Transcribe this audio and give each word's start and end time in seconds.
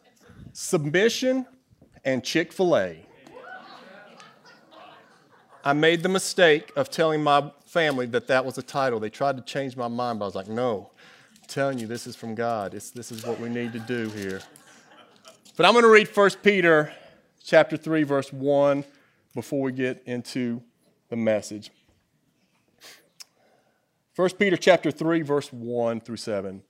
Submission, 0.53 1.47
and 2.05 2.23
Chick 2.23 2.53
fil 2.53 2.77
A. 2.77 3.05
I 5.65 5.73
made 5.73 6.05
the 6.05 6.09
mistake 6.09 6.71
of 6.77 6.91
telling 6.91 7.25
my 7.25 7.51
family 7.65 8.07
that 8.07 8.29
that 8.29 8.45
was 8.45 8.57
a 8.57 8.63
title. 8.63 9.01
They 9.01 9.11
tried 9.11 9.37
to 9.37 9.43
change 9.43 9.77
my 9.77 9.89
mind, 9.89 10.21
but 10.21 10.27
I 10.27 10.29
was 10.29 10.35
like, 10.37 10.49
no, 10.49 10.91
I'm 11.43 11.49
telling 11.49 11.79
you, 11.81 11.89
this 11.89 12.07
is 12.07 12.15
from 12.15 12.37
God. 12.37 12.73
It's, 12.75 12.91
this 12.91 13.11
is 13.11 13.27
what 13.27 13.41
we 13.41 13.49
need 13.49 13.73
to 13.73 13.81
do 13.81 14.11
here. 14.11 14.43
But 15.57 15.67
I'm 15.67 15.73
going 15.73 15.85
to 15.85 15.91
read 15.91 16.07
1 16.15 16.31
Peter 16.43 16.93
chapter 17.45 17.77
3, 17.77 18.03
verse 18.05 18.33
1, 18.33 18.85
before 19.35 19.61
we 19.61 19.73
get 19.73 20.03
into 20.07 20.63
the 21.11 21.17
message. 21.17 21.71
1 24.17 24.31
Peter 24.31 24.57
chapter 24.57 24.91
3, 24.91 25.23
verse 25.23 25.53
1 25.53 26.01
through 26.01 26.17
7. 26.17 26.63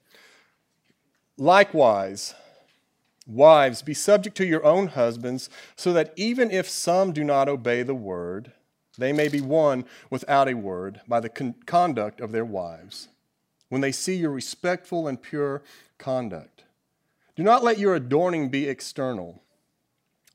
Likewise, 1.37 2.35
wives, 3.27 3.83
be 3.83 3.95
subject 3.95 4.37
to 4.37 4.47
your 4.47 4.65
own 4.65 4.89
husbands, 4.89 5.49
so 5.77 5.93
that 5.93 6.13
even 6.17 6.51
if 6.51 6.69
some 6.69 7.13
do 7.13 7.23
not 7.23 7.49
obey 7.49 7.83
the 7.83 7.95
word, 7.95 8.53
they 8.99 9.13
may 9.13 9.29
be 9.29 9.41
won 9.41 9.85
without 10.11 10.49
a 10.49 10.55
word 10.55 11.01
by 11.07 11.21
the 11.21 11.29
con- 11.29 11.55
conduct 11.67 12.21
of 12.21 12.33
their 12.33 12.45
wives, 12.45 13.09
when 13.69 13.81
they 13.81 13.93
see 13.93 14.17
your 14.17 14.31
respectful 14.31 15.07
and 15.07 15.23
pure 15.23 15.63
conduct. 15.99 16.65
Do 17.37 17.43
not 17.43 17.65
let 17.65 17.79
your 17.79 17.95
adorning 17.95 18.49
be 18.49 18.69
external 18.69 19.44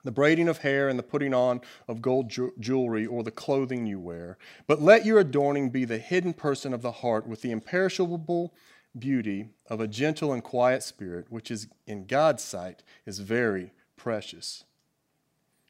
the 0.04 0.12
braiding 0.12 0.48
of 0.48 0.60
hair 0.60 0.88
and 0.88 0.98
the 0.98 1.04
putting 1.04 1.34
on 1.34 1.62
of 1.88 2.02
gold 2.02 2.30
ju- 2.30 2.54
jewelry 2.60 3.06
or 3.06 3.24
the 3.24 3.32
clothing 3.32 3.86
you 3.86 4.00
wear. 4.00 4.38
But 4.68 4.82
let 4.82 5.06
your 5.06 5.20
adorning 5.20 5.70
be 5.70 5.86
the 5.86 5.98
hidden 5.98 6.34
person 6.34 6.74
of 6.74 6.82
the 6.82 6.92
heart 6.92 7.28
with 7.28 7.42
the 7.42 7.52
imperishable 7.52 8.54
beauty 8.98 9.50
of 9.70 9.80
a 9.80 9.88
gentle 9.88 10.34
and 10.34 10.44
quiet 10.44 10.84
spirit, 10.84 11.28
which 11.30 11.52
is 11.52 11.68
in 11.86 12.06
God's 12.06 12.44
sight 12.44 12.84
is 13.06 13.20
very 13.20 13.72
precious. 13.98 14.64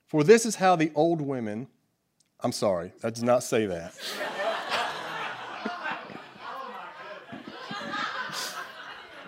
For 0.07 0.23
this 0.23 0.45
is 0.45 0.55
how 0.55 0.75
the 0.75 0.91
old 0.95 1.21
women, 1.21 1.67
I'm 2.41 2.51
sorry, 2.51 2.93
I 3.03 3.09
did 3.09 3.23
not 3.23 3.43
say 3.43 3.65
that. 3.65 3.93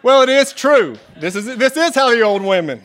well, 0.03 0.23
it 0.23 0.29
is 0.29 0.53
true. 0.53 0.97
This 1.17 1.35
is, 1.35 1.45
this 1.57 1.77
is 1.77 1.95
how 1.95 2.11
the 2.11 2.22
old 2.22 2.44
women. 2.44 2.83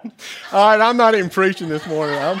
All 0.52 0.68
right, 0.70 0.80
I'm 0.80 0.96
not 0.96 1.14
even 1.14 1.28
preaching 1.30 1.68
this 1.68 1.86
morning. 1.86 2.16
I'm... 2.18 2.40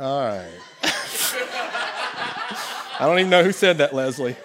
All 0.00 0.26
right. 0.26 0.50
I 2.98 3.06
don't 3.06 3.18
even 3.18 3.30
know 3.30 3.42
who 3.44 3.52
said 3.52 3.78
that, 3.78 3.94
Leslie. 3.94 4.36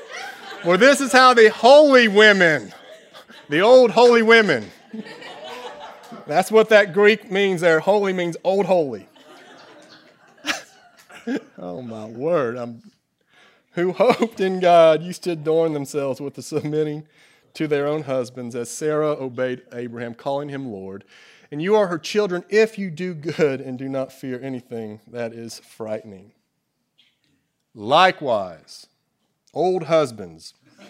Well, 0.66 0.78
this 0.78 1.02
is 1.02 1.12
how 1.12 1.34
the 1.34 1.50
holy 1.50 2.08
women, 2.08 2.74
the 3.50 3.62
old 3.62 3.92
holy 3.92 4.22
women, 4.24 4.72
that's 6.26 6.52
what 6.52 6.70
that 6.70 6.94
Greek 6.94 7.32
means 7.32 7.62
there. 7.62 7.80
Holy 7.80 8.14
means 8.14 8.38
old 8.44 8.66
holy. 8.66 9.08
oh, 11.58 11.82
my 11.82 12.06
word. 12.06 12.58
I'm 12.58 12.82
who 13.78 13.94
hoped 13.98 14.42
in 14.42 14.60
God 14.60 15.04
used 15.04 15.24
to 15.24 15.32
adorn 15.32 15.74
themselves 15.74 16.20
with 16.20 16.34
the 16.34 16.42
submitting 16.42 17.08
to 17.54 17.68
their 17.68 17.88
own 17.88 18.04
husbands, 18.04 18.56
as 18.56 18.70
Sarah 18.70 19.12
obeyed 19.12 19.62
Abraham, 19.72 20.14
calling 20.14 20.50
him 20.50 20.72
Lord. 20.72 21.06
And 21.52 21.62
you 21.62 21.76
are 21.76 21.88
her 21.88 22.00
children 22.00 22.44
if 22.50 22.78
you 22.78 22.90
do 22.90 23.14
good 23.14 23.62
and 23.62 23.78
do 23.78 23.88
not 23.88 24.12
fear 24.12 24.40
anything 24.42 25.00
that 25.08 25.32
is 25.32 25.60
frightening. 25.60 26.34
Likewise, 27.74 28.88
old 29.54 29.84
husbands, 29.84 30.56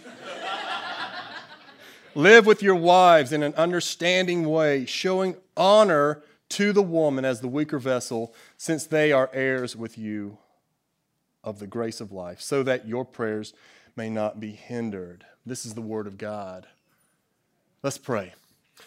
live 2.15 2.45
with 2.45 2.63
your 2.63 2.75
wives 2.75 3.33
in 3.33 3.43
an 3.43 3.53
understanding 3.55 4.49
way, 4.49 4.85
showing 4.85 5.35
honor 5.55 6.23
to 6.49 6.71
the 6.71 6.81
woman 6.81 7.25
as 7.25 7.41
the 7.41 7.49
weaker 7.49 7.79
vessel, 7.79 8.33
since 8.55 8.85
they 8.85 9.11
are 9.11 9.29
heirs 9.33 9.75
with 9.75 9.97
you 9.97 10.37
of 11.47 11.59
the 11.59 11.67
grace 11.67 12.01
of 12.01 12.11
life, 12.11 12.41
so 12.41 12.61
that 12.61 12.85
your 12.85 13.05
prayers 13.05 13.53
may 13.95 14.09
not 14.09 14.37
be 14.37 14.51
hindered. 14.51 15.25
This 15.45 15.65
is 15.65 15.75
the 15.75 15.81
word 15.81 16.05
of 16.05 16.17
God. 16.17 16.67
Let's 17.81 17.97
pray. 17.97 18.33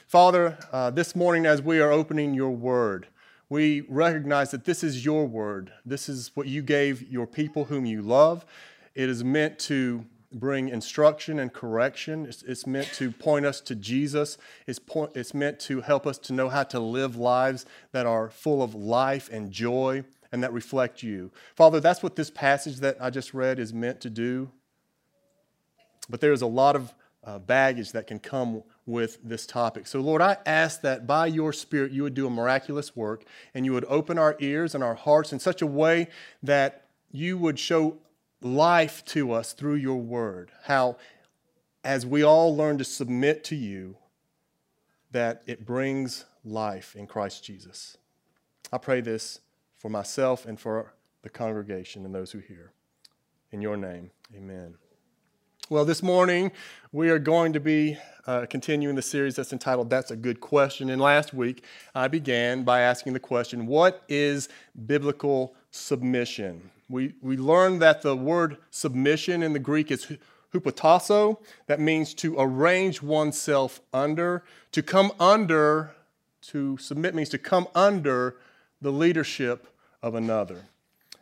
Father, 0.07 0.59
uh, 0.71 0.91
this 0.91 1.17
morning 1.17 1.47
as 1.47 1.63
we 1.63 1.81
are 1.81 1.91
opening 1.91 2.35
your 2.35 2.51
word, 2.51 3.07
we 3.49 3.81
recognize 3.89 4.51
that 4.51 4.67
this 4.67 4.85
is 4.85 5.07
your 5.07 5.27
word. 5.27 5.73
This 5.87 6.07
is 6.07 6.33
what 6.35 6.49
you 6.49 6.61
gave 6.61 7.11
your 7.11 7.27
people 7.27 7.65
whom 7.65 7.87
you 7.87 8.03
love. 8.03 8.45
It 8.95 9.09
is 9.09 9.25
meant 9.25 9.59
to 9.61 10.05
bring 10.31 10.69
instruction 10.69 11.39
and 11.39 11.51
correction. 11.53 12.27
It's, 12.27 12.43
it's, 12.43 12.67
meant 12.67 12.93
to 12.95 13.11
point 13.11 13.47
us 13.47 13.63
to 13.63 13.75
Jesus. 13.75 14.37
It's, 14.67 14.79
point, 14.79 15.13
it's 15.15 15.33
meant 15.33 15.59
to 15.61 15.81
help 15.81 16.07
us 16.07 16.19
to 16.19 16.35
know 16.35 16.51
how 16.51 16.65
to 16.65 16.79
live 16.79 17.17
lives 17.17 17.65
that 17.93 18.05
are 18.05 18.29
full 18.29 18.63
of 18.63 18.75
life 18.75 19.31
and 19.33 19.51
joy 19.51 20.05
and 20.33 20.43
that 20.43 20.53
reflect 20.53 21.03
you. 21.03 21.31
Father, 21.57 21.81
that's 21.81 22.03
what 22.03 22.17
this 22.17 22.31
passage 22.31 22.77
that 22.79 22.97
I 23.01 23.11
just 23.11 23.35
read 23.35 23.59
is 23.59 23.73
meant 23.73 24.01
to 24.03 24.11
do. 24.11 24.51
But 26.09 26.21
there's 26.21 26.43
a 26.43 26.47
lot 26.47 26.77
of 26.77 26.95
uh, 27.23 27.39
baggage 27.39 27.93
that 27.93 28.07
can 28.07 28.19
come 28.19 28.63
with 28.87 29.19
this 29.23 29.47
topic. 29.47 29.87
So, 29.87 30.01
Lord, 30.01 30.23
I 30.23 30.39
ask 30.47 30.81
that 30.83 31.07
by 31.07 31.27
your 31.27 31.53
Spirit 31.53 31.93
you 31.93 32.03
would 32.03 32.15
do 32.15 32.27
a 32.27 32.31
miraculous 32.31 32.97
work 32.97 33.25
and 33.55 33.65
you 33.65 33.73
would 33.73 33.85
open 33.87 34.19
our 34.19 34.37
ears 34.41 34.75
and 34.75 34.83
our 34.83 34.95
hearts 34.95 35.33
in 35.33 35.39
such 35.39 35.63
a 35.63 35.67
way 35.67 36.09
that 36.43 36.87
you 37.11 37.37
would 37.37 37.59
show 37.59 37.99
life 38.41 39.05
to 39.07 39.33
us 39.33 39.53
through 39.53 39.75
your 39.75 39.99
word. 39.99 40.51
How, 40.65 40.97
as 41.85 42.07
we 42.07 42.23
all 42.23 42.57
learn 42.57 42.79
to 42.79 42.85
submit 42.85 43.45
to 43.45 43.57
you, 43.57 43.97
that 45.13 45.43
it 45.47 45.67
brings 45.67 46.25
life 46.45 46.95
in 46.97 47.07
Christ 47.07 47.45
Jesus. 47.45 47.99
I 48.73 48.79
pray 48.79 49.01
this 49.01 49.41
for 49.81 49.89
myself 49.89 50.45
and 50.45 50.61
for 50.61 50.93
the 51.23 51.31
congregation 51.31 52.05
and 52.05 52.15
those 52.15 52.31
who 52.31 52.39
hear. 52.39 52.73
In 53.51 53.63
your 53.63 53.79
name, 53.79 54.11
amen. 54.37 54.75
Well, 55.71 55.87
this 55.87 56.03
morning 56.03 56.53
we 56.93 57.09
are 57.09 57.19
going 57.19 57.55
to 57.55 57.61
be 57.61 57.97
uh, 58.27 58.45
continuing 58.51 58.95
the 58.95 59.03
series 59.03 59.37
that's 59.37 59.55
entitled 59.55 59.89
That's 59.89 60.11
a 60.11 60.17
Good 60.17 60.41
Question. 60.41 60.91
And 60.91 61.01
last 61.01 61.33
week 61.33 61.65
I 61.95 62.09
began 62.09 62.63
by 62.63 62.81
asking 62.81 63.15
the 63.15 63.21
question 63.21 63.67
What 63.67 64.03
is 64.07 64.51
biblical 64.87 65.55
submission? 65.71 66.71
We, 66.91 67.15
we 67.23 67.39
learned 67.39 67.81
that 67.81 68.03
the 68.03 68.17
word 68.17 68.59
submission 68.71 69.43
in 69.43 69.55
the 69.55 69.59
Greek 69.59 69.91
is 69.91 70.13
hupotasso, 70.53 71.39
that 71.69 71.81
means 71.81 72.13
to 72.15 72.37
arrange 72.39 73.01
oneself 73.01 73.81
under. 73.95 74.45
To 74.73 74.83
come 74.83 75.13
under, 75.19 75.93
to 76.49 76.77
submit 76.77 77.15
means 77.15 77.31
to 77.31 77.39
come 77.39 77.67
under 77.75 78.37
the 78.83 78.91
leadership 78.91 79.69
of 80.03 80.15
another. 80.15 80.63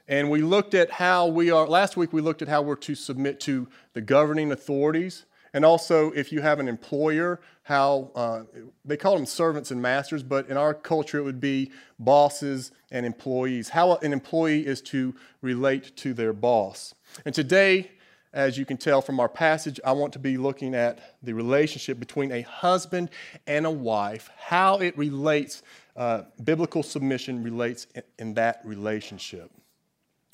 And 0.07 0.31
we 0.31 0.41
looked 0.41 0.75
at 0.75 0.91
how 0.91 1.27
we 1.27 1.51
are, 1.51 1.67
last 1.67 1.97
week 1.97 2.13
we 2.13 2.21
looked 2.21 2.41
at 2.41 2.49
how 2.49 2.63
we're 2.63 2.77
to 2.77 2.95
submit 2.95 3.41
to 3.41 3.69
the 3.93 4.01
governing 4.01 4.51
authorities. 4.53 5.27
And 5.53 5.65
also, 5.65 6.11
if 6.13 6.31
you 6.33 6.41
have 6.41 6.61
an 6.61 6.69
employer, 6.69 7.41
how 7.63 8.11
uh, 8.15 8.43
they 8.85 8.97
call 8.97 9.17
them 9.17 9.27
servants 9.27 9.71
and 9.71 9.81
masters, 9.81 10.23
but 10.23 10.49
in 10.49 10.57
our 10.57 10.73
culture 10.73 11.19
it 11.19 11.23
would 11.23 11.41
be 11.41 11.71
bosses 11.99 12.73
and 12.91 13.05
employees. 13.05 13.71
How 13.71 13.97
an 13.97 14.13
employee 14.13 14.67
is 14.67 14.81
to 14.83 15.15
relate 15.43 15.97
to 15.99 16.15
their 16.15 16.33
boss. 16.33 16.95
And 17.25 17.35
today, 17.35 17.91
as 18.33 18.59
you 18.59 18.67
can 18.67 18.77
tell 18.77 19.01
from 19.01 19.21
our 19.21 19.29
passage, 19.29 19.81
I 19.85 19.93
want 19.93 20.13
to 20.13 20.19
be 20.19 20.37
looking 20.37 20.75
at 20.75 21.17
the 21.23 21.33
relationship 21.33 21.99
between 21.99 22.31
a 22.31 22.43
husband 22.43 23.11
and 23.47 23.65
a 23.67 23.71
wife, 23.71 24.31
how 24.37 24.79
it 24.79 24.97
relates 24.99 25.63
uh, 25.99 26.23
biblical 26.45 26.85
submission 26.85 27.43
relates 27.43 27.89
in, 28.21 28.35
that 28.35 28.61
relationship. 28.65 29.51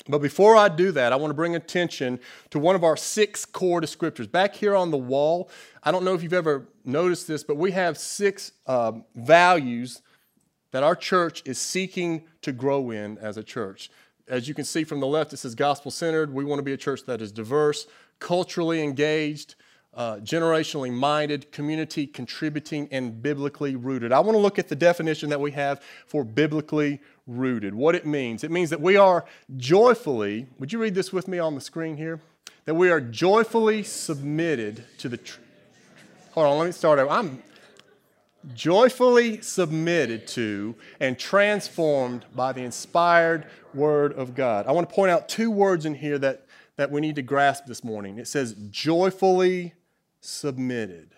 But 0.07 0.19
before 0.19 0.55
I 0.55 0.69
do 0.69 0.91
that, 0.91 1.11
I 1.11 1.15
want 1.15 1.31
to 1.31 1.35
bring 1.35 1.55
attention 1.55 2.19
to 2.51 2.59
one 2.59 2.75
of 2.75 2.83
our 2.83 2.95
six 2.95 3.45
core 3.45 3.81
descriptors. 3.81 4.31
Back 4.31 4.53
here 4.53 4.75
on 4.75 4.91
the 4.91 4.97
wall, 4.97 5.49
I 5.81 5.91
don't 5.91 6.05
know 6.05 6.13
if 6.13 6.21
you've 6.21 6.33
ever 6.33 6.67
noticed 6.83 7.27
this, 7.27 7.43
but 7.43 7.57
we 7.57 7.71
have 7.71 7.97
six 7.97 8.51
um, 8.67 9.05
values 9.15 10.03
that 10.69 10.83
our 10.83 10.95
church 10.95 11.41
is 11.45 11.57
seeking 11.57 12.25
to 12.43 12.51
grow 12.51 12.91
in 12.91 13.17
as 13.17 13.37
a 13.37 13.43
church. 13.43 13.89
As 14.27 14.47
you 14.47 14.53
can 14.53 14.65
see 14.65 14.83
from 14.83 14.99
the 14.99 15.07
left, 15.07 15.33
it 15.33 15.37
says 15.37 15.55
gospel 15.55 15.89
centered. 15.89 16.31
We 16.31 16.45
want 16.45 16.59
to 16.59 16.63
be 16.63 16.73
a 16.73 16.77
church 16.77 17.05
that 17.07 17.21
is 17.21 17.31
diverse, 17.31 17.87
culturally 18.19 18.83
engaged, 18.83 19.55
uh, 19.95 20.17
generationally 20.17 20.91
minded, 20.91 21.51
community 21.51 22.05
contributing, 22.05 22.87
and 22.91 23.21
biblically 23.21 23.75
rooted. 23.75 24.11
I 24.11 24.19
want 24.19 24.35
to 24.35 24.39
look 24.39 24.59
at 24.59 24.67
the 24.67 24.75
definition 24.75 25.29
that 25.29 25.39
we 25.39 25.51
have 25.51 25.81
for 26.05 26.23
biblically 26.23 27.01
rooted, 27.27 27.73
what 27.73 27.95
it 27.95 28.05
means. 28.05 28.43
It 28.43 28.51
means 28.51 28.69
that 28.69 28.81
we 28.81 28.97
are 28.97 29.25
joyfully, 29.55 30.47
would 30.59 30.73
you 30.73 30.79
read 30.79 30.95
this 30.95 31.13
with 31.13 31.27
me 31.27 31.39
on 31.39 31.55
the 31.55 31.61
screen 31.61 31.97
here? 31.97 32.19
That 32.65 32.75
we 32.75 32.89
are 32.89 32.99
joyfully 32.99 33.83
submitted 33.83 34.83
to 34.97 35.09
the. 35.09 35.17
Tr- 35.17 35.39
Hold 36.31 36.47
on, 36.47 36.57
let 36.57 36.65
me 36.65 36.71
start 36.71 36.99
over. 36.99 37.09
I'm 37.09 37.41
joyfully 38.53 39.41
submitted 39.41 40.27
to 40.27 40.75
and 40.99 41.17
transformed 41.17 42.25
by 42.35 42.51
the 42.51 42.61
inspired 42.61 43.47
word 43.73 44.13
of 44.13 44.35
God. 44.35 44.67
I 44.67 44.71
want 44.71 44.89
to 44.89 44.93
point 44.93 45.11
out 45.11 45.29
two 45.29 45.49
words 45.49 45.85
in 45.85 45.95
here 45.95 46.19
that, 46.19 46.45
that 46.75 46.91
we 46.91 47.01
need 47.01 47.15
to 47.15 47.21
grasp 47.21 47.65
this 47.65 47.83
morning. 47.83 48.17
It 48.17 48.27
says 48.27 48.55
joyfully 48.69 49.73
submitted. 50.25 51.11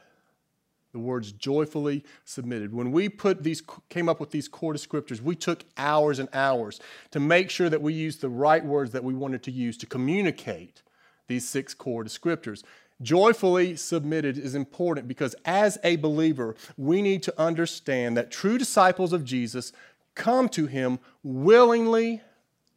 The 0.93 0.99
words 0.99 1.31
joyfully 1.31 2.03
submitted. 2.25 2.73
When 2.73 2.91
we 2.91 3.09
put 3.09 3.43
these 3.43 3.61
came 3.89 4.09
up 4.09 4.19
with 4.19 4.31
these 4.31 4.47
core 4.47 4.73
descriptors, 4.73 5.21
we 5.21 5.35
took 5.35 5.63
hours 5.77 6.17
and 6.19 6.29
hours 6.33 6.79
to 7.11 7.19
make 7.19 7.49
sure 7.49 7.69
that 7.69 7.81
we 7.81 7.93
used 7.93 8.21
the 8.21 8.29
right 8.29 8.65
words 8.65 8.91
that 8.91 9.03
we 9.03 9.13
wanted 9.13 9.43
to 9.43 9.51
use 9.51 9.77
to 9.77 9.85
communicate 9.85 10.81
these 11.27 11.47
six 11.47 11.73
core 11.73 12.03
descriptors. 12.03 12.63
Joyfully 13.01 13.75
submitted 13.75 14.37
is 14.37 14.55
important 14.55 15.07
because 15.07 15.35
as 15.45 15.77
a 15.83 15.97
believer, 15.97 16.55
we 16.77 17.01
need 17.01 17.21
to 17.23 17.39
understand 17.39 18.17
that 18.17 18.31
true 18.31 18.57
disciples 18.57 19.13
of 19.13 19.23
Jesus 19.23 19.71
come 20.15 20.49
to 20.49 20.65
him 20.65 20.99
willingly 21.21 22.21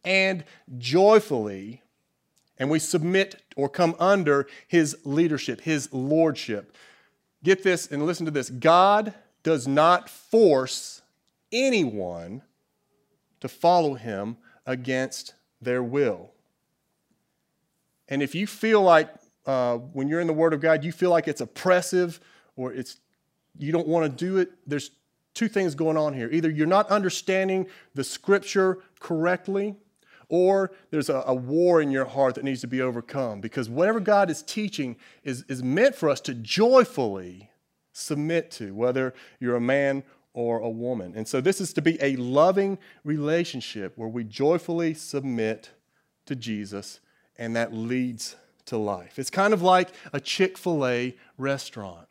and 0.03 0.43
joyfully, 0.77 1.81
and 2.61 2.69
we 2.69 2.77
submit 2.77 3.41
or 3.55 3.67
come 3.67 3.95
under 3.99 4.47
his 4.67 4.95
leadership, 5.03 5.61
his 5.61 5.91
lordship. 5.91 6.77
Get 7.43 7.63
this 7.63 7.87
and 7.87 8.05
listen 8.05 8.27
to 8.27 8.31
this 8.31 8.51
God 8.51 9.15
does 9.41 9.67
not 9.67 10.07
force 10.07 11.01
anyone 11.51 12.43
to 13.39 13.47
follow 13.49 13.95
him 13.95 14.37
against 14.67 15.33
their 15.59 15.81
will. 15.81 16.29
And 18.07 18.21
if 18.21 18.35
you 18.35 18.45
feel 18.45 18.83
like 18.83 19.09
uh, 19.47 19.77
when 19.77 20.07
you're 20.07 20.21
in 20.21 20.27
the 20.27 20.33
Word 20.33 20.53
of 20.53 20.61
God, 20.61 20.83
you 20.83 20.91
feel 20.91 21.09
like 21.09 21.27
it's 21.27 21.41
oppressive 21.41 22.19
or 22.55 22.71
it's 22.71 22.99
you 23.57 23.71
don't 23.71 23.87
want 23.87 24.05
to 24.05 24.25
do 24.25 24.37
it, 24.37 24.51
there's 24.67 24.91
two 25.33 25.47
things 25.47 25.73
going 25.73 25.97
on 25.97 26.13
here. 26.13 26.29
Either 26.31 26.51
you're 26.51 26.67
not 26.67 26.87
understanding 26.89 27.65
the 27.95 28.03
Scripture 28.03 28.77
correctly, 28.99 29.77
or 30.31 30.71
there's 30.91 31.09
a, 31.09 31.23
a, 31.27 31.35
war 31.35 31.81
in 31.81 31.91
your 31.91 32.05
heart 32.05 32.35
that 32.35 32.45
needs 32.45 32.61
to 32.61 32.67
be 32.67 32.81
overcome. 32.81 33.41
Because 33.41 33.69
whatever 33.69 33.99
God 33.99 34.29
is 34.29 34.41
teaching 34.41 34.95
is, 35.25 35.43
is 35.49 35.61
meant 35.61 35.93
for 35.93 36.09
us 36.09 36.21
to 36.21 36.33
joyfully 36.33 37.49
submit 37.91 38.49
to, 38.51 38.73
whether 38.73 39.13
you're 39.41 39.57
a 39.57 39.61
man 39.61 40.03
or 40.33 40.59
a 40.59 40.69
woman. 40.69 41.13
And 41.17 41.27
so 41.27 41.41
this 41.41 41.59
is 41.59 41.73
to 41.73 41.81
be 41.81 42.01
a 42.01 42.15
loving 42.15 42.77
relationship 43.03 43.91
where 43.97 44.07
we 44.07 44.23
joyfully 44.23 44.93
submit 44.93 45.71
to 46.27 46.35
Jesus, 46.37 47.01
and 47.37 47.53
that 47.57 47.73
leads 47.73 48.37
to 48.67 48.77
life. 48.77 49.19
It's 49.19 49.29
kind 49.29 49.53
of 49.53 49.61
like 49.61 49.89
a 50.13 50.21
Chick 50.21 50.57
fil 50.57 50.87
A 50.87 51.13
restaurant, 51.37 52.07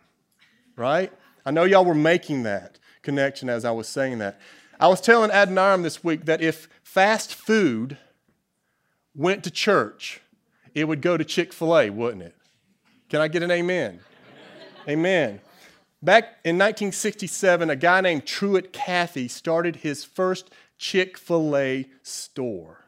right? 0.77 1.11
I 1.47 1.53
know 1.53 1.65
y'all 1.65 1.87
were 1.87 1.95
making 1.95 2.43
that 2.43 2.79
connection 3.01 3.49
as 3.49 3.65
I 3.65 3.71
was 3.71 3.89
saying 3.89 4.19
that. 4.19 4.39
I 4.79 4.89
was 4.89 5.01
telling 5.01 5.31
Adoniram 5.31 5.83
this 5.83 6.05
week 6.05 6.27
that 6.27 6.43
if 6.43 6.69
fast 6.83 7.35
food 7.35 7.97
went 9.15 9.45
to 9.45 9.51
church, 9.51 10.21
it 10.75 10.87
would 10.87 11.03
go 11.03 11.17
to 11.17 11.25
Chick 11.25 11.53
fil 11.53 11.77
A, 11.77 11.91
wouldn't 11.91 12.23
it? 12.23 12.35
Can 13.09 13.21
I 13.21 13.29
get 13.29 13.43
an 13.43 13.51
amen? 13.51 14.01
amen. 14.89 15.41
Back 16.03 16.25
in 16.45 16.57
1967, 16.57 17.69
a 17.69 17.77
guy 17.77 18.01
named 18.01 18.25
Truett 18.25 18.73
Cathy 18.73 19.29
started 19.29 19.77
his 19.77 20.05
first 20.05 20.51
Chick 20.79 21.19
fil 21.19 21.57
A 21.57 21.87
store. 22.03 22.81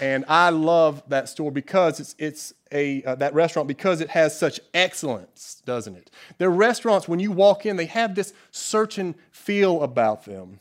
And 0.00 0.24
I 0.26 0.50
love 0.50 1.02
that 1.08 1.28
store 1.28 1.52
because 1.52 2.00
it's, 2.00 2.14
it's 2.18 2.54
a, 2.72 3.02
uh, 3.04 3.14
that 3.16 3.34
restaurant 3.34 3.68
because 3.68 4.00
it 4.00 4.10
has 4.10 4.36
such 4.36 4.58
excellence, 4.72 5.62
doesn't 5.66 5.94
it? 5.96 6.10
Their 6.38 6.50
restaurants, 6.50 7.06
when 7.06 7.20
you 7.20 7.30
walk 7.30 7.66
in, 7.66 7.76
they 7.76 7.86
have 7.86 8.14
this 8.14 8.32
certain 8.50 9.14
feel 9.30 9.82
about 9.82 10.24
them. 10.24 10.60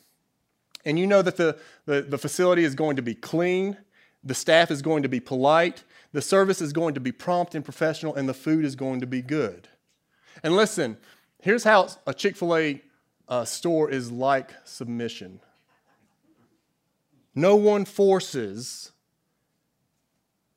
And 0.85 0.99
you 0.99 1.07
know 1.07 1.21
that 1.21 1.37
the, 1.37 1.57
the, 1.85 2.01
the 2.01 2.17
facility 2.17 2.63
is 2.63 2.75
going 2.75 2.95
to 2.95 3.01
be 3.01 3.15
clean, 3.15 3.77
the 4.23 4.33
staff 4.33 4.71
is 4.71 4.81
going 4.81 5.03
to 5.03 5.09
be 5.09 5.19
polite, 5.19 5.83
the 6.13 6.21
service 6.21 6.61
is 6.61 6.73
going 6.73 6.93
to 6.93 6.99
be 6.99 7.11
prompt 7.11 7.55
and 7.55 7.63
professional, 7.63 8.15
and 8.15 8.27
the 8.27 8.33
food 8.33 8.65
is 8.65 8.75
going 8.75 8.99
to 9.01 9.07
be 9.07 9.21
good. 9.21 9.67
And 10.43 10.55
listen, 10.55 10.97
here's 11.41 11.63
how 11.63 11.89
a 12.05 12.13
Chick 12.13 12.35
fil 12.35 12.55
A 12.55 12.81
uh, 13.27 13.45
store 13.45 13.89
is 13.89 14.11
like 14.11 14.53
submission 14.63 15.39
no 17.33 17.55
one 17.55 17.85
forces 17.85 18.91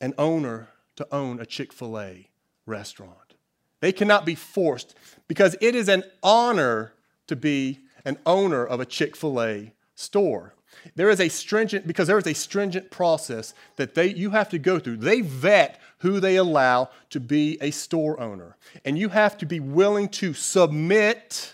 an 0.01 0.13
owner 0.17 0.69
to 0.95 1.07
own 1.11 1.39
a 1.39 1.45
Chick 1.45 1.71
fil 1.71 1.99
A 1.99 2.29
restaurant. 2.65 3.35
They 3.79 3.91
cannot 3.91 4.25
be 4.25 4.35
forced 4.35 4.95
because 5.27 5.55
it 5.61 5.75
is 5.75 5.87
an 5.87 6.03
honor 6.21 6.93
to 7.27 7.35
be 7.35 7.79
an 8.03 8.17
owner 8.25 8.65
of 8.65 8.79
a 8.79 8.85
Chick 8.85 9.15
fil 9.15 9.41
A 9.41 9.73
store. 9.95 10.54
There 10.95 11.09
is 11.09 11.19
a 11.19 11.29
stringent, 11.29 11.87
because 11.87 12.07
there 12.07 12.17
is 12.17 12.27
a 12.27 12.33
stringent 12.33 12.91
process 12.91 13.53
that 13.77 13.95
they, 13.95 14.07
you 14.13 14.29
have 14.31 14.49
to 14.49 14.59
go 14.59 14.79
through. 14.79 14.97
They 14.97 15.21
vet 15.21 15.79
who 15.99 16.19
they 16.19 16.35
allow 16.35 16.89
to 17.09 17.19
be 17.19 17.57
a 17.61 17.71
store 17.71 18.19
owner. 18.19 18.57
And 18.83 18.97
you 18.97 19.09
have 19.09 19.37
to 19.39 19.45
be 19.45 19.59
willing 19.59 20.09
to 20.09 20.33
submit 20.33 21.53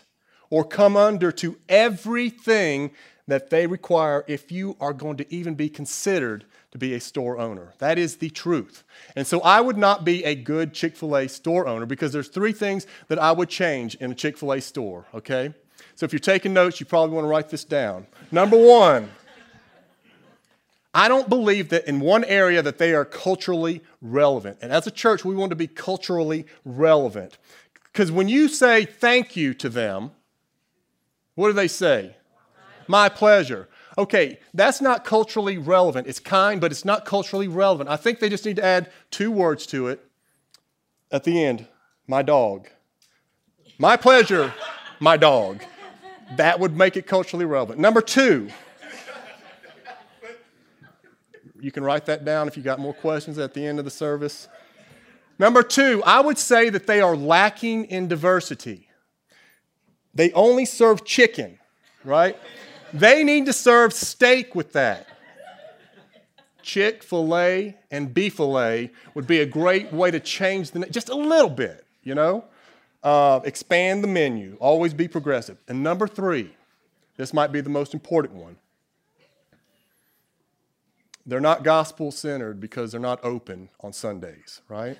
or 0.50 0.64
come 0.66 0.98
under 0.98 1.32
to 1.32 1.58
everything 1.70 2.92
that 3.28 3.50
they 3.50 3.66
require 3.66 4.26
if 4.28 4.52
you 4.52 4.76
are 4.82 4.94
going 4.94 5.16
to 5.18 5.34
even 5.34 5.56
be 5.56 5.70
considered 5.70 6.44
to 6.72 6.78
be 6.78 6.94
a 6.94 7.00
store 7.00 7.38
owner. 7.38 7.74
That 7.80 7.98
is 7.98 8.18
the 8.18 8.30
truth. 8.30 8.84
And 9.16 9.26
so 9.26 9.42
I 9.42 9.62
would 9.62 9.78
not 9.78 10.04
be 10.04 10.24
a 10.26 10.36
good 10.36 10.74
Chick 10.74 10.98
fil 10.98 11.16
A 11.16 11.28
store 11.30 11.68
owner 11.68 11.86
because 11.86 12.12
there's 12.12 12.28
three 12.28 12.54
things 12.54 12.88
that 13.08 13.20
I 13.20 13.32
would 13.32 13.50
change 13.50 13.96
in 13.96 14.12
a 14.12 14.16
Chick 14.16 14.38
fil 14.38 14.54
A 14.54 14.62
store, 14.62 15.06
okay? 15.14 15.54
So 15.96 16.06
if 16.06 16.14
you're 16.14 16.20
taking 16.20 16.54
notes, 16.54 16.80
you 16.80 16.86
probably 16.86 17.16
want 17.16 17.26
to 17.26 17.30
write 17.30 17.50
this 17.50 17.64
down. 17.64 18.08
Number 18.32 18.58
one, 18.58 19.10
I 20.94 21.08
don't 21.08 21.30
believe 21.30 21.70
that 21.70 21.88
in 21.88 22.00
one 22.00 22.26
area 22.26 22.62
that 22.62 22.78
they 22.78 22.94
are 22.94 23.06
culturally 23.06 23.82
relevant. 24.02 24.58
And 24.62 24.72
as 24.72 24.88
a 24.88 24.92
church, 24.92 25.24
we 25.24 25.36
want 25.36 25.52
to 25.52 25.56
be 25.56 25.68
culturally 25.68 26.46
relevant. 26.66 27.38
Because 27.92 28.12
when 28.12 28.28
you 28.28 28.48
say 28.48 28.86
thank 28.86 29.36
you 29.36 29.54
to 29.56 29.70
them, 29.70 30.12
what 31.36 31.48
do 31.48 31.54
they 31.54 31.68
say? 31.68 32.16
My 32.88 33.08
pleasure. 33.08 33.70
Okay, 33.98 34.40
that's 34.54 34.82
not 34.82 35.06
culturally 35.06 35.58
relevant. 35.58 36.08
It's 36.08 36.20
kind, 36.20 36.60
but 36.60 36.72
it's 36.72 36.86
not 36.86 37.06
culturally 37.06 37.48
relevant. 37.48 37.90
I 37.90 37.98
think 37.98 38.20
they 38.20 38.30
just 38.30 38.46
need 38.46 38.58
to 38.58 38.66
add 38.66 38.92
two 39.12 39.32
words 39.32 39.66
to 39.68 39.88
it 39.88 40.06
at 41.12 41.24
the 41.24 41.44
end 41.44 41.68
my 42.08 42.22
dog. 42.22 42.68
My 43.78 43.96
pleasure, 43.96 44.54
my 45.00 45.18
dog. 45.18 45.64
That 46.36 46.60
would 46.60 46.76
make 46.76 46.98
it 46.98 47.08
culturally 47.08 47.46
relevant. 47.46 47.80
Number 47.80 48.02
two, 48.02 48.50
you 51.62 51.72
can 51.72 51.84
write 51.84 52.06
that 52.08 52.26
down 52.26 52.48
if 52.48 52.58
you 52.58 52.64
got 52.64 52.80
more 52.80 52.94
questions 52.94 53.38
at 53.38 53.54
the 53.54 53.66
end 53.66 53.80
of 53.80 53.86
the 53.86 53.92
service. 53.92 54.48
Number 55.38 55.64
two, 55.64 56.04
I 56.06 56.20
would 56.20 56.38
say 56.38 56.70
that 56.70 56.88
they 56.88 57.02
are 57.02 57.16
lacking 57.16 57.86
in 57.86 58.08
diversity. 58.08 58.88
They 60.14 60.32
only 60.34 60.66
serve 60.66 61.06
chicken, 61.06 61.60
right? 62.04 62.38
They 62.94 63.24
need 63.24 63.46
to 63.46 63.54
serve 63.54 63.94
steak 63.94 64.56
with 64.56 64.74
that. 64.74 65.08
Chick 66.62 67.02
fil 67.04 67.36
A 67.36 67.76
and 67.90 68.14
beef 68.14 68.36
filet 68.36 68.92
would 69.14 69.26
be 69.26 69.40
a 69.40 69.46
great 69.46 69.92
way 69.92 70.12
to 70.12 70.20
change 70.20 70.72
the 70.72 70.86
just 70.88 71.10
a 71.10 71.16
little 71.16 71.50
bit, 71.50 71.86
you 72.04 72.14
know? 72.14 72.46
Uh, 73.04 73.40
expand 73.46 74.04
the 74.04 74.08
menu, 74.08 74.58
always 74.60 74.94
be 74.94 75.08
progressive. 75.08 75.58
And 75.68 75.82
number 75.82 76.08
three, 76.08 76.56
this 77.18 77.34
might 77.34 77.52
be 77.52 77.62
the 77.62 77.70
most 77.70 77.96
important 77.96 78.36
one. 78.36 78.58
They're 81.26 81.40
not 81.40 81.64
gospel 81.64 82.12
centered 82.12 82.60
because 82.60 82.92
they're 82.92 83.02
not 83.02 83.24
open 83.24 83.70
on 83.82 83.94
Sundays, 83.94 84.62
right? 84.68 84.98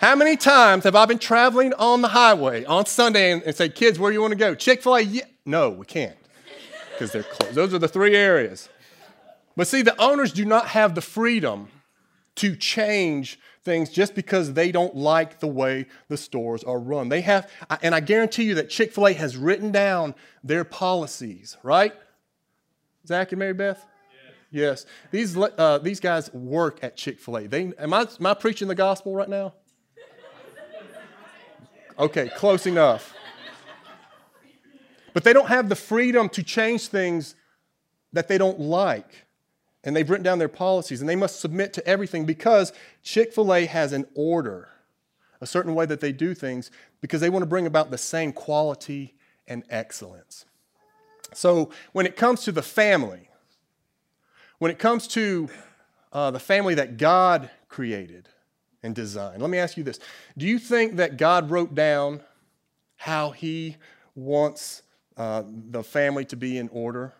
How 0.00 0.16
many 0.16 0.36
times 0.36 0.84
have 0.84 0.94
I 0.96 1.04
been 1.04 1.18
traveling 1.18 1.74
on 1.74 2.00
the 2.00 2.08
highway 2.08 2.64
on 2.64 2.86
Sunday 2.86 3.32
and, 3.32 3.42
and 3.42 3.54
say, 3.54 3.68
kids, 3.68 3.98
where 3.98 4.10
you 4.10 4.20
want 4.22 4.32
to 4.32 4.38
go? 4.38 4.54
Chick 4.54 4.82
fil 4.82 4.96
A? 4.96 5.00
Yeah. 5.02 5.24
No, 5.44 5.70
we 5.70 5.84
can't 5.84 6.16
because 6.92 7.12
they're 7.12 7.22
closed. 7.22 7.54
Those 7.54 7.74
are 7.74 7.78
the 7.78 7.88
three 7.88 8.14
areas. 8.14 8.68
But 9.56 9.66
see, 9.66 9.82
the 9.82 10.00
owners 10.00 10.32
do 10.32 10.44
not 10.44 10.68
have 10.68 10.94
the 10.94 11.00
freedom 11.00 11.68
to 12.36 12.56
change 12.56 13.38
things 13.62 13.90
just 13.90 14.14
because 14.14 14.54
they 14.54 14.72
don't 14.72 14.96
like 14.96 15.40
the 15.40 15.46
way 15.46 15.86
the 16.08 16.16
stores 16.16 16.64
are 16.64 16.78
run. 16.78 17.08
They 17.08 17.20
have, 17.22 17.50
and 17.82 17.94
I 17.94 18.00
guarantee 18.00 18.44
you 18.44 18.54
that 18.54 18.70
Chick 18.70 18.92
fil 18.92 19.08
A 19.08 19.12
has 19.12 19.36
written 19.36 19.70
down 19.70 20.14
their 20.42 20.64
policies, 20.64 21.56
right? 21.62 21.92
Zach 23.06 23.32
and 23.32 23.38
Mary 23.38 23.52
Beth? 23.52 23.84
Yes. 24.50 24.84
These, 25.10 25.36
uh, 25.36 25.78
these 25.78 26.00
guys 26.00 26.32
work 26.32 26.82
at 26.82 26.96
Chick 26.96 27.20
fil 27.20 27.38
A. 27.38 27.42
Am 27.78 27.94
I, 27.94 28.00
am 28.00 28.26
I 28.26 28.34
preaching 28.34 28.68
the 28.68 28.74
gospel 28.74 29.14
right 29.14 29.28
now? 29.28 29.54
Okay, 31.98 32.30
close 32.36 32.66
enough. 32.66 33.14
But 35.12 35.24
they 35.24 35.32
don't 35.32 35.48
have 35.48 35.68
the 35.68 35.76
freedom 35.76 36.28
to 36.30 36.42
change 36.42 36.88
things 36.88 37.34
that 38.12 38.28
they 38.28 38.38
don't 38.38 38.58
like. 38.58 39.26
And 39.84 39.94
they've 39.96 40.08
written 40.08 40.24
down 40.24 40.38
their 40.38 40.48
policies, 40.48 41.00
and 41.00 41.08
they 41.08 41.16
must 41.16 41.40
submit 41.40 41.72
to 41.74 41.86
everything 41.86 42.26
because 42.26 42.72
Chick 43.02 43.32
fil 43.32 43.54
A 43.54 43.66
has 43.66 43.92
an 43.92 44.06
order, 44.14 44.68
a 45.40 45.46
certain 45.46 45.74
way 45.74 45.86
that 45.86 46.00
they 46.00 46.12
do 46.12 46.34
things, 46.34 46.70
because 47.00 47.20
they 47.20 47.30
want 47.30 47.42
to 47.42 47.46
bring 47.46 47.66
about 47.66 47.90
the 47.90 47.98
same 47.98 48.32
quality 48.32 49.14
and 49.48 49.64
excellence. 49.70 50.44
So 51.32 51.70
when 51.92 52.06
it 52.06 52.16
comes 52.16 52.42
to 52.44 52.52
the 52.52 52.62
family, 52.62 53.29
when 54.60 54.70
it 54.70 54.78
comes 54.78 55.08
to 55.08 55.48
uh, 56.12 56.30
the 56.30 56.38
family 56.38 56.74
that 56.74 56.98
God 56.98 57.50
created 57.68 58.28
and 58.82 58.94
designed, 58.94 59.40
let 59.40 59.50
me 59.50 59.58
ask 59.58 59.76
you 59.76 59.82
this 59.82 59.98
Do 60.38 60.46
you 60.46 60.60
think 60.60 60.96
that 60.96 61.16
God 61.16 61.50
wrote 61.50 61.74
down 61.74 62.22
how 62.96 63.30
He 63.30 63.78
wants 64.14 64.82
uh, 65.16 65.42
the 65.46 65.82
family 65.82 66.24
to 66.26 66.36
be 66.36 66.58
in 66.58 66.68
order? 66.68 67.14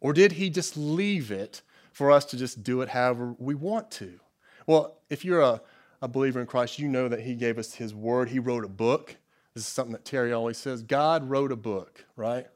Or 0.00 0.12
did 0.12 0.32
He 0.32 0.50
just 0.50 0.76
leave 0.76 1.30
it 1.30 1.62
for 1.92 2.10
us 2.10 2.24
to 2.26 2.36
just 2.36 2.62
do 2.62 2.80
it 2.80 2.88
however 2.88 3.34
we 3.38 3.54
want 3.54 3.90
to? 3.92 4.18
Well, 4.66 4.96
if 5.10 5.24
you're 5.26 5.42
a, 5.42 5.60
a 6.00 6.08
believer 6.08 6.40
in 6.40 6.46
Christ, 6.46 6.78
you 6.78 6.88
know 6.88 7.08
that 7.08 7.20
He 7.20 7.34
gave 7.34 7.58
us 7.58 7.74
His 7.74 7.94
Word. 7.94 8.30
He 8.30 8.38
wrote 8.38 8.64
a 8.64 8.68
book. 8.68 9.16
This 9.52 9.64
is 9.64 9.68
something 9.68 9.92
that 9.92 10.06
Terry 10.06 10.32
always 10.32 10.56
says 10.56 10.82
God 10.82 11.28
wrote 11.28 11.52
a 11.52 11.56
book, 11.56 12.06
right? 12.16 12.46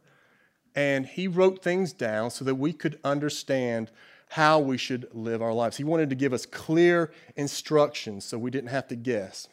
And 0.74 1.04
He 1.04 1.28
wrote 1.28 1.62
things 1.62 1.92
down 1.92 2.30
so 2.30 2.46
that 2.46 2.54
we 2.54 2.72
could 2.72 2.98
understand 3.04 3.90
how 4.32 4.58
we 4.58 4.78
should 4.78 5.06
live 5.12 5.42
our 5.42 5.52
lives. 5.52 5.76
He 5.76 5.84
wanted 5.84 6.08
to 6.08 6.16
give 6.16 6.32
us 6.32 6.46
clear 6.46 7.12
instructions 7.36 8.24
so 8.24 8.38
we 8.38 8.50
didn't 8.50 8.70
have 8.70 8.88
to 8.88 8.96
guess. 8.96 9.46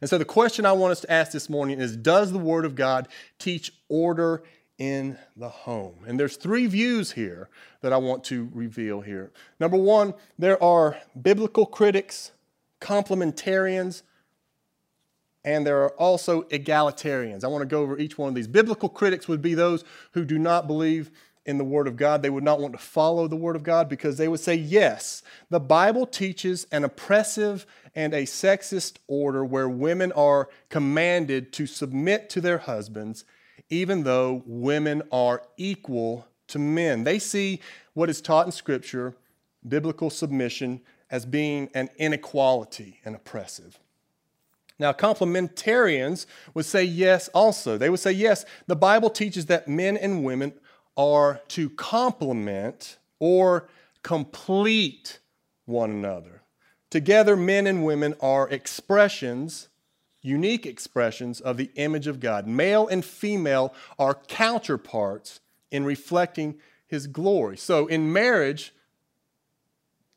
And 0.00 0.08
so 0.08 0.16
the 0.16 0.24
question 0.24 0.64
I 0.64 0.70
want 0.70 0.92
us 0.92 1.00
to 1.00 1.10
ask 1.10 1.32
this 1.32 1.50
morning 1.50 1.80
is 1.80 1.96
Does 1.96 2.30
the 2.30 2.38
Word 2.38 2.64
of 2.66 2.76
God 2.76 3.08
teach 3.40 3.72
order 3.88 4.44
in 4.78 5.18
the 5.36 5.48
home? 5.48 5.96
And 6.06 6.20
there's 6.20 6.36
three 6.36 6.68
views 6.68 7.10
here 7.10 7.48
that 7.80 7.92
I 7.92 7.96
want 7.96 8.22
to 8.24 8.48
reveal 8.54 9.00
here. 9.00 9.32
Number 9.58 9.76
one, 9.76 10.14
there 10.38 10.62
are 10.62 10.96
biblical 11.20 11.66
critics, 11.66 12.30
complementarians, 12.80 14.02
and 15.44 15.66
there 15.66 15.82
are 15.82 15.90
also 15.94 16.42
egalitarians. 16.42 17.42
I 17.42 17.48
want 17.48 17.62
to 17.62 17.66
go 17.66 17.82
over 17.82 17.98
each 17.98 18.16
one 18.16 18.28
of 18.28 18.36
these. 18.36 18.46
Biblical 18.46 18.88
critics 18.88 19.26
would 19.26 19.42
be 19.42 19.54
those 19.54 19.82
who 20.12 20.24
do 20.24 20.38
not 20.38 20.68
believe 20.68 21.10
in 21.46 21.58
the 21.58 21.64
Word 21.64 21.86
of 21.86 21.96
God. 21.96 22.22
They 22.22 22.30
would 22.30 22.44
not 22.44 22.60
want 22.60 22.72
to 22.72 22.78
follow 22.78 23.28
the 23.28 23.36
Word 23.36 23.56
of 23.56 23.62
God 23.62 23.88
because 23.88 24.16
they 24.16 24.28
would 24.28 24.40
say, 24.40 24.54
yes, 24.54 25.22
the 25.50 25.60
Bible 25.60 26.06
teaches 26.06 26.66
an 26.72 26.84
oppressive 26.84 27.66
and 27.94 28.14
a 28.14 28.22
sexist 28.22 28.96
order 29.06 29.44
where 29.44 29.68
women 29.68 30.12
are 30.12 30.48
commanded 30.68 31.52
to 31.54 31.66
submit 31.66 32.30
to 32.30 32.40
their 32.40 32.58
husbands, 32.58 33.24
even 33.68 34.04
though 34.04 34.42
women 34.46 35.02
are 35.12 35.42
equal 35.56 36.26
to 36.48 36.58
men. 36.58 37.04
They 37.04 37.18
see 37.18 37.60
what 37.92 38.10
is 38.10 38.20
taught 38.20 38.46
in 38.46 38.52
Scripture, 38.52 39.14
biblical 39.66 40.10
submission, 40.10 40.80
as 41.10 41.24
being 41.24 41.70
an 41.74 41.88
inequality 41.96 43.00
and 43.04 43.14
oppressive. 43.14 43.78
Now, 44.78 44.92
complementarians 44.92 46.26
would 46.52 46.64
say 46.64 46.82
yes 46.82 47.28
also. 47.28 47.78
They 47.78 47.88
would 47.88 48.00
say, 48.00 48.10
yes, 48.10 48.44
the 48.66 48.74
Bible 48.74 49.08
teaches 49.08 49.46
that 49.46 49.68
men 49.68 49.96
and 49.96 50.24
women 50.24 50.52
are 50.96 51.40
to 51.48 51.70
complement 51.70 52.98
or 53.18 53.68
complete 54.02 55.18
one 55.64 55.90
another. 55.90 56.42
Together, 56.90 57.36
men 57.36 57.66
and 57.66 57.84
women 57.84 58.14
are 58.20 58.48
expressions, 58.50 59.68
unique 60.22 60.64
expressions 60.66 61.40
of 61.40 61.56
the 61.56 61.70
image 61.74 62.06
of 62.06 62.20
God. 62.20 62.46
Male 62.46 62.86
and 62.86 63.04
female 63.04 63.74
are 63.98 64.14
counterparts 64.14 65.40
in 65.70 65.84
reflecting 65.84 66.56
his 66.86 67.06
glory. 67.06 67.56
So, 67.56 67.86
in 67.86 68.12
marriage, 68.12 68.72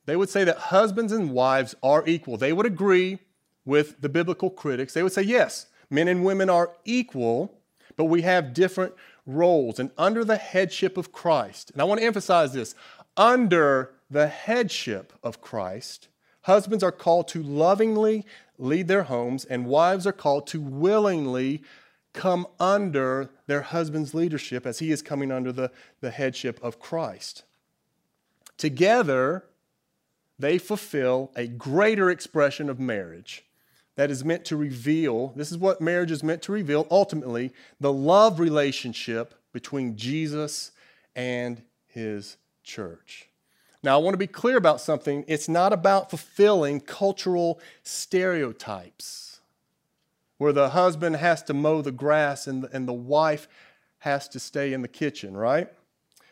they 0.05 0.15
would 0.15 0.29
say 0.29 0.43
that 0.43 0.57
husbands 0.57 1.11
and 1.11 1.31
wives 1.31 1.75
are 1.81 2.03
equal. 2.05 2.37
They 2.37 2.53
would 2.53 2.65
agree 2.65 3.19
with 3.65 3.99
the 4.01 4.09
biblical 4.09 4.49
critics. 4.49 4.93
They 4.93 5.03
would 5.03 5.11
say, 5.11 5.23
yes, 5.23 5.67
men 5.89 6.07
and 6.07 6.23
women 6.23 6.49
are 6.49 6.71
equal, 6.85 7.53
but 7.95 8.05
we 8.05 8.21
have 8.21 8.53
different 8.53 8.93
roles 9.27 9.77
and 9.77 9.91
under 9.97 10.23
the 10.23 10.37
headship 10.37 10.97
of 10.97 11.11
Christ. 11.11 11.69
And 11.71 11.81
I 11.81 11.85
want 11.85 11.99
to 11.99 12.07
emphasize 12.07 12.53
this 12.53 12.73
under 13.15 13.91
the 14.09 14.27
headship 14.27 15.13
of 15.21 15.41
Christ, 15.41 16.07
husbands 16.43 16.83
are 16.83 16.91
called 16.91 17.27
to 17.29 17.43
lovingly 17.43 18.25
lead 18.57 18.87
their 18.87 19.03
homes, 19.03 19.45
and 19.45 19.65
wives 19.65 20.07
are 20.07 20.13
called 20.13 20.47
to 20.47 20.61
willingly 20.61 21.61
come 22.13 22.47
under 22.59 23.29
their 23.45 23.61
husband's 23.61 24.13
leadership 24.13 24.65
as 24.65 24.79
he 24.79 24.91
is 24.91 25.01
coming 25.01 25.31
under 25.31 25.51
the, 25.51 25.71
the 26.01 26.09
headship 26.09 26.59
of 26.63 26.79
Christ. 26.79 27.43
Together, 28.57 29.45
they 30.39 30.57
fulfill 30.57 31.31
a 31.35 31.47
greater 31.47 32.09
expression 32.09 32.69
of 32.69 32.79
marriage 32.79 33.45
that 33.97 34.11
is 34.11 34.23
meant 34.23 34.45
to 34.45 34.55
reveal 34.55 35.33
this 35.35 35.51
is 35.51 35.57
what 35.57 35.81
marriage 35.81 36.11
is 36.11 36.23
meant 36.23 36.41
to 36.43 36.51
reveal 36.51 36.87
ultimately 36.89 37.51
the 37.79 37.91
love 37.91 38.39
relationship 38.39 39.33
between 39.51 39.97
Jesus 39.97 40.71
and 41.15 41.63
his 41.87 42.37
church. 42.63 43.27
Now, 43.83 43.95
I 43.95 44.01
want 44.01 44.13
to 44.13 44.19
be 44.19 44.27
clear 44.27 44.55
about 44.55 44.79
something. 44.81 45.25
It's 45.27 45.49
not 45.49 45.73
about 45.73 46.09
fulfilling 46.09 46.79
cultural 46.79 47.59
stereotypes 47.83 49.39
where 50.37 50.53
the 50.53 50.69
husband 50.69 51.15
has 51.15 51.41
to 51.43 51.53
mow 51.53 51.81
the 51.81 51.91
grass 51.91 52.45
and 52.45 52.63
the, 52.63 52.75
and 52.75 52.87
the 52.87 52.93
wife 52.93 53.47
has 53.99 54.29
to 54.29 54.39
stay 54.39 54.73
in 54.73 54.83
the 54.83 54.87
kitchen, 54.87 55.35
right? 55.35 55.69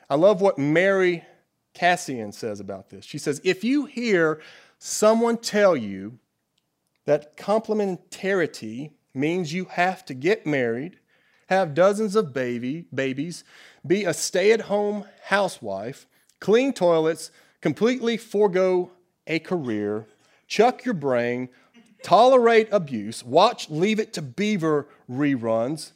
I 0.07 0.15
love 0.15 0.39
what 0.39 0.60
Mary 0.60 1.24
Kassian 1.74 2.31
says 2.31 2.60
about 2.60 2.89
this. 2.89 3.05
She 3.05 3.17
says, 3.17 3.41
If 3.43 3.63
you 3.63 3.86
hear 3.86 4.39
someone 4.77 5.38
tell 5.38 5.75
you 5.75 6.19
that 7.05 7.38
complementarity 7.38 8.91
means 9.13 9.53
you 9.53 9.65
have 9.65 10.03
to 10.05 10.13
get 10.13 10.45
married, 10.45 11.00
have 11.47 11.74
dozens 11.74 12.15
of 12.15 12.33
baby, 12.33 12.85
babies, 12.93 13.43
be 13.85 14.03
a 14.03 14.13
stay 14.13 14.51
at 14.51 14.62
home 14.62 15.05
housewife, 15.25 16.07
clean 16.39 16.74
toilets, 16.74 17.31
completely 17.62 18.17
forego 18.17 18.91
a 19.27 19.39
career, 19.39 20.05
chuck 20.47 20.85
your 20.85 20.93
brain, 20.93 21.50
tolerate 22.03 22.67
abuse, 22.71 23.24
watch 23.24 23.69
Leave 23.69 24.00
It 24.00 24.13
to 24.13 24.21
Beaver 24.21 24.88
reruns, 25.09 25.91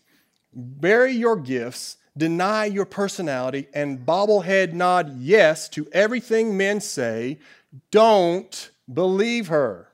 bury 0.53 1.13
your 1.13 1.35
gifts, 1.35 1.97
deny 2.17 2.65
your 2.65 2.85
personality, 2.85 3.67
and 3.73 4.05
bobblehead 4.05 4.73
nod 4.73 5.17
yes 5.19 5.69
to 5.69 5.87
everything 5.91 6.57
men 6.57 6.81
say, 6.81 7.39
don't 7.91 8.71
believe 8.91 9.47
her. 9.47 9.88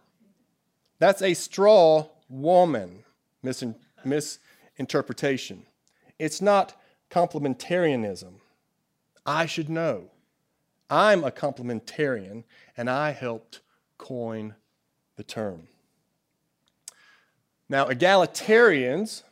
That's 0.99 1.21
a 1.21 1.33
straw 1.33 2.07
woman 2.29 3.03
misinterpretation. 3.43 5.65
It's 6.17 6.41
not 6.41 6.79
complementarianism. 7.09 8.35
I 9.25 9.45
should 9.45 9.69
know. 9.69 10.09
I'm 10.89 11.23
a 11.23 11.31
complementarian, 11.31 12.43
and 12.77 12.89
I 12.89 13.11
helped 13.11 13.61
coin 13.97 14.55
the 15.15 15.23
term. 15.23 15.67
Now, 17.67 17.87
egalitarians, 17.87 19.23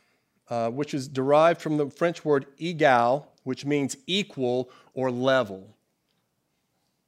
uh, 0.48 0.70
which 0.70 0.94
is 0.94 1.06
derived 1.06 1.60
from 1.60 1.76
the 1.76 1.88
French 1.88 2.24
word 2.24 2.46
égal, 2.58 3.26
which 3.44 3.64
means 3.64 3.96
equal 4.06 4.70
or 4.94 5.10
level. 5.10 5.73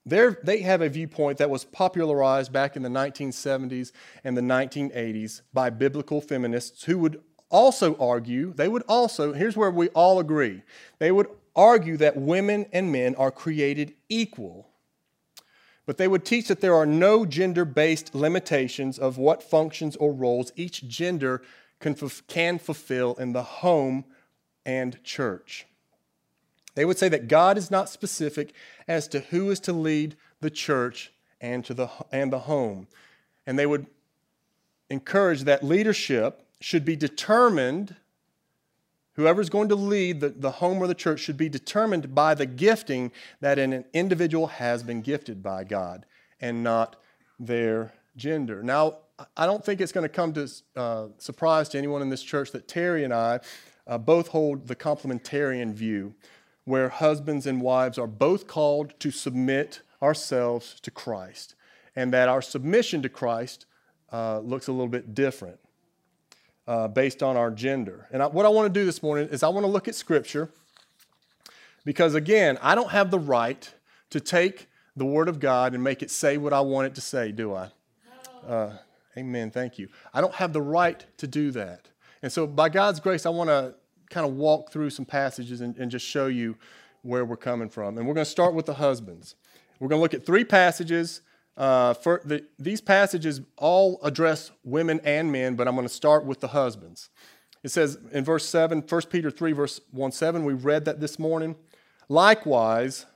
They're, 0.07 0.39
they 0.45 0.61
have 0.61 0.83
a 0.83 0.89
viewpoint 0.89 1.39
that 1.39 1.51
was 1.51 1.65
popularized 1.65 2.53
back 2.53 2.77
in 2.77 2.83
the 2.83 2.89
1970s 2.89 3.91
and 4.23 4.37
the 4.37 4.41
1980s 4.41 5.43
by 5.53 5.69
biblical 5.69 6.21
feminists 6.21 6.85
who 6.85 6.99
would 6.99 7.21
also 7.51 7.97
argue, 7.97 8.53
they 8.55 8.69
would 8.69 8.85
also, 8.89 9.33
here's 9.33 9.57
where 9.57 9.71
we 9.71 9.89
all 9.89 10.21
agree, 10.21 10.63
they 11.01 11.11
would 11.11 11.27
argue 11.57 11.97
that 11.97 12.17
women 12.17 12.67
and 12.73 12.93
men 12.93 13.17
are 13.17 13.33
created 13.33 13.95
equal. 14.09 14.69
But 15.87 15.99
they 15.99 16.09
would 16.09 16.25
teach 16.25 16.49
that 16.49 16.61
there 16.61 16.75
are 16.75 16.87
no 16.87 17.27
gender 17.27 17.65
based 17.65 18.15
limitations 18.15 18.99
of 18.99 19.19
what 19.19 19.43
functions 19.43 19.97
or 19.97 20.13
roles 20.13 20.53
each 20.57 20.87
gender 20.87 21.43
can, 21.81 21.97
can 22.29 22.59
fulfill 22.59 23.15
in 23.15 23.33
the 23.33 23.43
home 23.43 24.05
and 24.65 25.03
church. 25.03 25.67
They 26.77 26.85
would 26.85 26.99
say 26.99 27.09
that 27.09 27.27
God 27.27 27.59
is 27.59 27.71
not 27.71 27.89
specific 27.89 28.55
as 28.87 29.09
to 29.09 29.21
who 29.21 29.51
is 29.51 29.59
to 29.61 29.73
lead 29.73 30.15
the 30.41 30.51
church 30.51 31.11
and, 31.41 31.65
to 31.65 31.75
the, 31.75 31.91
and 32.13 32.33
the 32.33 32.41
home. 32.41 32.87
And 33.47 33.59
they 33.59 33.67
would 33.67 33.87
encourage 34.89 35.43
that 35.43 35.65
leadership 35.65 36.47
should 36.61 36.85
be 36.85 36.95
determined, 36.95 37.97
whoever's 39.15 39.49
going 39.49 39.71
to 39.71 39.75
lead 39.75 40.21
the, 40.21 40.29
the 40.29 40.51
home 40.53 40.79
or 40.79 40.87
the 40.87 40.95
church 40.95 41.21
should 41.21 41.37
be 41.39 41.49
determined 41.49 42.15
by 42.15 42.35
the 42.35 42.47
gifting 42.47 43.11
that 43.41 43.59
an 43.59 43.85
individual 43.93 44.47
has 44.47 44.83
been 44.83 45.01
gifted 45.01 45.43
by 45.43 45.65
God 45.65 46.05
and 46.41 46.63
not 46.63 46.97
their 47.41 47.93
gender. 48.17 48.63
Now, 48.63 48.99
I 49.35 49.47
don't 49.47 49.65
think 49.65 49.81
it's 49.81 49.93
going 49.93 50.05
to 50.05 50.11
come 50.11 50.35
to 50.35 50.51
uh, 50.77 51.07
surprise 51.17 51.71
to 51.71 51.79
anyone 51.79 52.03
in 52.03 52.11
this 52.11 52.23
church 52.23 52.53
that 52.53 52.69
Terry 52.69 53.05
and 53.05 53.15
I 53.15 53.41
uh, 53.87 53.97
both 53.97 54.29
hold 54.29 54.67
the 54.67 54.77
complementarian 54.77 55.73
view, 55.73 56.15
where 56.67 56.89
husbands 56.91 57.47
and 57.47 57.63
wives 57.63 57.97
are 57.97 58.09
both 58.09 58.47
called 58.47 58.93
to 58.99 59.11
submit 59.11 59.81
ourselves 60.03 60.79
to 60.81 60.91
Christ, 60.91 61.55
and 61.95 62.13
that 62.13 62.29
our 62.29 62.43
submission 62.43 63.01
to 63.03 63.09
Christ 63.09 63.65
uh, 64.13 64.41
looks 64.41 64.69
a 64.69 64.73
little 64.73 64.89
bit 64.89 65.15
different 65.15 65.59
uh, 66.67 66.89
based 66.89 67.23
on 67.23 67.37
our 67.37 67.51
gender. 67.51 68.09
And 68.11 68.23
I, 68.23 68.27
what 68.27 68.45
I 68.45 68.49
want 68.49 68.73
to 68.73 68.81
do 68.81 68.85
this 68.85 69.03
morning 69.03 69.29
is 69.29 69.43
I 69.43 69.49
want 69.49 69.65
to 69.65 69.71
look 69.71 69.89
at 69.89 69.95
Scripture 69.95 70.51
because, 71.85 72.15
again, 72.15 72.59
I 72.61 72.75
don't 72.75 72.91
have 72.91 73.13
the 73.13 73.19
right 73.19 73.73
to 74.11 74.21
take 74.21 74.67
the 74.97 75.05
Word 75.05 75.29
of 75.29 75.39
God 75.39 75.73
and 75.73 75.85
make 75.85 76.03
it 76.03 76.11
say 76.11 76.37
what 76.37 76.53
I 76.53 76.61
want 76.61 76.89
it 76.89 76.95
to 76.97 77.01
say, 77.01 77.31
do 77.31 77.55
I? 77.55 77.71
Uh, 78.47 78.73
amen. 79.17 79.53
Thank 79.53 79.79
you. 79.79 79.89
I 80.13 80.21
don't 80.21 80.35
have 80.35 80.53
the 80.53 80.63
right 80.63 81.05
to 81.19 81.29
do 81.29 81.53
that. 81.53 81.89
And 82.23 82.33
so, 82.33 82.45
by 82.45 82.71
God's 82.71 82.99
grace, 82.99 83.25
I 83.25 83.31
want 83.31 83.51
to 83.51 83.75
kind 84.11 84.27
of 84.27 84.35
walk 84.35 84.73
through 84.73 84.91
some 84.91 85.05
passages 85.05 85.61
and, 85.61 85.77
and 85.77 85.91
just 85.91 86.07
show 86.07 86.27
you 86.27 86.57
where 87.03 87.25
we're 87.25 87.37
coming 87.37 87.69
from. 87.69 87.99
And 87.99 88.07
we're 88.07 88.15
going 88.15 88.25
to 88.25 88.31
start 88.31 88.55
with 88.55 88.67
the 88.67 88.75
husbands. 88.75 89.35
We're 89.79 89.89
going 89.89 89.99
to 89.99 90.03
look 90.03 90.15
at 90.15 90.27
three 90.27 90.45
passages. 90.45 91.23
Uh, 91.57 91.95
for 91.95 92.21
the, 92.25 92.45
these 92.59 92.81
passages 92.81 93.41
all 93.57 93.99
address 94.03 94.51
women 94.63 95.01
and 95.05 95.33
men, 95.33 95.55
but 95.55 95.67
I'm 95.67 95.75
going 95.75 95.89
to 95.89 95.95
start 95.95 96.25
with 96.27 96.41
the 96.41 96.49
husbands. 96.49 97.09
It 97.63 97.71
says 97.71 97.99
in 98.13 98.25
verse 98.25 98.47
7, 98.47 98.85
1 98.89 99.03
Peter 99.11 99.31
3, 99.31 99.53
verse 99.53 99.81
1 99.91 100.13
7, 100.13 100.45
we 100.45 100.53
read 100.53 100.85
that 100.85 101.01
this 101.01 101.19
morning. 101.19 101.57
Likewise, 102.09 103.07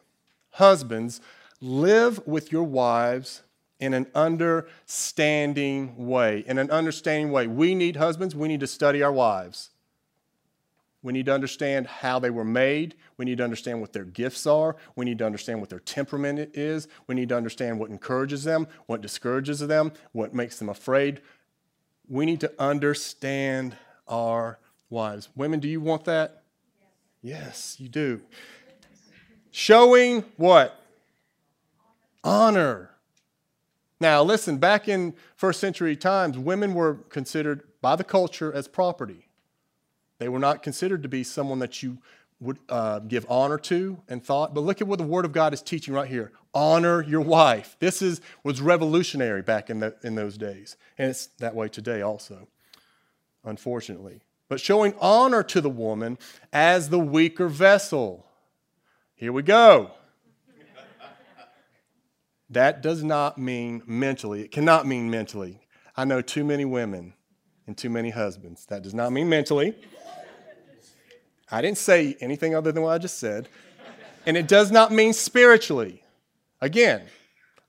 husbands, 0.53 1.21
live 1.61 2.27
with 2.27 2.51
your 2.51 2.65
wives 2.65 3.43
in 3.79 3.95
an 3.95 4.07
understanding 4.15 6.07
way. 6.07 6.45
In 6.47 6.59
an 6.59 6.71
understanding 6.71 7.31
way. 7.31 7.47
We 7.47 7.75
need 7.75 7.97
husbands, 7.97 8.35
we 8.35 8.49
need 8.49 8.61
to 8.61 8.67
study 8.67 9.03
our 9.03 9.13
wives. 9.13 9.70
We 11.03 11.13
need 11.15 11.27
to 11.27 11.35
understand 11.35 11.87
how 11.87 12.19
they 12.19 12.31
were 12.31 12.45
made. 12.45 12.95
We 13.17 13.25
need 13.25 13.39
to 13.39 13.45
understand 13.45 13.81
what 13.81 13.93
their 13.93 14.05
gifts 14.05 14.47
are. 14.47 14.77
We 14.97 15.07
need 15.07 15.19
to 15.19 15.27
understand 15.27 15.61
what 15.61 15.71
their 15.71 15.81
temperament 15.81 16.55
is. 16.55 16.89
We 17.07 17.15
need 17.15 17.31
to 17.31 17.37
understand 17.37 17.79
what 17.79 17.91
encourages 17.91 18.45
them, 18.45 18.69
what 18.87 19.01
discourages 19.01 19.61
them, 19.61 19.93
what 20.13 20.35
makes 20.35 20.59
them 20.59 20.69
afraid. 20.69 21.23
We 22.09 22.27
need 22.27 22.41
to 22.41 22.53
understand 22.59 23.77
our 24.09 24.59
wives. 24.91 25.31
Women, 25.35 25.61
do 25.61 25.69
you 25.69 25.81
want 25.81 26.05
that? 26.05 26.43
Yes, 27.23 27.77
you 27.79 27.89
do. 27.89 28.21
Showing 29.51 30.25
what? 30.37 30.77
Honor. 32.23 32.91
Now, 34.01 34.23
listen, 34.23 34.59
back 34.59 34.89
in 34.89 35.15
first 35.37 35.61
century 35.61 35.97
times, 35.97 36.39
women 36.39 36.75
were 36.75 36.95
considered 37.09 37.63
by 37.81 37.97
the 37.97 38.05
culture 38.05 38.53
as 38.53 38.69
property. 38.69 39.30
They 40.21 40.29
were 40.29 40.39
not 40.39 40.63
considered 40.63 41.03
to 41.03 41.09
be 41.09 41.25
someone 41.25 41.61
that 41.61 41.83
you 41.83 41.97
would 42.41 42.59
uh, 42.69 42.99
give 43.01 43.25
honor 43.29 43.57
to 43.57 43.99
and 44.07 44.23
thought. 44.23 44.55
But 44.55 44.61
look 44.61 44.83
at 44.83 44.87
what 44.87 44.99
the 44.99 45.05
Word 45.05 45.25
of 45.25 45.33
God 45.33 45.55
is 45.55 45.63
teaching 45.63 45.95
right 45.95 46.09
here. 46.09 46.31
Honor 46.53 47.03
your 47.03 47.23
wife. 47.23 47.77
This 47.81 48.03
is, 48.03 48.21
was 48.45 48.61
revolutionary 48.61 49.41
back 49.41 49.71
in, 49.71 49.81
the, 49.81 49.97
in 50.03 50.17
those 50.17 50.37
days. 50.37 50.77
And 50.99 51.11
it's 51.11 51.27
that 51.39 51.55
way 51.55 51.69
today 51.69 52.03
also, 52.03 52.49
unfortunately. 53.45 54.21
But 54.51 54.61
showing 54.61 54.93
honor 55.01 55.43
to 55.43 55.61
the 55.63 55.71
woman 55.71 56.19
as 56.53 56.91
the 56.91 56.99
weaker 56.99 57.49
vessel. 57.49 58.27
Here 59.15 59.33
we 59.33 59.43
go. 59.43 59.93
that 62.51 62.83
does 62.83 63.03
not 63.03 63.39
mean 63.39 63.83
mentally. 63.87 64.43
It 64.43 64.51
cannot 64.51 64.87
mean 64.87 65.11
mentally. 65.11 65.61
I 65.97 66.05
know 66.05 66.21
too 66.21 66.45
many 66.45 66.67
women 66.67 67.15
and 67.71 67.79
too 67.79 67.89
many 67.89 68.11
husbands. 68.11 68.67
That 68.67 68.83
does 68.83 68.95
not 68.95 69.13
mean 69.13 69.29
mentally. 69.29 69.77
I 71.53 71.63
didn't 71.63 71.79
say 71.79 72.17
anything 72.21 72.53
other 72.53 72.73
than 72.73 72.83
what 72.83 72.91
I 72.91 72.99
just 72.99 73.19
said. 73.21 73.49
And 74.27 74.37
it 74.37 74.49
does 74.49 74.73
not 74.73 74.91
mean 74.91 75.13
spiritually. 75.13 76.03
Again, 76.61 77.03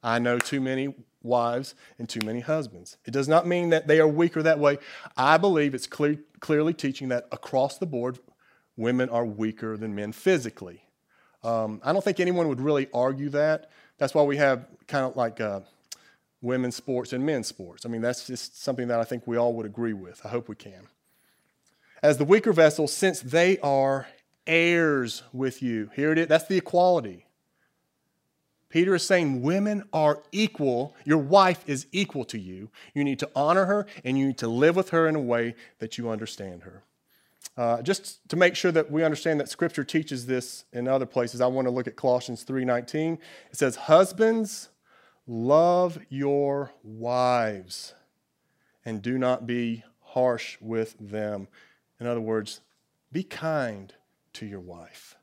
I 0.01 0.17
know 0.17 0.39
too 0.39 0.59
many 0.59 0.95
wives 1.21 1.75
and 1.99 2.09
too 2.09 2.21
many 2.25 2.39
husbands. 2.39 2.97
It 3.05 3.11
does 3.11 3.27
not 3.27 3.45
mean 3.45 3.69
that 3.69 3.85
they 3.85 3.99
are 3.99 4.07
weaker 4.07 4.41
that 4.41 4.57
way. 4.57 4.79
I 5.15 5.37
believe 5.37 5.75
it's 5.75 5.85
clear, 5.85 6.17
clearly 6.39 6.73
teaching 6.73 7.09
that 7.09 7.27
across 7.31 7.77
the 7.77 7.85
board, 7.85 8.17
women 8.75 9.07
are 9.09 9.23
weaker 9.23 9.77
than 9.77 9.93
men 9.93 10.13
physically. 10.13 10.81
Um, 11.43 11.79
I 11.83 11.93
don't 11.93 12.03
think 12.03 12.19
anyone 12.19 12.47
would 12.47 12.59
really 12.59 12.87
argue 12.91 13.29
that. 13.29 13.69
That's 13.99 14.15
why 14.15 14.23
we 14.23 14.37
have 14.37 14.65
kind 14.87 15.05
of 15.05 15.15
like 15.15 15.39
uh, 15.39 15.59
women's 16.41 16.75
sports 16.75 17.13
and 17.13 17.25
men's 17.25 17.47
sports. 17.47 17.85
I 17.85 17.89
mean, 17.89 18.01
that's 18.01 18.25
just 18.27 18.61
something 18.61 18.87
that 18.87 18.99
I 18.99 19.03
think 19.03 19.27
we 19.27 19.37
all 19.37 19.53
would 19.53 19.65
agree 19.65 19.93
with. 19.93 20.21
I 20.25 20.29
hope 20.29 20.49
we 20.49 20.55
can 20.55 20.87
as 22.03 22.17
the 22.17 22.25
weaker 22.25 22.53
vessel, 22.53 22.87
since 22.87 23.21
they 23.21 23.57
are 23.59 24.07
heirs 24.47 25.23
with 25.31 25.61
you. 25.61 25.89
Here 25.95 26.11
it 26.11 26.17
is. 26.17 26.27
That's 26.27 26.47
the 26.47 26.57
equality. 26.57 27.25
Peter 28.69 28.95
is 28.95 29.05
saying 29.05 29.41
women 29.41 29.83
are 29.91 30.23
equal. 30.31 30.95
Your 31.03 31.17
wife 31.17 31.63
is 31.67 31.87
equal 31.91 32.23
to 32.25 32.39
you. 32.39 32.69
You 32.93 33.03
need 33.03 33.19
to 33.19 33.29
honor 33.35 33.65
her 33.65 33.85
and 34.03 34.17
you 34.17 34.27
need 34.27 34.37
to 34.39 34.47
live 34.47 34.75
with 34.75 34.89
her 34.89 35.07
in 35.07 35.15
a 35.15 35.21
way 35.21 35.55
that 35.79 35.97
you 35.97 36.09
understand 36.09 36.63
her. 36.63 36.83
Uh, 37.57 37.81
just 37.81 38.27
to 38.29 38.37
make 38.37 38.55
sure 38.55 38.71
that 38.71 38.89
we 38.89 39.03
understand 39.03 39.39
that 39.41 39.49
Scripture 39.49 39.83
teaches 39.83 40.25
this 40.25 40.63
in 40.71 40.87
other 40.87 41.05
places, 41.05 41.41
I 41.41 41.47
want 41.47 41.67
to 41.67 41.71
look 41.71 41.85
at 41.85 41.97
Colossians 41.97 42.43
3:19. 42.43 43.19
It 43.51 43.57
says, 43.57 43.75
"Husbands, 43.75 44.69
love 45.27 45.99
your 46.09 46.71
wives, 46.83 47.93
and 48.83 49.01
do 49.01 49.17
not 49.17 49.47
be 49.47 49.83
harsh 50.01 50.57
with 50.61 50.95
them." 50.99 51.47
In 51.99 52.07
other 52.07 52.21
words, 52.21 52.61
be 53.11 53.23
kind 53.23 53.93
to 54.33 54.45
your 54.45 54.59
wife. 54.59 55.15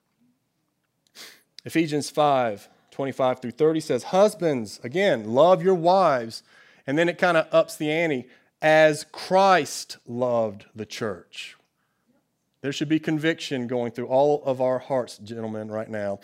Ephesians 1.65 2.11
5 2.11 2.69
25 2.99 3.41
through 3.41 3.53
30 3.53 3.79
says, 3.79 4.03
Husbands, 4.03 4.81
again, 4.83 5.33
love 5.33 5.63
your 5.63 5.77
wives. 5.77 6.43
And 6.85 6.99
then 6.99 7.09
it 7.09 7.17
kind 7.17 7.37
of 7.37 7.47
ups 7.53 7.77
the 7.77 7.93
ante 7.93 8.27
as 8.61 9.07
Christ 9.13 9.99
loved 10.05 10.65
the 10.75 10.85
church. 10.85 11.57
There 12.61 12.73
should 12.73 12.89
be 12.89 12.99
conviction 12.99 13.69
going 13.69 13.93
through 13.93 14.09
all 14.09 14.43
of 14.45 14.61
our 14.61 14.81
hearts, 14.81 15.17
gentlemen, 15.19 15.71
right 15.71 15.89
now. 15.89 16.19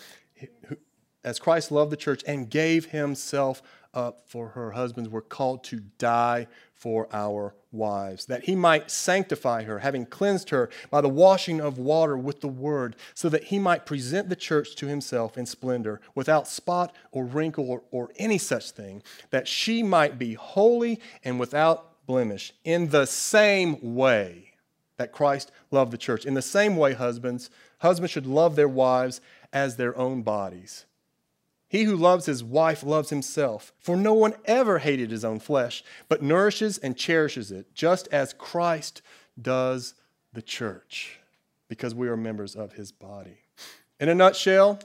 As 1.25 1.39
Christ 1.39 1.73
loved 1.73 1.91
the 1.91 1.97
church 1.97 2.23
and 2.27 2.51
gave 2.51 2.87
himself 2.87 3.63
up 3.95 4.21
for 4.27 4.49
her 4.49 4.73
husbands, 4.73 5.09
we're 5.09 5.23
called 5.23 5.65
to 5.65 5.81
die 5.99 6.47
for 6.75 7.09
our 7.13 7.55
wives, 7.73 8.27
that 8.27 8.45
he 8.45 8.55
might 8.55 8.91
sanctify 8.91 9.63
her, 9.63 9.79
having 9.79 10.05
cleansed 10.05 10.51
her 10.51 10.69
by 10.91 11.01
the 11.01 11.09
washing 11.09 11.61
of 11.61 11.79
water 11.79 12.17
with 12.17 12.41
the 12.41 12.49
word, 12.49 12.95
so 13.15 13.29
that 13.29 13.45
he 13.45 13.59
might 13.59 13.87
present 13.87 14.29
the 14.29 14.37
church 14.37 14.77
to 14.77 14.87
himself 14.87 15.39
in 15.39 15.47
splendor, 15.47 16.01
without 16.15 16.47
spot 16.47 16.95
or 17.11 17.25
wrinkle 17.25 17.71
or, 17.71 17.83
or 17.91 18.11
any 18.17 18.37
such 18.37 18.73
thing, 18.73 19.03
that 19.31 19.49
she 19.49 19.83
might 19.83 20.19
be 20.19 20.35
holy 20.35 21.01
and 21.25 21.41
without 21.41 22.07
blemish, 22.07 22.53
in 22.65 22.91
the 22.91 23.07
same 23.07 23.95
way 23.95 24.51
that 24.99 25.13
Christ 25.13 25.51
loved 25.71 25.91
the 25.91 25.99
church. 25.99 26.27
In 26.27 26.35
the 26.35 26.43
same 26.43 26.77
way, 26.77 26.93
husbands, 26.93 27.49
husbands 27.79 28.13
should 28.13 28.27
love 28.27 28.57
their 28.57 28.69
wives 28.69 29.21
as 29.53 29.77
their 29.77 29.97
own 29.97 30.23
bodies. 30.23 30.85
He 31.75 31.83
who 31.83 31.97
loves 31.97 32.27
his 32.27 32.45
wife 32.45 32.85
loves 32.85 33.11
himself. 33.11 33.73
For 33.81 33.97
no 33.97 34.15
one 34.15 34.35
ever 34.45 34.79
hated 34.79 35.11
his 35.11 35.25
own 35.25 35.41
flesh, 35.41 35.83
but 36.09 36.23
nourishes 36.23 36.79
and 36.79 36.97
cherishes 36.97 37.51
it, 37.51 37.75
just 37.75 38.07
as 38.13 38.33
Christ 38.33 39.03
does 39.43 39.95
the 40.33 40.41
church, 40.41 41.19
because 41.67 41.93
we 41.93 42.07
are 42.07 42.17
members 42.17 42.55
of 42.55 42.75
his 42.75 42.93
body. 42.93 43.39
In 43.99 44.09
a 44.09 44.15
nutshell, 44.15 44.79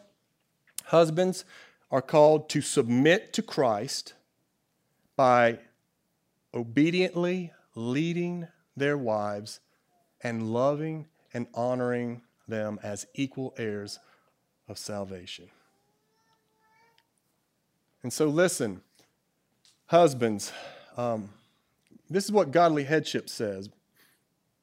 husbands 0.86 1.46
are 1.92 2.02
called 2.02 2.50
to 2.50 2.62
submit 2.62 3.34
to 3.34 3.44
Christ 3.44 4.16
by 5.16 5.60
obediently 6.56 7.54
leading 7.76 8.48
their 8.76 8.98
wives 8.98 9.60
and 10.24 10.52
loving 10.52 11.06
and 11.36 11.46
honoring 11.54 12.24
them 12.48 12.80
as 12.82 13.06
equal 13.14 13.54
heirs 13.60 14.00
of 14.68 14.80
salvation. 14.80 15.52
And 18.04 18.14
so, 18.14 18.28
listen, 18.28 18.82
husbands, 19.88 20.52
um, 20.98 21.30
this 22.10 22.26
is 22.26 22.32
what 22.32 22.52
godly 22.52 22.84
headship 22.84 23.30
says. 23.30 23.70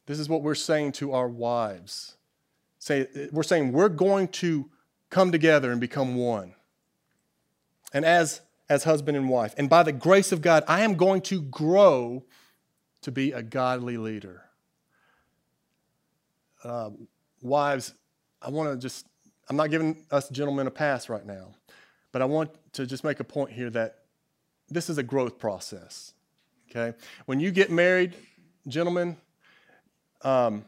This 0.07 0.18
is 0.18 0.29
what 0.29 0.42
we're 0.42 0.55
saying 0.55 0.92
to 0.92 1.12
our 1.12 1.29
wives. 1.29 2.16
Say, 2.79 3.07
we're 3.33 3.42
saying 3.42 3.72
we're 3.72 3.88
going 3.88 4.29
to 4.29 4.70
come 5.11 5.33
together 5.33 5.70
and 5.72 5.81
become 5.81 6.14
one. 6.14 6.55
And 7.92 8.05
as, 8.05 8.40
as 8.68 8.85
husband 8.85 9.16
and 9.16 9.29
wife, 9.29 9.55
and 9.57 9.68
by 9.68 9.83
the 9.83 9.92
grace 9.92 10.33
of 10.33 10.40
God, 10.40 10.64
I 10.68 10.83
am 10.83 10.94
going 10.94 11.22
to 11.22 11.42
grow 11.42 12.25
to 13.03 13.12
be 13.12 13.33
a 13.33 13.42
godly 13.42 13.96
leader. 13.96 14.42
Uh, 16.64 16.90
wives, 17.42 17.94
I 18.42 18.51
want 18.51 18.72
to 18.72 18.77
just, 18.77 19.07
I'm 19.49 19.57
not 19.57 19.70
giving 19.70 20.05
us 20.11 20.29
gentlemen 20.29 20.66
a 20.66 20.70
pass 20.70 21.09
right 21.09 21.25
now, 21.25 21.55
but 22.16 22.22
I 22.22 22.24
want 22.24 22.48
to 22.72 22.87
just 22.87 23.05
make 23.05 23.20
a 23.20 23.24
point 23.24 23.52
here 23.52 23.68
that 23.68 23.98
this 24.70 24.88
is 24.88 24.96
a 24.96 25.02
growth 25.02 25.38
process. 25.38 26.14
Okay? 26.70 26.96
When 27.26 27.40
you 27.40 27.50
get 27.50 27.70
married, 27.70 28.14
gentlemen, 28.66 29.18
um, 30.22 30.64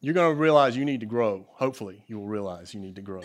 you're 0.00 0.14
going 0.14 0.34
to 0.34 0.40
realize 0.40 0.78
you 0.78 0.86
need 0.86 1.00
to 1.00 1.06
grow. 1.06 1.46
Hopefully, 1.50 2.02
you 2.06 2.18
will 2.18 2.26
realize 2.26 2.72
you 2.72 2.80
need 2.80 2.96
to 2.96 3.02
grow 3.02 3.20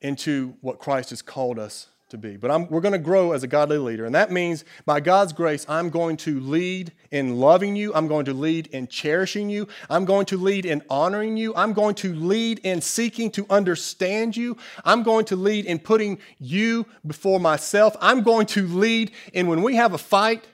into 0.00 0.54
what 0.60 0.78
Christ 0.78 1.10
has 1.10 1.20
called 1.20 1.58
us 1.58 1.88
to 2.14 2.18
be. 2.18 2.36
But 2.36 2.50
I'm, 2.50 2.66
we're 2.68 2.80
going 2.80 2.92
to 2.92 2.98
grow 2.98 3.32
as 3.32 3.42
a 3.42 3.46
godly 3.46 3.78
leader. 3.78 4.06
And 4.06 4.14
that 4.14 4.32
means, 4.32 4.64
by 4.86 5.00
God's 5.00 5.32
grace, 5.32 5.66
I'm 5.68 5.90
going 5.90 6.16
to 6.18 6.40
lead 6.40 6.92
in 7.10 7.38
loving 7.38 7.76
you. 7.76 7.94
I'm 7.94 8.08
going 8.08 8.24
to 8.24 8.32
lead 8.32 8.68
in 8.68 8.88
cherishing 8.88 9.50
you. 9.50 9.68
I'm 9.90 10.04
going 10.04 10.26
to 10.26 10.36
lead 10.36 10.64
in 10.64 10.82
honoring 10.88 11.36
you. 11.36 11.54
I'm 11.54 11.72
going 11.72 11.94
to 11.96 12.14
lead 12.14 12.60
in 12.60 12.80
seeking 12.80 13.30
to 13.32 13.46
understand 13.50 14.36
you. 14.36 14.56
I'm 14.84 15.02
going 15.02 15.26
to 15.26 15.36
lead 15.36 15.66
in 15.66 15.78
putting 15.78 16.18
you 16.38 16.86
before 17.06 17.38
myself. 17.38 17.96
I'm 18.00 18.22
going 18.22 18.46
to 18.46 18.66
lead 18.66 19.10
in 19.32 19.46
when 19.46 19.62
we 19.62 19.76
have 19.76 19.92
a 19.92 19.98
fight, 19.98 20.44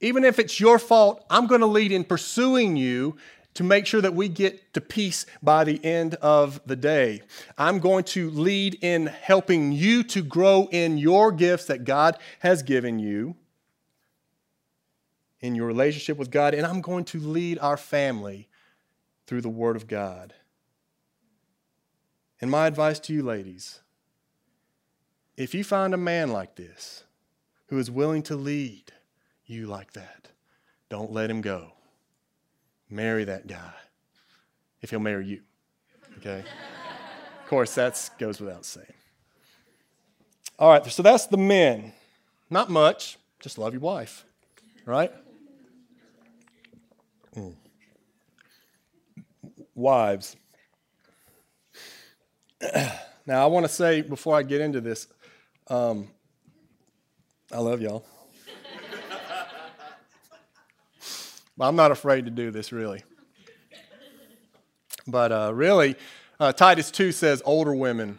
even 0.00 0.24
if 0.24 0.38
it's 0.38 0.60
your 0.60 0.78
fault, 0.78 1.24
I'm 1.30 1.46
going 1.46 1.62
to 1.62 1.66
lead 1.66 1.90
in 1.90 2.04
pursuing 2.04 2.76
you 2.76 3.16
to 3.56 3.64
make 3.64 3.86
sure 3.86 4.00
that 4.00 4.14
we 4.14 4.28
get 4.28 4.72
to 4.74 4.80
peace 4.80 5.26
by 5.42 5.64
the 5.64 5.84
end 5.84 6.14
of 6.16 6.60
the 6.66 6.76
day. 6.76 7.22
I'm 7.58 7.78
going 7.78 8.04
to 8.04 8.30
lead 8.30 8.78
in 8.82 9.06
helping 9.06 9.72
you 9.72 10.02
to 10.04 10.22
grow 10.22 10.68
in 10.70 10.98
your 10.98 11.32
gifts 11.32 11.66
that 11.66 11.84
God 11.84 12.18
has 12.40 12.62
given 12.62 12.98
you 12.98 13.36
in 15.40 15.54
your 15.54 15.66
relationship 15.66 16.16
with 16.16 16.30
God, 16.30 16.54
and 16.54 16.66
I'm 16.66 16.80
going 16.80 17.04
to 17.06 17.20
lead 17.20 17.58
our 17.58 17.76
family 17.76 18.48
through 19.26 19.42
the 19.42 19.48
Word 19.48 19.76
of 19.76 19.86
God. 19.86 20.34
And 22.40 22.50
my 22.50 22.66
advice 22.66 22.98
to 23.00 23.12
you, 23.12 23.22
ladies 23.22 23.80
if 25.36 25.54
you 25.54 25.62
find 25.62 25.92
a 25.92 25.98
man 25.98 26.30
like 26.32 26.56
this 26.56 27.04
who 27.66 27.78
is 27.78 27.90
willing 27.90 28.22
to 28.22 28.36
lead 28.36 28.92
you 29.44 29.66
like 29.66 29.92
that, 29.92 30.28
don't 30.88 31.12
let 31.12 31.30
him 31.30 31.42
go 31.42 31.72
marry 32.88 33.24
that 33.24 33.46
guy 33.46 33.72
if 34.82 34.90
he'll 34.90 35.00
marry 35.00 35.26
you. 35.26 35.40
Okay? 36.18 36.40
of 36.40 37.48
course, 37.48 37.74
that 37.74 38.10
goes 38.18 38.40
without 38.40 38.64
saying. 38.64 38.86
All 40.58 40.70
right, 40.70 40.84
so 40.86 41.02
that's 41.02 41.26
the 41.26 41.36
men. 41.36 41.92
Not 42.48 42.70
much, 42.70 43.18
just 43.40 43.58
love 43.58 43.72
your 43.72 43.80
wife, 43.80 44.24
right? 44.84 45.12
Mm. 47.36 47.54
Wives. 49.74 50.36
now, 53.26 53.42
I 53.42 53.46
want 53.46 53.66
to 53.66 53.72
say 53.72 54.00
before 54.00 54.36
I 54.36 54.42
get 54.42 54.60
into 54.60 54.80
this, 54.80 55.08
um, 55.68 56.08
I 57.52 57.58
love 57.58 57.82
y'all. 57.82 58.06
But 61.56 61.68
I'm 61.68 61.76
not 61.76 61.90
afraid 61.90 62.24
to 62.26 62.30
do 62.30 62.50
this, 62.50 62.72
really. 62.72 63.02
But 65.06 65.32
uh, 65.32 65.52
really, 65.54 65.94
uh, 66.40 66.52
Titus 66.52 66.90
2 66.90 67.12
says 67.12 67.42
older 67.44 67.74
women 67.74 68.18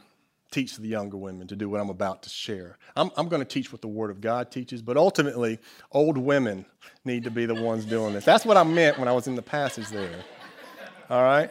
teach 0.51 0.77
the 0.77 0.87
younger 0.87 1.17
women 1.17 1.47
to 1.47 1.55
do 1.55 1.69
what 1.69 1.81
I'm 1.81 1.89
about 1.89 2.23
to 2.23 2.29
share. 2.29 2.77
I'm, 2.95 3.11
I'm 3.17 3.27
going 3.27 3.41
to 3.41 3.47
teach 3.47 3.71
what 3.71 3.81
the 3.81 3.87
Word 3.87 4.09
of 4.09 4.21
God 4.21 4.49
teaches, 4.49 4.81
but 4.81 4.97
ultimately, 4.97 5.59
old 5.91 6.17
women 6.17 6.65
need 7.03 7.25
to 7.25 7.31
be 7.31 7.45
the 7.45 7.55
ones 7.55 7.85
doing 7.85 8.13
this. 8.13 8.25
That's 8.25 8.45
what 8.45 8.57
I 8.57 8.63
meant 8.63 8.97
when 8.97 9.07
I 9.07 9.11
was 9.11 9.27
in 9.27 9.35
the 9.35 9.41
passage 9.41 9.89
there. 9.89 10.23
All 11.09 11.23
right? 11.23 11.49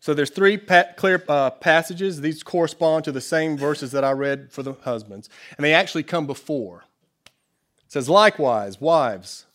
So 0.00 0.14
there's 0.14 0.30
three 0.30 0.56
pa- 0.56 0.92
clear 0.96 1.22
uh, 1.28 1.50
passages. 1.50 2.20
These 2.20 2.42
correspond 2.42 3.04
to 3.04 3.12
the 3.12 3.20
same 3.20 3.56
verses 3.56 3.92
that 3.92 4.04
I 4.04 4.12
read 4.12 4.50
for 4.50 4.62
the 4.62 4.72
husbands, 4.72 5.28
and 5.56 5.64
they 5.64 5.74
actually 5.74 6.02
come 6.02 6.26
before. 6.26 6.84
It 7.26 7.92
says, 7.92 8.08
likewise, 8.08 8.80
wives, 8.80 9.46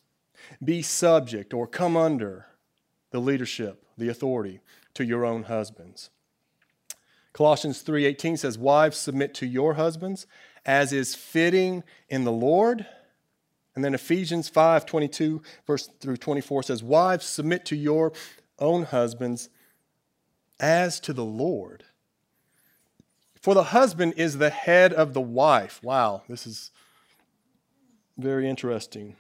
be 0.64 0.82
subject 0.82 1.54
or 1.54 1.68
come 1.68 1.96
under 1.96 2.48
the 3.12 3.20
leadership, 3.20 3.84
the 3.98 4.10
authority 4.10 4.60
to 4.94 5.06
your 5.06 5.26
own 5.26 5.44
husbands. 5.44 6.10
Colossians 7.34 7.82
3:18 7.82 8.38
says, 8.38 8.58
"Wives 8.58 8.98
submit 8.98 9.34
to 9.36 9.46
your 9.46 9.76
husbands 9.76 10.26
as 10.66 10.92
is 10.92 11.14
fitting 11.14 11.84
in 12.10 12.24
the 12.24 12.32
Lord." 12.32 12.88
And 13.76 13.86
then 13.86 13.94
Ephesians 13.94 14.50
5:22 14.50 15.44
verse 15.68 15.88
through 16.00 16.18
24 16.18 16.64
says, 16.64 16.82
"Wives 16.82 17.26
submit 17.26 17.64
to 17.66 17.76
your 17.76 18.12
own 18.58 18.84
husbands 18.84 19.50
as 20.60 21.00
to 21.02 21.14
the 21.14 21.26
Lord." 21.26 21.86
For 23.40 23.54
the 23.54 23.66
husband 23.66 24.16
is 24.18 24.40
the 24.40 24.50
head 24.50 24.92
of 24.92 25.14
the 25.14 25.22
wife. 25.22 25.82
Wow, 25.84 26.24
this 26.28 26.48
is 26.48 26.72
very 28.18 28.50
interesting 28.50 29.16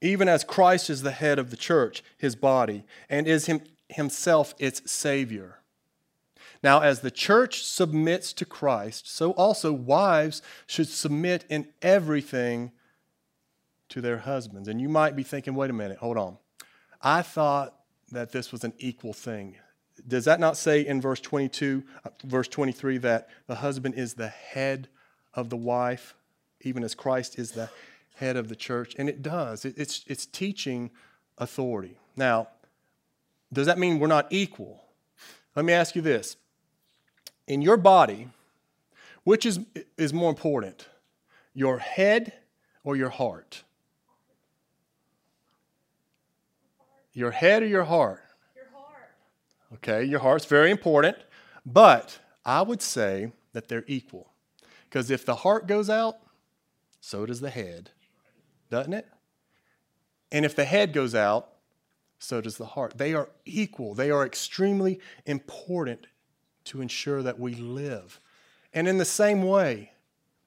even 0.00 0.28
as 0.28 0.44
Christ 0.44 0.90
is 0.90 1.02
the 1.02 1.10
head 1.10 1.38
of 1.38 1.50
the 1.50 1.56
church, 1.56 2.02
his 2.16 2.34
body, 2.34 2.84
and 3.08 3.26
is 3.26 3.46
him, 3.46 3.62
himself 3.88 4.54
its 4.58 4.90
Savior. 4.90 5.58
Now, 6.62 6.80
as 6.80 7.00
the 7.00 7.10
church 7.10 7.64
submits 7.64 8.32
to 8.34 8.44
Christ, 8.44 9.08
so 9.08 9.32
also 9.32 9.72
wives 9.72 10.42
should 10.66 10.88
submit 10.88 11.44
in 11.48 11.68
everything 11.80 12.72
to 13.88 14.00
their 14.00 14.18
husbands. 14.18 14.68
And 14.68 14.80
you 14.80 14.88
might 14.88 15.16
be 15.16 15.22
thinking, 15.22 15.54
wait 15.54 15.70
a 15.70 15.74
minute, 15.74 15.98
hold 15.98 16.16
on. 16.16 16.36
I 17.02 17.22
thought 17.22 17.74
that 18.12 18.32
this 18.32 18.52
was 18.52 18.64
an 18.64 18.74
equal 18.78 19.12
thing. 19.12 19.56
Does 20.06 20.24
that 20.26 20.40
not 20.40 20.56
say 20.56 20.86
in 20.86 21.00
verse 21.00 21.20
22, 21.20 21.82
uh, 22.04 22.10
verse 22.24 22.48
23, 22.48 22.98
that 22.98 23.28
the 23.46 23.56
husband 23.56 23.94
is 23.94 24.14
the 24.14 24.28
head 24.28 24.88
of 25.34 25.50
the 25.50 25.56
wife, 25.56 26.14
even 26.62 26.84
as 26.84 26.94
Christ 26.94 27.38
is 27.38 27.52
the 27.52 27.70
head 28.20 28.36
of 28.36 28.48
the 28.48 28.54
church, 28.54 28.94
and 28.98 29.08
it 29.08 29.22
does. 29.22 29.64
It, 29.64 29.74
it's, 29.78 30.04
it's 30.06 30.26
teaching 30.26 30.90
authority. 31.38 31.96
Now, 32.16 32.48
does 33.50 33.66
that 33.66 33.78
mean 33.78 33.98
we're 33.98 34.08
not 34.08 34.26
equal? 34.30 34.84
Let 35.56 35.64
me 35.64 35.72
ask 35.72 35.96
you 35.96 36.02
this. 36.02 36.36
In 37.46 37.62
your 37.62 37.78
body, 37.78 38.28
which 39.24 39.46
is, 39.46 39.60
is 39.96 40.12
more 40.12 40.28
important, 40.28 40.86
your 41.54 41.78
head 41.78 42.34
or 42.84 42.94
your 42.94 43.08
heart? 43.08 43.64
Your 47.14 47.30
head 47.30 47.62
or 47.62 47.66
your 47.66 47.84
heart? 47.84 48.22
Your 48.54 48.66
heart. 48.72 49.10
Okay, 49.74 50.04
your 50.04 50.20
heart's 50.20 50.44
very 50.44 50.70
important, 50.70 51.16
but 51.64 52.18
I 52.44 52.60
would 52.60 52.82
say 52.82 53.32
that 53.54 53.68
they're 53.68 53.84
equal. 53.86 54.30
Because 54.84 55.10
if 55.10 55.24
the 55.24 55.36
heart 55.36 55.66
goes 55.66 55.88
out, 55.88 56.16
so 57.00 57.24
does 57.24 57.40
the 57.40 57.50
head 57.50 57.90
doesn't 58.70 58.92
it? 58.92 59.06
And 60.32 60.44
if 60.44 60.54
the 60.54 60.64
head 60.64 60.92
goes 60.92 61.14
out, 61.14 61.50
so 62.18 62.40
does 62.40 62.56
the 62.56 62.66
heart. 62.66 62.96
They 62.96 63.14
are 63.14 63.30
equal, 63.44 63.94
they 63.94 64.10
are 64.10 64.24
extremely 64.24 65.00
important 65.26 66.06
to 66.64 66.80
ensure 66.80 67.22
that 67.22 67.38
we 67.38 67.54
live. 67.54 68.20
And 68.72 68.86
in 68.86 68.98
the 68.98 69.04
same 69.04 69.42
way, 69.42 69.92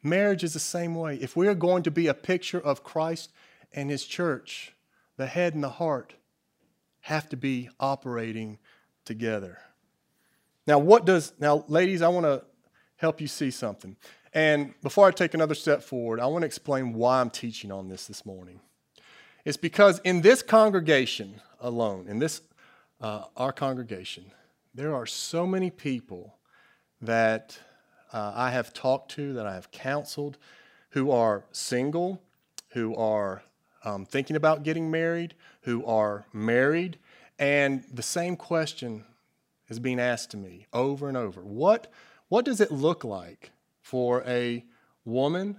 marriage 0.01 0.43
is 0.43 0.53
the 0.53 0.59
same 0.59 0.95
way. 0.95 1.15
If 1.15 1.35
we 1.35 1.47
are 1.47 1.55
going 1.55 1.83
to 1.83 1.91
be 1.91 2.07
a 2.07 2.13
picture 2.13 2.59
of 2.59 2.83
Christ 2.83 3.31
and 3.73 3.89
His 3.89 4.05
church, 4.05 4.73
the 5.17 5.25
head 5.25 5.55
and 5.55 5.63
the 5.63 5.69
heart 5.69 6.13
have 7.01 7.27
to 7.29 7.37
be 7.37 7.69
operating 7.79 8.59
together. 9.03 9.59
Now, 10.65 10.79
what 10.79 11.05
does, 11.05 11.33
now, 11.39 11.65
ladies, 11.67 12.01
I 12.01 12.07
want 12.07 12.25
to 12.25 12.43
help 12.95 13.19
you 13.19 13.27
see 13.27 13.51
something. 13.51 13.97
And 14.33 14.73
before 14.81 15.07
I 15.07 15.11
take 15.11 15.33
another 15.33 15.55
step 15.55 15.83
forward, 15.83 16.19
I 16.19 16.25
want 16.25 16.41
to 16.41 16.47
explain 16.47 16.93
why 16.93 17.21
I'm 17.21 17.29
teaching 17.29 17.71
on 17.71 17.87
this 17.87 18.07
this 18.07 18.25
morning. 18.25 18.59
It's 19.45 19.57
because 19.57 19.99
in 19.99 20.21
this 20.21 20.41
congregation 20.41 21.41
alone, 21.59 22.07
in 22.07 22.19
this 22.19 22.41
uh, 22.99 23.25
our 23.37 23.51
congregation, 23.51 24.31
there 24.73 24.95
are 24.95 25.05
so 25.05 25.45
many 25.45 25.69
people 25.69 26.37
that 27.01 27.57
uh, 28.11 28.31
I 28.33 28.51
have 28.51 28.73
talked 28.73 29.11
to, 29.11 29.33
that 29.33 29.45
I 29.45 29.53
have 29.53 29.69
counseled, 29.71 30.37
who 30.91 31.11
are 31.11 31.43
single, 31.51 32.21
who 32.69 32.95
are 32.95 33.43
um, 33.83 34.05
thinking 34.05 34.35
about 34.35 34.63
getting 34.63 34.89
married, 34.89 35.35
who 35.61 35.85
are 35.85 36.25
married, 36.31 36.97
and 37.37 37.83
the 37.91 38.03
same 38.03 38.35
question 38.35 39.03
is 39.67 39.79
being 39.79 39.99
asked 39.99 40.31
to 40.31 40.37
me 40.37 40.65
over 40.71 41.07
and 41.07 41.17
over. 41.17 41.41
What, 41.41 41.91
what 42.29 42.45
does 42.45 42.61
it 42.61 42.71
look 42.71 43.03
like 43.03 43.51
for 43.83 44.23
a 44.25 44.65
woman 45.05 45.57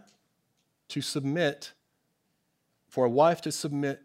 to 0.88 1.00
submit, 1.00 1.72
for 2.88 3.04
a 3.04 3.10
wife 3.10 3.40
to 3.42 3.52
submit 3.52 4.02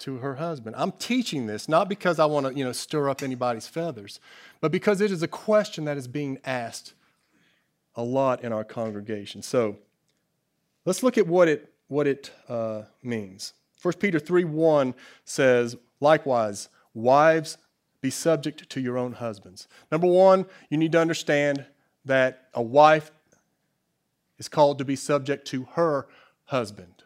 to 0.00 0.18
her 0.18 0.34
husband. 0.34 0.74
I'm 0.76 0.92
teaching 0.92 1.46
this 1.46 1.68
not 1.68 1.88
because 1.88 2.18
I 2.18 2.26
want 2.26 2.46
to, 2.46 2.54
you 2.54 2.64
know, 2.64 2.72
stir 2.72 3.08
up 3.08 3.22
anybody's 3.22 3.68
feathers, 3.68 4.18
but 4.60 4.72
because 4.72 5.00
it 5.00 5.12
is 5.12 5.22
a 5.22 5.28
question 5.28 5.84
that 5.84 5.96
is 5.96 6.08
being 6.08 6.38
asked 6.44 6.92
a 7.94 8.02
lot 8.02 8.42
in 8.42 8.52
our 8.52 8.64
congregation. 8.64 9.42
So 9.42 9.76
let's 10.84 11.04
look 11.04 11.16
at 11.16 11.26
what 11.26 11.48
it, 11.48 11.72
what 11.86 12.08
it 12.08 12.32
uh, 12.48 12.82
means. 13.02 13.54
1 13.80 13.94
Peter 13.94 14.18
3 14.18 14.44
1 14.44 14.94
says, 15.24 15.76
likewise, 16.00 16.68
wives, 16.94 17.58
be 18.00 18.10
subject 18.10 18.68
to 18.68 18.80
your 18.80 18.98
own 18.98 19.12
husbands. 19.12 19.68
Number 19.92 20.08
one, 20.08 20.46
you 20.68 20.78
need 20.78 20.92
to 20.92 21.00
understand 21.00 21.64
that 22.04 22.48
a 22.54 22.62
wife 22.62 23.12
is 24.38 24.48
called 24.48 24.78
to 24.78 24.84
be 24.84 24.96
subject 24.96 25.46
to 25.48 25.64
her 25.72 26.06
husband. 26.44 27.02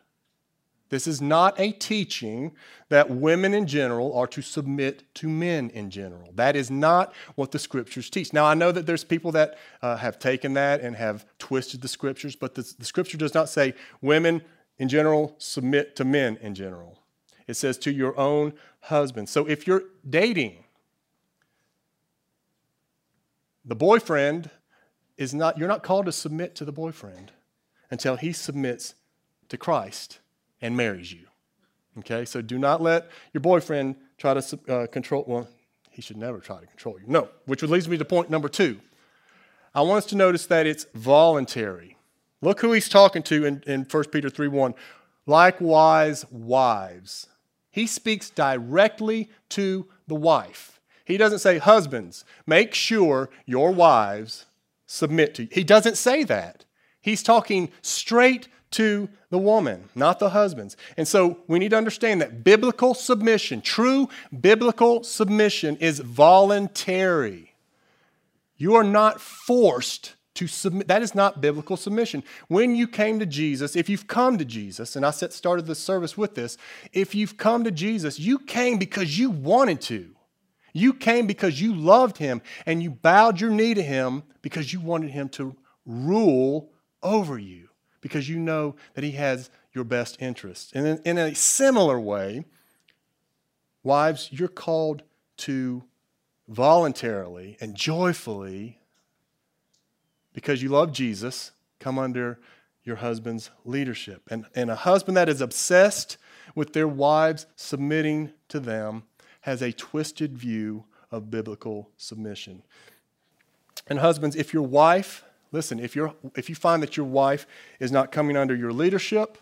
This 0.88 1.08
is 1.08 1.20
not 1.20 1.58
a 1.58 1.72
teaching 1.72 2.52
that 2.90 3.10
women 3.10 3.54
in 3.54 3.66
general 3.66 4.16
are 4.16 4.28
to 4.28 4.40
submit 4.40 5.02
to 5.16 5.28
men 5.28 5.70
in 5.70 5.90
general. 5.90 6.30
That 6.34 6.54
is 6.54 6.70
not 6.70 7.12
what 7.34 7.50
the 7.50 7.58
scriptures 7.58 8.08
teach. 8.08 8.32
Now, 8.32 8.44
I 8.44 8.54
know 8.54 8.70
that 8.70 8.86
there's 8.86 9.02
people 9.02 9.32
that 9.32 9.58
uh, 9.82 9.96
have 9.96 10.20
taken 10.20 10.54
that 10.54 10.80
and 10.80 10.94
have 10.94 11.26
twisted 11.38 11.80
the 11.80 11.88
scriptures, 11.88 12.36
but 12.36 12.54
the, 12.54 12.72
the 12.78 12.84
scripture 12.84 13.18
does 13.18 13.34
not 13.34 13.48
say 13.48 13.74
women 14.00 14.42
in 14.78 14.88
general 14.88 15.34
submit 15.38 15.96
to 15.96 16.04
men 16.04 16.38
in 16.40 16.54
general. 16.54 17.02
It 17.48 17.54
says 17.54 17.78
to 17.78 17.90
your 17.92 18.16
own 18.18 18.52
husband. 18.80 19.28
So 19.28 19.46
if 19.46 19.66
you're 19.66 19.84
dating, 20.08 20.64
the 23.64 23.74
boyfriend 23.74 24.50
is 25.16 25.34
not, 25.34 25.58
you're 25.58 25.68
not 25.68 25.82
called 25.82 26.06
to 26.06 26.12
submit 26.12 26.54
to 26.56 26.64
the 26.64 26.72
boyfriend 26.72 27.32
until 27.90 28.16
he 28.16 28.32
submits 28.32 28.94
to 29.48 29.56
Christ 29.56 30.18
and 30.60 30.76
marries 30.76 31.12
you. 31.12 31.26
Okay, 31.98 32.24
so 32.24 32.42
do 32.42 32.58
not 32.58 32.82
let 32.82 33.10
your 33.32 33.40
boyfriend 33.40 33.96
try 34.18 34.34
to 34.34 34.58
uh, 34.68 34.86
control, 34.86 35.24
well, 35.26 35.48
he 35.90 36.02
should 36.02 36.18
never 36.18 36.38
try 36.38 36.60
to 36.60 36.66
control 36.66 36.98
you. 37.00 37.06
No, 37.06 37.28
which 37.46 37.62
leads 37.62 37.88
me 37.88 37.96
to 37.96 38.04
point 38.04 38.28
number 38.28 38.48
two. 38.48 38.78
I 39.74 39.80
want 39.82 39.98
us 39.98 40.06
to 40.06 40.16
notice 40.16 40.46
that 40.46 40.66
it's 40.66 40.86
voluntary. 40.94 41.96
Look 42.42 42.60
who 42.60 42.72
he's 42.72 42.88
talking 42.88 43.22
to 43.24 43.44
in, 43.46 43.62
in 43.66 43.86
1 43.90 44.04
Peter 44.04 44.28
3 44.28 44.48
1. 44.48 44.74
Likewise, 45.26 46.24
wives. 46.30 47.28
He 47.70 47.86
speaks 47.86 48.30
directly 48.30 49.30
to 49.50 49.86
the 50.06 50.14
wife. 50.14 50.80
He 51.04 51.16
doesn't 51.16 51.40
say, 51.40 51.58
Husbands, 51.58 52.24
make 52.46 52.74
sure 52.74 53.30
your 53.46 53.70
wives 53.70 54.46
submit 54.86 55.34
to 55.34 55.42
you. 55.42 55.48
He 55.52 55.64
doesn't 55.64 55.96
say 55.96 56.24
that. 56.24 56.64
He's 57.00 57.22
talking 57.22 57.70
straight 57.82 58.48
to 58.72 59.08
the 59.30 59.38
woman, 59.38 59.88
not 59.94 60.18
the 60.18 60.30
husbands. 60.30 60.76
And 60.96 61.06
so 61.06 61.38
we 61.46 61.58
need 61.58 61.70
to 61.70 61.76
understand 61.76 62.20
that 62.20 62.42
biblical 62.42 62.94
submission, 62.94 63.60
true 63.60 64.08
biblical 64.40 65.04
submission, 65.04 65.76
is 65.76 66.00
voluntary. 66.00 67.54
You 68.56 68.74
are 68.74 68.84
not 68.84 69.20
forced 69.20 70.14
to 70.34 70.46
submit. 70.46 70.88
That 70.88 71.02
is 71.02 71.14
not 71.14 71.40
biblical 71.40 71.76
submission. 71.76 72.22
When 72.48 72.74
you 72.74 72.88
came 72.88 73.18
to 73.20 73.26
Jesus, 73.26 73.76
if 73.76 73.88
you've 73.88 74.06
come 74.06 74.36
to 74.38 74.44
Jesus, 74.44 74.96
and 74.96 75.06
I 75.06 75.10
started 75.10 75.66
the 75.66 75.74
service 75.74 76.16
with 76.16 76.34
this, 76.34 76.58
if 76.92 77.14
you've 77.14 77.36
come 77.36 77.64
to 77.64 77.70
Jesus, 77.70 78.18
you 78.18 78.38
came 78.38 78.78
because 78.78 79.18
you 79.18 79.30
wanted 79.30 79.80
to. 79.82 80.15
You 80.76 80.92
came 80.92 81.26
because 81.26 81.60
you 81.60 81.74
loved 81.74 82.18
him 82.18 82.42
and 82.66 82.82
you 82.82 82.90
bowed 82.90 83.40
your 83.40 83.50
knee 83.50 83.74
to 83.74 83.82
him 83.82 84.24
because 84.42 84.72
you 84.72 84.80
wanted 84.80 85.10
him 85.10 85.28
to 85.30 85.56
rule 85.84 86.70
over 87.02 87.38
you 87.38 87.66
because 88.06 88.28
you 88.28 88.38
know 88.38 88.76
that 88.94 89.02
He 89.02 89.12
has 89.12 89.50
your 89.72 89.82
best 89.82 90.16
interest. 90.20 90.72
And 90.74 90.86
in, 90.86 90.98
in 91.04 91.18
a 91.18 91.34
similar 91.34 91.98
way, 91.98 92.44
wives, 93.82 94.28
you're 94.30 94.46
called 94.46 95.02
to 95.38 95.82
voluntarily 96.46 97.56
and 97.60 97.74
joyfully, 97.74 98.78
because 100.32 100.62
you 100.62 100.68
love 100.68 100.92
Jesus, 100.92 101.50
come 101.80 101.98
under 101.98 102.38
your 102.84 102.96
husband's 102.96 103.50
leadership. 103.64 104.22
And, 104.30 104.46
and 104.54 104.70
a 104.70 104.76
husband 104.76 105.16
that 105.16 105.28
is 105.28 105.40
obsessed 105.40 106.16
with 106.54 106.74
their 106.74 106.86
wives 106.86 107.46
submitting 107.56 108.32
to 108.50 108.60
them 108.60 109.02
has 109.46 109.62
a 109.62 109.72
twisted 109.72 110.36
view 110.36 110.84
of 111.10 111.30
biblical 111.30 111.88
submission. 111.96 112.62
And 113.86 114.00
husbands, 114.00 114.36
if 114.36 114.52
your 114.52 114.64
wife 114.64 115.24
Listen, 115.52 115.80
if, 115.80 115.94
you're, 115.94 116.14
if 116.34 116.48
you 116.48 116.54
find 116.54 116.82
that 116.82 116.96
your 116.96 117.06
wife 117.06 117.46
is 117.80 117.92
not 117.92 118.12
coming 118.12 118.36
under 118.36 118.54
your 118.54 118.72
leadership, 118.72 119.38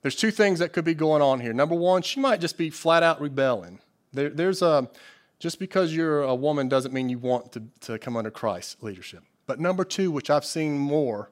there's 0.00 0.16
two 0.16 0.30
things 0.30 0.58
that 0.58 0.72
could 0.72 0.84
be 0.84 0.94
going 0.94 1.22
on 1.22 1.40
here. 1.40 1.52
Number 1.52 1.74
one, 1.74 2.02
she 2.02 2.18
might 2.18 2.40
just 2.40 2.58
be 2.58 2.70
flat 2.70 3.02
out 3.02 3.20
rebelling. 3.20 3.78
There, 4.12 4.30
there's 4.30 4.62
a, 4.62 4.90
just 5.38 5.58
because 5.58 5.94
you're 5.94 6.22
a 6.22 6.34
woman 6.34 6.68
doesn't 6.68 6.92
mean 6.92 7.08
you 7.08 7.18
want 7.18 7.52
to, 7.52 7.62
to 7.82 7.98
come 7.98 8.16
under 8.16 8.30
Christ's 8.30 8.82
leadership. 8.82 9.22
But 9.46 9.60
number 9.60 9.84
two, 9.84 10.10
which 10.10 10.30
I've 10.30 10.44
seen 10.44 10.78
more 10.78 11.30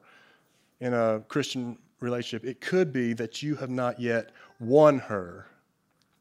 in 0.79 0.93
a 0.93 1.21
Christian 1.27 1.77
relationship, 1.99 2.47
it 2.47 2.61
could 2.61 2.93
be 2.93 3.13
that 3.13 3.43
you 3.43 3.55
have 3.55 3.69
not 3.69 3.99
yet 3.99 4.31
won 4.59 4.99
her 4.99 5.47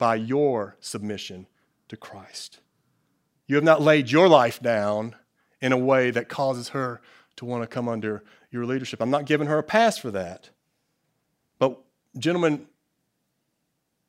by 0.00 0.16
your 0.16 0.76
submission 0.80 1.46
to 1.88 1.96
Christ. 1.96 2.58
You 3.46 3.56
have 3.56 3.64
not 3.64 3.82
laid 3.82 4.10
your 4.10 4.28
life 4.28 4.58
down 4.60 5.14
in 5.60 5.72
a 5.72 5.78
way 5.78 6.10
that 6.10 6.28
causes 6.28 6.70
her 6.70 7.02
to 7.36 7.44
want 7.44 7.62
to 7.62 7.66
come 7.66 7.86
under 7.86 8.24
your 8.50 8.64
leadership. 8.64 9.02
I'm 9.02 9.10
not 9.10 9.26
giving 9.26 9.46
her 9.46 9.58
a 9.58 9.62
pass 9.62 9.98
for 9.98 10.10
that. 10.12 10.48
But, 11.58 11.78
gentlemen, 12.18 12.66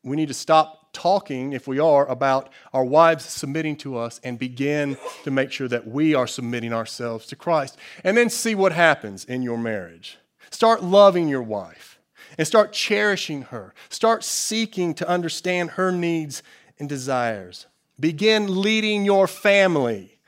we 0.02 0.16
need 0.16 0.28
to 0.28 0.34
stop 0.34 0.92
talking, 0.94 1.52
if 1.52 1.68
we 1.68 1.78
are, 1.78 2.06
about 2.06 2.50
our 2.72 2.84
wives 2.84 3.26
submitting 3.26 3.76
to 3.76 3.98
us 3.98 4.18
and 4.24 4.38
begin 4.38 4.96
to 5.24 5.30
make 5.30 5.52
sure 5.52 5.68
that 5.68 5.86
we 5.86 6.14
are 6.14 6.26
submitting 6.26 6.72
ourselves 6.72 7.26
to 7.26 7.36
Christ. 7.36 7.76
And 8.02 8.16
then 8.16 8.30
see 8.30 8.54
what 8.54 8.72
happens 8.72 9.26
in 9.26 9.42
your 9.42 9.58
marriage. 9.58 10.18
Start 10.50 10.82
loving 10.82 11.28
your 11.28 11.42
wife 11.42 11.91
and 12.38 12.46
start 12.46 12.72
cherishing 12.72 13.42
her. 13.42 13.74
Start 13.88 14.24
seeking 14.24 14.94
to 14.94 15.08
understand 15.08 15.72
her 15.72 15.92
needs 15.92 16.42
and 16.78 16.88
desires. 16.88 17.66
Begin 17.98 18.62
leading 18.62 19.04
your 19.04 19.26
family 19.26 20.18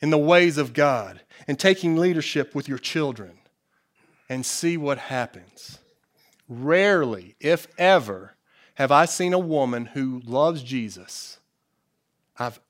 in 0.00 0.10
the 0.10 0.18
ways 0.18 0.58
of 0.58 0.72
God 0.72 1.20
and 1.46 1.58
taking 1.58 1.96
leadership 1.96 2.54
with 2.54 2.68
your 2.68 2.78
children 2.78 3.38
and 4.28 4.44
see 4.44 4.76
what 4.76 4.98
happens. 4.98 5.78
Rarely, 6.48 7.34
if 7.40 7.66
ever, 7.78 8.34
have 8.74 8.92
I 8.92 9.06
seen 9.06 9.32
a 9.32 9.38
woman 9.38 9.86
who 9.86 10.22
loves 10.24 10.62
Jesus. 10.62 11.40
I've, 12.38 12.60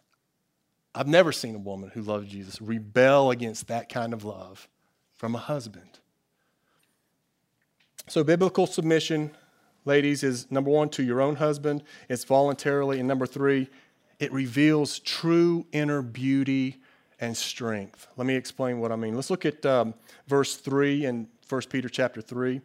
I've 0.95 1.07
never 1.07 1.33
seen 1.33 1.55
a 1.55 1.59
woman 1.59 1.91
who 1.93 2.03
loves 2.03 2.29
Jesus 2.29 2.63
rebel 2.63 3.31
against 3.31 3.69
that 3.69 3.89
kind 3.89 4.15
of 4.15 4.25
love 4.25 4.69
from 5.15 5.35
a 5.35 5.39
husband. 5.39 5.99
So, 8.09 8.25
biblical 8.25 8.67
submission, 8.67 9.33
ladies, 9.85 10.23
is 10.23 10.51
number 10.51 10.71
one, 10.71 10.89
to 10.91 11.03
your 11.03 11.21
own 11.21 11.37
husband, 11.37 11.83
it's 12.09 12.25
voluntarily. 12.25 13.01
And 13.01 13.07
number 13.07 13.27
three, 13.27 13.69
it 14.19 14.33
reveals 14.33 14.99
true 15.01 15.67
inner 15.73 16.01
beauty 16.01 16.81
and 17.21 17.37
strength. 17.37 18.07
Let 18.17 18.27
me 18.27 18.35
explain 18.35 18.81
what 18.81 18.93
I 18.93 18.97
mean. 18.97 19.15
Let's 19.15 19.29
look 19.29 19.45
at 19.45 19.65
um, 19.67 19.93
verse 20.27 20.57
3 20.57 21.05
in 21.05 21.29
1 21.51 21.63
Peter 21.69 21.91
chapter 21.91 22.23
3. 22.23 22.63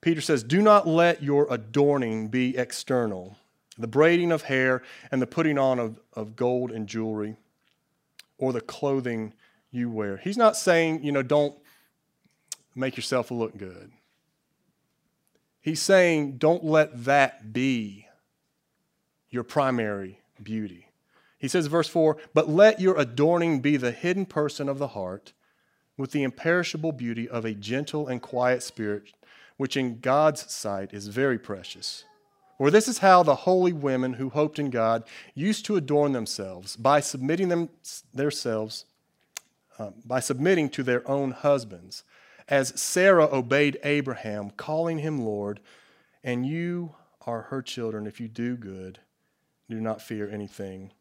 Peter 0.00 0.20
says, 0.20 0.42
Do 0.42 0.60
not 0.60 0.88
let 0.88 1.22
your 1.22 1.46
adorning 1.48 2.26
be 2.26 2.56
external, 2.56 3.36
the 3.78 3.86
braiding 3.86 4.32
of 4.32 4.42
hair 4.42 4.82
and 5.12 5.22
the 5.22 5.28
putting 5.28 5.58
on 5.58 5.78
of, 5.78 6.00
of 6.14 6.34
gold 6.34 6.72
and 6.72 6.88
jewelry, 6.88 7.36
or 8.38 8.52
the 8.52 8.60
clothing 8.60 9.32
you 9.70 9.90
wear. 9.90 10.16
He's 10.16 10.36
not 10.36 10.56
saying, 10.56 11.04
you 11.04 11.12
know, 11.12 11.22
don't 11.22 11.56
make 12.74 12.96
yourself 12.96 13.30
look 13.30 13.56
good. 13.56 13.90
He's 15.60 15.80
saying, 15.80 16.38
don't 16.38 16.64
let 16.64 17.04
that 17.04 17.52
be 17.52 18.06
your 19.30 19.44
primary 19.44 20.20
beauty. 20.42 20.88
He 21.38 21.48
says, 21.48 21.66
verse 21.66 21.88
4 21.88 22.16
But 22.34 22.48
let 22.48 22.80
your 22.80 22.98
adorning 22.98 23.60
be 23.60 23.76
the 23.76 23.92
hidden 23.92 24.26
person 24.26 24.68
of 24.68 24.78
the 24.78 24.88
heart, 24.88 25.32
with 25.96 26.12
the 26.12 26.22
imperishable 26.22 26.92
beauty 26.92 27.28
of 27.28 27.44
a 27.44 27.54
gentle 27.54 28.08
and 28.08 28.20
quiet 28.20 28.62
spirit, 28.62 29.12
which 29.56 29.76
in 29.76 30.00
God's 30.00 30.52
sight 30.52 30.92
is 30.92 31.08
very 31.08 31.38
precious. 31.38 32.04
For 32.58 32.70
this 32.70 32.86
is 32.86 32.98
how 32.98 33.22
the 33.22 33.34
holy 33.34 33.72
women 33.72 34.14
who 34.14 34.30
hoped 34.30 34.58
in 34.58 34.70
God 34.70 35.04
used 35.34 35.64
to 35.66 35.76
adorn 35.76 36.12
themselves 36.12 36.76
by 36.76 37.00
submitting 37.00 37.48
them, 37.48 37.70
themselves, 38.14 38.84
uh, 39.78 39.90
by 40.04 40.20
submitting 40.20 40.68
to 40.70 40.82
their 40.82 41.08
own 41.10 41.32
husbands, 41.32 42.04
as 42.52 42.78
Sarah 42.78 43.26
obeyed 43.32 43.78
Abraham, 43.82 44.50
calling 44.50 44.98
him 44.98 45.24
Lord, 45.24 45.58
and 46.22 46.44
you 46.44 46.94
are 47.26 47.42
her 47.44 47.62
children 47.62 48.06
if 48.06 48.20
you 48.20 48.28
do 48.28 48.58
good, 48.58 48.98
do 49.70 49.80
not 49.80 50.02
fear 50.02 50.28
anything 50.28 50.92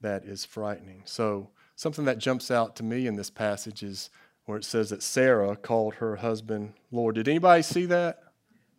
that 0.00 0.24
is 0.24 0.44
frightening. 0.44 1.02
So, 1.04 1.48
something 1.74 2.04
that 2.04 2.18
jumps 2.18 2.48
out 2.48 2.76
to 2.76 2.84
me 2.84 3.08
in 3.08 3.16
this 3.16 3.28
passage 3.28 3.82
is 3.82 4.08
where 4.44 4.56
it 4.56 4.64
says 4.64 4.90
that 4.90 5.02
Sarah 5.02 5.56
called 5.56 5.94
her 5.94 6.14
husband 6.14 6.74
Lord. 6.92 7.16
Did 7.16 7.26
anybody 7.26 7.62
see 7.62 7.86
that? 7.86 8.22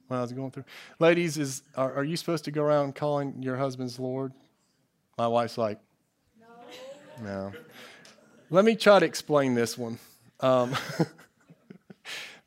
when 0.07 0.17
I 0.17 0.21
was 0.21 0.31
going 0.31 0.51
through. 0.51 0.63
Ladies, 0.99 1.37
is 1.37 1.63
are, 1.75 1.93
are 1.93 2.03
you 2.03 2.17
supposed 2.17 2.45
to 2.45 2.51
go 2.51 2.63
around 2.63 2.95
calling 2.95 3.43
your 3.43 3.57
husband's 3.57 3.99
Lord? 3.99 4.31
My 5.17 5.27
wife's 5.27 5.57
like, 5.57 5.79
no. 6.39 7.23
No. 7.23 7.51
Let 8.49 8.65
me 8.65 8.75
try 8.75 8.99
to 8.99 9.05
explain 9.05 9.53
this 9.53 9.77
one. 9.77 9.99
Um, 10.39 10.75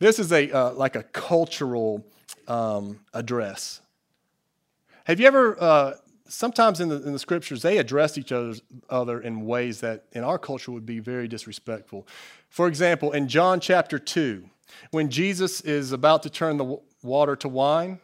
this 0.03 0.19
is 0.19 0.33
a 0.33 0.51
uh, 0.51 0.73
like 0.73 0.97
a 0.97 1.03
cultural 1.03 2.05
um, 2.49 3.01
address. 3.15 3.81
Have 5.05 5.21
you 5.21 5.27
ever? 5.27 5.57
Uh, 5.61 5.95
sometimes 6.29 6.81
in 6.81 6.89
the, 6.89 7.03
in 7.03 7.13
the 7.13 7.19
scriptures 7.19 7.61
they 7.63 7.79
address 7.79 8.17
each 8.17 8.33
other 8.89 9.21
in 9.21 9.45
ways 9.45 9.81
that 9.81 10.05
in 10.13 10.25
our 10.25 10.39
culture 10.39 10.73
would 10.73 10.87
be 10.87 10.99
very 10.99 11.29
disrespectful. 11.29 12.07
For 12.49 12.69
example, 12.69 13.13
in 13.13 13.29
John 13.29 13.61
chapter 13.61 13.99
two, 13.99 14.49
when 14.91 15.11
Jesus 15.11 15.61
is 15.61 15.93
about 15.93 16.23
to 16.23 16.31
turn 16.31 16.57
the 16.57 16.79
water 17.03 17.37
to 17.37 17.49
wine, 17.49 18.01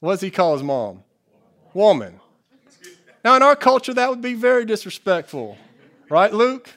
what 0.00 0.12
does 0.12 0.20
he 0.20 0.30
call 0.30 0.52
his 0.52 0.62
mom? 0.62 1.02
Woman. 1.72 2.20
Now, 3.24 3.34
in 3.36 3.42
our 3.42 3.56
culture, 3.56 3.94
that 3.94 4.08
would 4.08 4.22
be 4.22 4.34
very 4.34 4.64
disrespectful, 4.64 5.58
right, 6.08 6.32
Luke? 6.32 6.70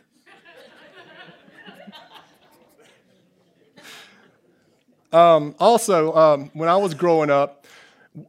Um, 5.12 5.56
also, 5.60 6.14
um, 6.14 6.52
when 6.54 6.70
I 6.70 6.78
was 6.78 6.94
growing 6.94 7.30
up, 7.30 7.66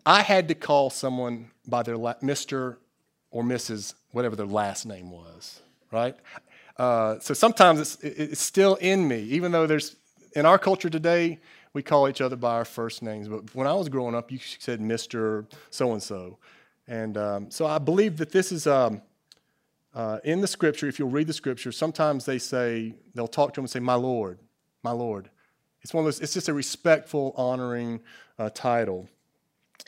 I 0.07 0.23
had 0.23 0.49
to 0.49 0.55
call 0.55 0.91
someone 0.91 1.51
by 1.67 1.83
their 1.83 1.97
la- 1.97 2.15
Mr. 2.15 2.77
or 3.31 3.43
Mrs. 3.43 3.95
whatever 4.13 4.37
their 4.37 4.47
last 4.47 4.87
name 4.87 5.11
was, 5.11 5.61
right? 5.93 6.17
Uh, 6.77 7.19
so 7.19 7.35
sometimes 7.35 7.81
it's, 7.81 7.97
it's 8.03 8.41
still 8.41 8.77
in 8.77 9.07
me, 9.07 9.21
even 9.23 9.53
though 9.53 9.67
there's 9.67 9.97
in 10.35 10.47
our 10.47 10.59
culture 10.59 10.89
today 10.89 11.39
we 11.73 11.83
call 11.83 12.09
each 12.09 12.21
other 12.21 12.37
by 12.37 12.55
our 12.55 12.65
first 12.65 13.03
names. 13.03 13.29
But 13.29 13.55
when 13.55 13.67
I 13.67 13.75
was 13.75 13.89
growing 13.89 14.15
up, 14.15 14.33
you 14.33 14.39
said 14.39 14.81
Mr. 14.81 15.47
So 15.71 15.93
and 15.93 16.03
so, 16.03 16.39
and 16.89 17.17
um, 17.17 17.51
so 17.51 17.67
I 17.67 17.79
believe 17.79 18.17
that 18.19 18.33
this 18.33 18.53
is. 18.53 18.67
Um, 18.67 19.03
uh, 19.93 20.19
in 20.23 20.41
the 20.41 20.47
scripture, 20.47 20.87
if 20.87 21.01
you'll 21.01 21.11
read 21.11 21.27
the 21.27 21.33
scripture, 21.33 21.73
sometimes 21.73 22.25
they 22.25 22.39
say, 22.39 22.95
they'll 23.15 23.27
talk 23.27 23.53
to 23.55 23.61
him 23.61 23.65
and 23.65 23.71
say, 23.71 23.81
My 23.81 23.95
Lord, 23.95 24.39
my 24.85 24.93
Lord. 24.93 25.31
It's 25.83 25.95
one 25.95 26.03
of 26.03 26.07
those, 26.07 26.21
it's 26.21 26.35
just 26.35 26.49
a 26.49 26.55
respectful, 26.55 27.35
honoring 27.37 28.01
uh, 28.39 28.51
title. 28.51 29.09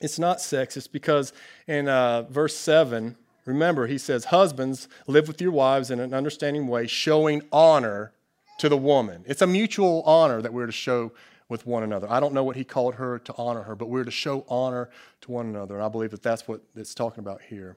It's 0.01 0.19
not 0.19 0.39
sexist 0.39 0.91
because 0.93 1.33
in 1.67 1.89
uh, 1.89 2.23
verse 2.23 2.57
7, 2.57 3.17
remember, 3.45 3.87
he 3.87 3.99
says, 3.99 4.27
Husbands, 4.27 4.89
live 5.07 5.29
with 5.29 5.41
your 5.41 5.53
wives 5.53 5.91
in 5.91 6.01
an 6.01 6.15
understanding 6.15 6.67
way, 6.67 6.87
showing 6.87 7.43
honor 7.53 8.13
to 8.59 8.69
the 8.69 8.77
woman. 8.77 9.25
It's 9.27 9.43
a 9.43 9.47
mutual 9.47 10.03
honor 10.03 10.41
that 10.43 10.53
we're 10.53 10.67
to 10.67 10.73
show 10.73 11.13
with 11.49 11.67
one 11.67 11.83
another. 11.83 12.07
I 12.11 12.21
don't 12.21 12.33
know 12.33 12.45
what 12.45 12.57
he 12.57 12.65
called 12.65 12.95
her 12.95 13.19
to 13.19 13.35
honor 13.37 13.63
her, 13.63 13.75
but 13.75 13.89
we're 13.89 14.05
to 14.05 14.11
show 14.11 14.45
honor 14.49 14.89
to 15.21 15.31
one 15.31 15.47
another. 15.47 15.75
And 15.75 15.85
I 15.85 15.89
believe 15.89 16.11
that 16.11 16.23
that's 16.23 16.49
what 16.49 16.63
it's 16.75 16.95
talking 16.95 17.21
about 17.21 17.43
here. 17.43 17.77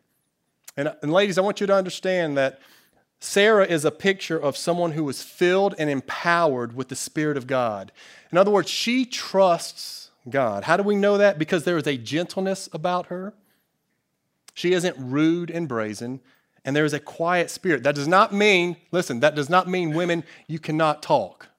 And, 0.78 0.94
and 1.02 1.12
ladies, 1.12 1.38
I 1.38 1.42
want 1.42 1.62
you 1.62 1.68
to 1.68 1.76
understand 1.76 2.38
that 2.38 2.60
Sarah 3.26 3.66
is 3.66 3.84
a 3.84 3.92
picture 3.92 4.38
of 4.38 4.56
someone 4.56 4.92
who 4.92 5.10
is 5.10 5.24
filled 5.24 5.74
and 5.80 5.90
empowered 5.90 6.76
with 6.76 6.90
the 6.90 6.96
Spirit 6.96 7.38
of 7.38 7.48
God. 7.48 7.92
In 8.32 8.38
other 8.38 8.52
words, 8.52 8.70
she 8.70 9.04
trusts 9.04 10.12
God. 10.30 10.66
How 10.66 10.78
do 10.78 10.84
we 10.84 10.96
know 10.96 11.18
that? 11.18 11.40
Because 11.40 11.64
there 11.64 11.76
is 11.76 11.88
a 11.88 11.98
gentleness 11.98 12.70
about 12.72 13.08
her. 13.08 13.34
She 14.54 14.74
isn't 14.74 14.96
rude 15.00 15.50
and 15.50 15.68
brazen, 15.68 16.22
and 16.64 16.76
there 16.76 16.86
is 16.86 16.94
a 16.94 17.00
quiet 17.00 17.50
spirit. 17.50 17.82
That 17.82 17.96
does 17.96 18.08
not 18.08 18.32
mean, 18.32 18.78
listen, 18.92 19.22
that 19.22 19.34
does 19.34 19.50
not 19.50 19.68
mean 19.68 19.96
women, 19.96 20.24
you 20.48 20.60
cannot 20.60 21.02
talk. 21.02 21.50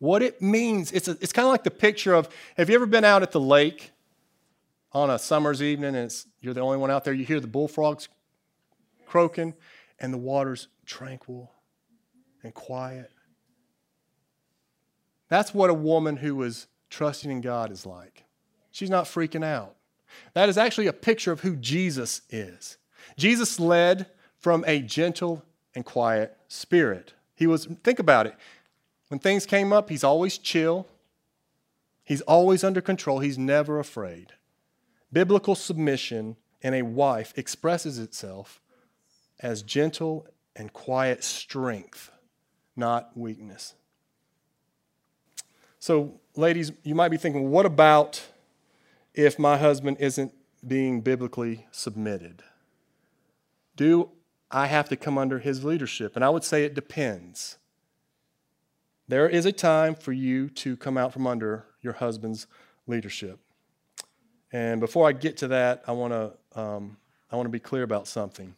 What 0.00 0.22
it 0.22 0.42
means, 0.42 0.92
it's, 0.92 1.08
a, 1.08 1.12
it's 1.22 1.32
kind 1.32 1.46
of 1.46 1.50
like 1.50 1.64
the 1.64 1.70
picture 1.70 2.14
of 2.14 2.28
have 2.58 2.68
you 2.68 2.74
ever 2.74 2.86
been 2.86 3.04
out 3.04 3.22
at 3.22 3.32
the 3.32 3.40
lake 3.40 3.90
on 4.92 5.08
a 5.08 5.18
summer's 5.18 5.62
evening 5.62 5.96
and 5.96 6.14
you're 6.40 6.54
the 6.54 6.60
only 6.60 6.76
one 6.76 6.90
out 6.90 7.04
there? 7.04 7.14
You 7.14 7.24
hear 7.24 7.40
the 7.40 7.46
bullfrogs 7.46 8.08
croaking, 9.06 9.54
and 10.00 10.12
the 10.12 10.18
water's 10.18 10.68
tranquil 10.90 11.52
and 12.42 12.52
quiet. 12.52 13.10
That's 15.28 15.54
what 15.54 15.70
a 15.70 15.74
woman 15.74 16.16
who 16.16 16.42
is 16.42 16.66
trusting 16.90 17.30
in 17.30 17.40
God 17.40 17.70
is 17.70 17.86
like. 17.86 18.24
She's 18.72 18.90
not 18.90 19.04
freaking 19.04 19.44
out. 19.44 19.76
That 20.34 20.48
is 20.48 20.58
actually 20.58 20.88
a 20.88 20.92
picture 20.92 21.30
of 21.30 21.40
who 21.40 21.54
Jesus 21.54 22.22
is. 22.28 22.76
Jesus 23.16 23.60
led 23.60 24.06
from 24.36 24.64
a 24.66 24.80
gentle 24.80 25.44
and 25.76 25.84
quiet 25.84 26.36
spirit. 26.48 27.14
He 27.36 27.46
was, 27.46 27.66
think 27.84 28.00
about 28.00 28.26
it. 28.26 28.34
When 29.08 29.20
things 29.20 29.46
came 29.46 29.72
up, 29.72 29.90
he's 29.90 30.02
always 30.02 30.38
chill. 30.38 30.88
He's 32.02 32.22
always 32.22 32.64
under 32.64 32.80
control. 32.80 33.20
He's 33.20 33.38
never 33.38 33.78
afraid. 33.78 34.32
Biblical 35.12 35.54
submission 35.54 36.36
in 36.60 36.74
a 36.74 36.82
wife 36.82 37.32
expresses 37.36 37.98
itself 38.00 38.60
as 39.38 39.62
gentle 39.62 40.26
and 40.56 40.72
quiet 40.72 41.24
strength, 41.24 42.10
not 42.76 43.16
weakness. 43.16 43.74
So, 45.78 46.20
ladies, 46.36 46.72
you 46.82 46.94
might 46.94 47.08
be 47.08 47.16
thinking, 47.16 47.50
what 47.50 47.66
about 47.66 48.22
if 49.14 49.38
my 49.38 49.56
husband 49.56 49.96
isn't 50.00 50.32
being 50.66 51.00
biblically 51.00 51.66
submitted? 51.70 52.42
Do 53.76 54.10
I 54.50 54.66
have 54.66 54.88
to 54.90 54.96
come 54.96 55.16
under 55.16 55.38
his 55.38 55.64
leadership? 55.64 56.16
And 56.16 56.24
I 56.24 56.28
would 56.28 56.44
say 56.44 56.64
it 56.64 56.74
depends. 56.74 57.56
There 59.08 59.28
is 59.28 59.46
a 59.46 59.52
time 59.52 59.94
for 59.94 60.12
you 60.12 60.50
to 60.50 60.76
come 60.76 60.98
out 60.98 61.12
from 61.12 61.26
under 61.26 61.64
your 61.80 61.94
husband's 61.94 62.46
leadership. 62.86 63.40
And 64.52 64.80
before 64.80 65.08
I 65.08 65.12
get 65.12 65.36
to 65.38 65.48
that, 65.48 65.82
I 65.86 65.92
want 65.92 66.12
to 66.12 66.60
um, 66.60 66.96
I 67.30 67.36
want 67.36 67.46
to 67.46 67.50
be 67.50 67.60
clear 67.60 67.84
about 67.84 68.06
something. 68.08 68.54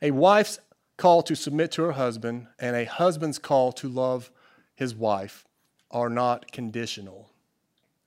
A 0.00 0.10
wife's 0.10 0.58
call 0.96 1.22
to 1.22 1.34
submit 1.34 1.72
to 1.72 1.82
her 1.82 1.92
husband 1.92 2.46
and 2.58 2.76
a 2.76 2.84
husband's 2.84 3.38
call 3.38 3.72
to 3.72 3.88
love 3.88 4.30
his 4.74 4.94
wife 4.94 5.44
are 5.90 6.08
not 6.08 6.50
conditional. 6.52 7.30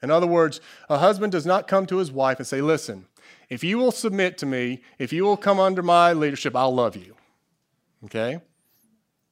In 0.02 0.12
other 0.12 0.28
words, 0.28 0.62
a 0.90 0.98
husband 0.98 1.32
does 1.32 1.46
not 1.46 1.68
come 1.68 1.86
to 1.88 1.98
his 1.98 2.12
wife 2.12 2.38
and 2.38 2.48
say, 2.48 2.62
Listen, 2.62 3.06
if 3.50 3.64
you 3.64 3.78
will 3.78 3.92
submit 3.92 4.38
to 4.40 4.46
me, 4.46 4.82
if 5.00 5.14
you 5.14 5.24
will 5.24 5.38
come 5.38 5.60
under 5.60 5.82
my 5.82 6.14
leadership, 6.14 6.56
I'll 6.56 6.74
love 6.74 6.96
you. 6.96 7.16
Okay? 8.06 8.42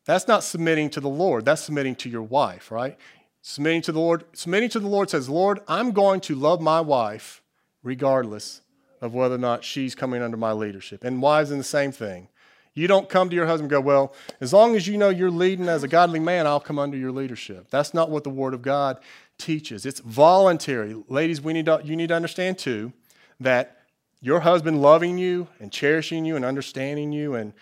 That's 0.05 0.27
not 0.27 0.43
submitting 0.43 0.89
to 0.91 0.99
the 0.99 1.09
Lord. 1.09 1.45
That's 1.45 1.63
submitting 1.63 1.95
to 1.95 2.09
your 2.09 2.23
wife, 2.23 2.71
right? 2.71 2.97
Submitting 3.41 3.81
to 3.83 3.91
the 3.91 3.99
Lord. 3.99 4.25
Submitting 4.33 4.69
to 4.69 4.79
the 4.79 4.87
Lord 4.87 5.09
says, 5.09 5.29
Lord, 5.29 5.59
I'm 5.67 5.91
going 5.91 6.21
to 6.21 6.35
love 6.35 6.61
my 6.61 6.81
wife 6.81 7.41
regardless 7.83 8.61
of 9.01 9.13
whether 9.13 9.35
or 9.35 9.39
not 9.39 9.63
she's 9.63 9.95
coming 9.95 10.21
under 10.21 10.37
my 10.37 10.53
leadership. 10.53 11.03
And 11.03 11.21
wives 11.21 11.51
in 11.51 11.57
the 11.57 11.63
same 11.63 11.91
thing. 11.91 12.29
You 12.75 12.87
don't 12.87 13.07
come 13.07 13.29
to 13.29 13.35
your 13.35 13.45
husband 13.45 13.71
and 13.71 13.81
go, 13.81 13.81
Well, 13.81 14.13
as 14.41 14.51
long 14.51 14.75
as 14.75 14.87
you 14.87 14.97
know 14.97 15.09
you're 15.09 15.29
leading 15.29 15.69
as 15.69 15.83
a 15.83 15.87
godly 15.87 16.19
man, 16.19 16.47
I'll 16.47 16.59
come 16.59 16.79
under 16.79 16.97
your 16.97 17.11
leadership. 17.11 17.67
That's 17.69 17.93
not 17.93 18.09
what 18.09 18.23
the 18.23 18.29
Word 18.29 18.53
of 18.53 18.61
God 18.61 18.99
teaches. 19.37 19.85
It's 19.85 19.99
voluntary. 19.99 20.95
Ladies, 21.07 21.41
we 21.41 21.53
need 21.53 21.65
to, 21.67 21.81
you 21.83 21.95
need 21.95 22.07
to 22.07 22.15
understand 22.15 22.57
too 22.57 22.93
that 23.39 23.77
your 24.21 24.39
husband 24.39 24.81
loving 24.81 25.17
you 25.17 25.49
and 25.59 25.71
cherishing 25.71 26.25
you 26.25 26.35
and 26.35 26.45
understanding 26.45 27.11
you 27.11 27.35
and 27.35 27.53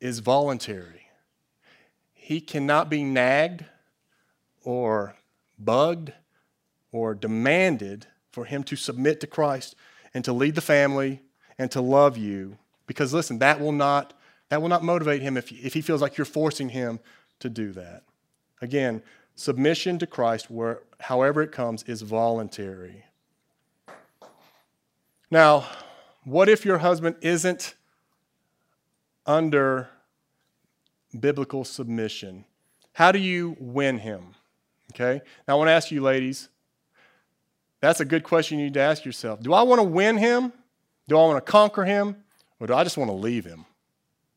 is 0.00 0.18
voluntary. 0.20 1.08
He 2.12 2.40
cannot 2.40 2.88
be 2.88 3.02
nagged 3.02 3.64
or 4.62 5.16
bugged 5.58 6.12
or 6.92 7.14
demanded 7.14 8.06
for 8.30 8.44
him 8.44 8.62
to 8.64 8.76
submit 8.76 9.20
to 9.20 9.26
Christ 9.26 9.74
and 10.12 10.24
to 10.24 10.32
lead 10.32 10.54
the 10.54 10.60
family 10.60 11.22
and 11.58 11.70
to 11.70 11.80
love 11.80 12.16
you 12.16 12.58
because 12.86 13.14
listen 13.14 13.38
that 13.38 13.60
will 13.60 13.72
not 13.72 14.12
that 14.48 14.60
will 14.60 14.68
not 14.68 14.82
motivate 14.82 15.22
him 15.22 15.36
if, 15.36 15.50
if 15.52 15.74
he 15.74 15.80
feels 15.80 16.02
like 16.02 16.16
you're 16.16 16.24
forcing 16.24 16.68
him 16.68 17.00
to 17.40 17.48
do 17.48 17.72
that. 17.72 18.02
Again, 18.60 19.02
submission 19.34 19.98
to 19.98 20.06
Christ, 20.06 20.50
where, 20.50 20.80
however 21.00 21.42
it 21.42 21.52
comes, 21.52 21.82
is 21.84 22.02
voluntary. 22.02 23.04
Now, 25.30 25.66
what 26.24 26.48
if 26.48 26.64
your 26.64 26.78
husband 26.78 27.16
isn't 27.20 27.74
under 29.26 29.88
biblical 31.18 31.64
submission? 31.64 32.44
How 32.92 33.12
do 33.12 33.18
you 33.18 33.56
win 33.58 33.98
him? 33.98 34.34
Okay? 34.92 35.20
Now, 35.48 35.54
I 35.54 35.56
want 35.56 35.68
to 35.68 35.72
ask 35.72 35.90
you, 35.90 36.00
ladies, 36.00 36.48
that's 37.80 38.00
a 38.00 38.04
good 38.04 38.22
question 38.22 38.58
you 38.58 38.66
need 38.66 38.74
to 38.74 38.80
ask 38.80 39.04
yourself. 39.04 39.42
Do 39.42 39.52
I 39.52 39.62
want 39.62 39.80
to 39.80 39.84
win 39.84 40.16
him? 40.16 40.52
Do 41.08 41.18
I 41.18 41.22
want 41.22 41.44
to 41.44 41.52
conquer 41.52 41.84
him? 41.84 42.16
Or 42.60 42.66
do 42.66 42.74
I 42.74 42.84
just 42.84 42.96
want 42.96 43.10
to 43.10 43.14
leave 43.14 43.44
him? 43.44 43.66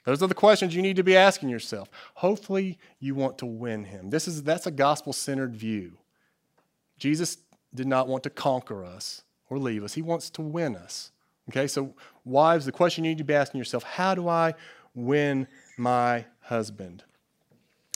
Those 0.07 0.23
are 0.23 0.27
the 0.27 0.33
questions 0.33 0.73
you 0.73 0.81
need 0.81 0.95
to 0.95 1.03
be 1.03 1.17
asking 1.17 1.49
yourself. 1.49 1.89
Hopefully, 2.13 2.79
you 2.97 3.13
want 3.13 3.37
to 3.39 3.45
win 3.45 3.83
him. 3.83 4.09
This 4.09 4.25
is, 4.25 4.41
that's 4.41 4.65
a 4.65 4.71
gospel 4.71 5.11
centered 5.11 5.53
view. 5.53 5.97
Jesus 6.97 7.39
did 7.75 7.87
not 7.87 8.07
want 8.07 8.23
to 8.23 8.29
conquer 8.29 8.85
us 8.85 9.23
or 9.49 9.59
leave 9.59 9.83
us, 9.83 9.95
he 9.95 10.01
wants 10.01 10.29
to 10.29 10.41
win 10.41 10.77
us. 10.77 11.11
Okay, 11.49 11.67
so 11.67 11.93
wives, 12.23 12.65
the 12.65 12.71
question 12.71 13.03
you 13.03 13.11
need 13.11 13.17
to 13.17 13.25
be 13.25 13.33
asking 13.33 13.57
yourself 13.57 13.83
how 13.83 14.15
do 14.15 14.29
I 14.29 14.53
win 14.95 15.45
my 15.77 16.23
husband? 16.39 17.03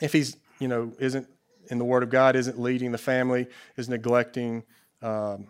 If 0.02 0.12
he's, 0.12 0.36
you 0.60 0.68
know, 0.68 0.92
isn't 1.00 1.30
in 1.70 1.78
the 1.78 1.86
Word 1.86 2.04
of 2.04 2.10
God, 2.10 2.36
isn't 2.36 2.60
leading 2.60 2.92
the 2.92 2.98
family, 2.98 3.48
is 3.78 3.88
neglecting 3.88 4.64
um, 5.02 5.48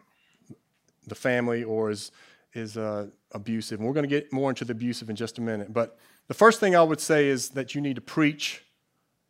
the 1.08 1.16
family 1.16 1.64
or 1.64 1.90
is, 1.90 2.12
is 2.54 2.78
uh, 2.78 3.08
abusive. 3.32 3.80
And 3.80 3.88
we're 3.88 3.96
going 3.96 4.08
to 4.08 4.16
get 4.16 4.32
more 4.32 4.52
into 4.52 4.64
the 4.64 4.74
abusive 4.74 5.10
in 5.10 5.16
just 5.16 5.40
a 5.40 5.42
minute. 5.42 5.74
But 5.74 5.98
the 6.32 6.36
first 6.36 6.62
thing 6.62 6.78
I 6.78 6.82
would 6.82 7.02
say 7.02 7.28
is 7.28 7.50
that 7.50 7.76
you 7.76 7.82
need 7.82 7.96
to 7.96 8.02
preach. 8.02 8.64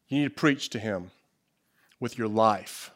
You 0.08 0.20
need 0.20 0.26
to 0.26 0.40
preach 0.40 0.70
to 0.70 0.78
him 0.78 1.10
with 2.00 2.16
your 2.16 2.28
life. 2.28 2.92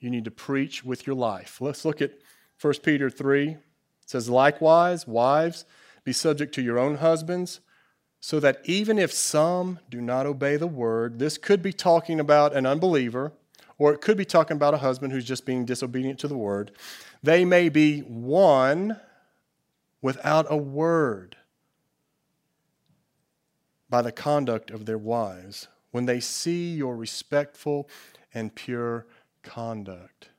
You 0.00 0.08
need 0.08 0.24
to 0.24 0.30
preach 0.30 0.86
with 0.86 1.06
your 1.06 1.14
life. 1.14 1.60
Let's 1.60 1.84
look 1.84 2.00
at 2.00 2.12
1 2.62 2.72
Peter 2.82 3.10
3. 3.10 3.50
It 3.50 3.58
says, 4.06 4.30
Likewise, 4.30 5.06
wives, 5.06 5.66
be 6.04 6.14
subject 6.14 6.54
to 6.54 6.62
your 6.62 6.78
own 6.78 6.96
husbands, 6.96 7.60
so 8.20 8.40
that 8.40 8.62
even 8.64 8.98
if 8.98 9.12
some 9.12 9.80
do 9.90 10.00
not 10.00 10.24
obey 10.24 10.56
the 10.56 10.66
word, 10.66 11.18
this 11.18 11.36
could 11.36 11.62
be 11.62 11.74
talking 11.74 12.18
about 12.18 12.56
an 12.56 12.64
unbeliever, 12.64 13.34
or 13.76 13.92
it 13.92 14.00
could 14.00 14.16
be 14.16 14.24
talking 14.24 14.56
about 14.56 14.72
a 14.72 14.78
husband 14.78 15.12
who's 15.12 15.26
just 15.26 15.44
being 15.44 15.66
disobedient 15.66 16.18
to 16.20 16.28
the 16.28 16.38
word, 16.38 16.70
they 17.22 17.44
may 17.44 17.68
be 17.68 18.00
won 18.08 18.98
without 20.00 20.46
a 20.48 20.56
word 20.56 21.36
by 23.88 24.02
the 24.02 24.12
conduct 24.12 24.70
of 24.70 24.86
their 24.86 24.98
wives 24.98 25.68
when 25.90 26.06
they 26.06 26.20
see 26.20 26.74
your 26.74 26.96
respectful 26.96 27.88
and 28.32 28.54
pure 28.54 29.06
conduct. 29.42 30.30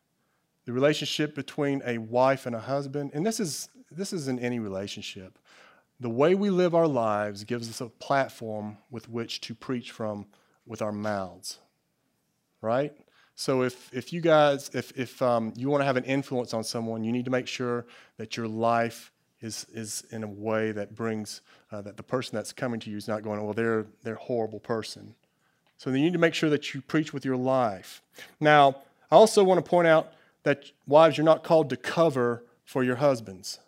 The 0.66 0.74
relationship 0.74 1.36
between 1.36 1.82
a 1.86 2.00
wife 2.00 2.46
and 2.46 2.56
a 2.56 2.60
husband, 2.60 3.12
and 3.14 3.26
this 3.26 3.40
is 3.40 3.70
this 3.92 4.12
is 4.12 4.28
in 4.28 4.40
any 4.40 4.60
relationship. 4.60 5.40
The 6.00 6.10
way 6.10 6.36
we 6.36 6.50
live 6.50 6.76
our 6.76 6.88
lives 6.88 7.44
gives 7.46 7.70
us 7.70 7.80
a 7.80 7.88
platform 7.88 8.78
with 8.90 9.08
which 9.08 9.40
to 9.42 9.56
preach 9.56 9.92
from 9.92 10.26
with 10.66 10.82
our 10.82 10.92
mouths. 10.92 11.60
Right? 12.62 12.94
So 13.36 13.64
if, 13.64 13.94
if 13.94 14.14
you 14.14 14.22
guys, 14.22 14.72
if, 14.74 14.98
if 14.98 15.22
um, 15.22 15.54
you 15.56 15.70
want 15.70 15.82
to 15.82 15.86
have 15.86 15.98
an 15.98 16.06
influence 16.06 16.54
on 16.54 16.64
someone, 16.64 17.04
you 17.04 17.12
need 17.12 17.26
to 17.26 17.32
make 17.32 17.48
sure 17.48 17.86
that 18.18 18.38
your 18.38 18.48
life 18.48 19.12
is, 19.46 19.66
is 19.74 20.04
in 20.12 20.24
a 20.24 20.28
way 20.28 20.72
that 20.72 20.96
brings, 20.96 21.42
uh, 21.72 21.82
that 21.82 21.96
the 21.96 22.04
person 22.04 22.36
that's 22.36 22.52
coming 22.52 22.80
to 22.82 22.90
you 22.90 22.98
is 22.98 23.08
not 23.08 23.22
going, 23.24 23.42
well, 23.44 23.54
they're, 23.54 23.86
they're 24.04 24.16
a 24.16 24.20
horrible 24.20 24.60
person. 24.60 25.16
So 25.78 25.90
you 25.90 26.02
need 26.02 26.14
to 26.14 26.20
make 26.20 26.34
sure 26.34 26.50
that 26.50 26.74
you 26.74 26.82
preach 26.82 27.14
with 27.14 27.24
your 27.24 27.38
life. 27.38 28.02
Now, 28.40 28.78
I 29.12 29.16
also 29.16 29.44
want 29.44 29.64
to 29.64 29.70
point 29.70 29.88
out 29.88 30.14
that 30.44 30.72
wives, 30.88 31.18
you're 31.18 31.26
not 31.26 31.44
called 31.44 31.70
to 31.70 31.78
cover 31.78 32.44
for 32.64 32.84
your 32.84 32.96
husbands. 32.96 33.60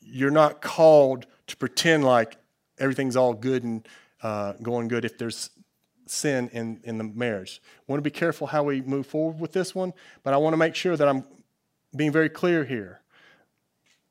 You're 0.00 0.30
not 0.30 0.60
called 0.60 1.26
to 1.46 1.56
pretend 1.56 2.04
like 2.04 2.36
everything's 2.78 3.16
all 3.16 3.34
good 3.34 3.64
and 3.64 3.88
uh, 4.22 4.52
going 4.62 4.88
good 4.88 5.04
if 5.04 5.18
there's 5.18 5.50
sin 6.06 6.48
in, 6.52 6.80
in 6.84 6.98
the 6.98 7.04
marriage. 7.04 7.60
I 7.64 7.92
want 7.92 7.98
to 7.98 8.10
be 8.10 8.10
careful 8.10 8.46
how 8.46 8.62
we 8.64 8.80
move 8.80 9.06
forward 9.06 9.40
with 9.40 9.52
this 9.52 9.74
one, 9.74 9.92
but 10.22 10.34
I 10.34 10.36
want 10.36 10.52
to 10.52 10.58
make 10.58 10.74
sure 10.74 10.96
that 10.96 11.08
I'm 11.08 11.24
being 11.94 12.12
very 12.12 12.28
clear 12.28 12.64
here. 12.64 13.00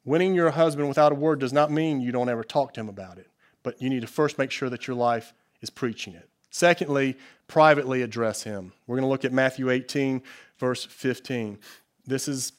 Winning 0.05 0.35
your 0.35 0.51
husband 0.51 0.87
without 0.87 1.11
a 1.11 1.15
word 1.15 1.39
does 1.39 1.51
not 1.51 1.71
mean 1.71 1.99
you 1.99 2.11
don't 2.11 2.29
ever 2.29 2.43
talk 2.43 2.73
to 2.75 2.79
him 2.79 2.89
about 2.89 3.17
it, 3.17 3.27
but 3.63 3.81
you 3.81 3.89
need 3.89 4.01
to 4.01 4.07
first 4.07 4.37
make 4.37 4.51
sure 4.51 4.69
that 4.69 4.87
your 4.87 4.95
life 4.95 5.33
is 5.61 5.69
preaching 5.69 6.13
it. 6.13 6.29
Secondly, 6.51 7.17
privately 7.47 8.03
address 8.03 8.43
him. 8.43 8.71
We're 8.87 8.95
going 8.95 9.03
to 9.03 9.09
look 9.09 9.25
at 9.25 9.33
Matthew 9.33 9.69
18, 9.69 10.21
verse 10.57 10.85
15. 10.85 11.57
This 12.05 12.27
is 12.27 12.53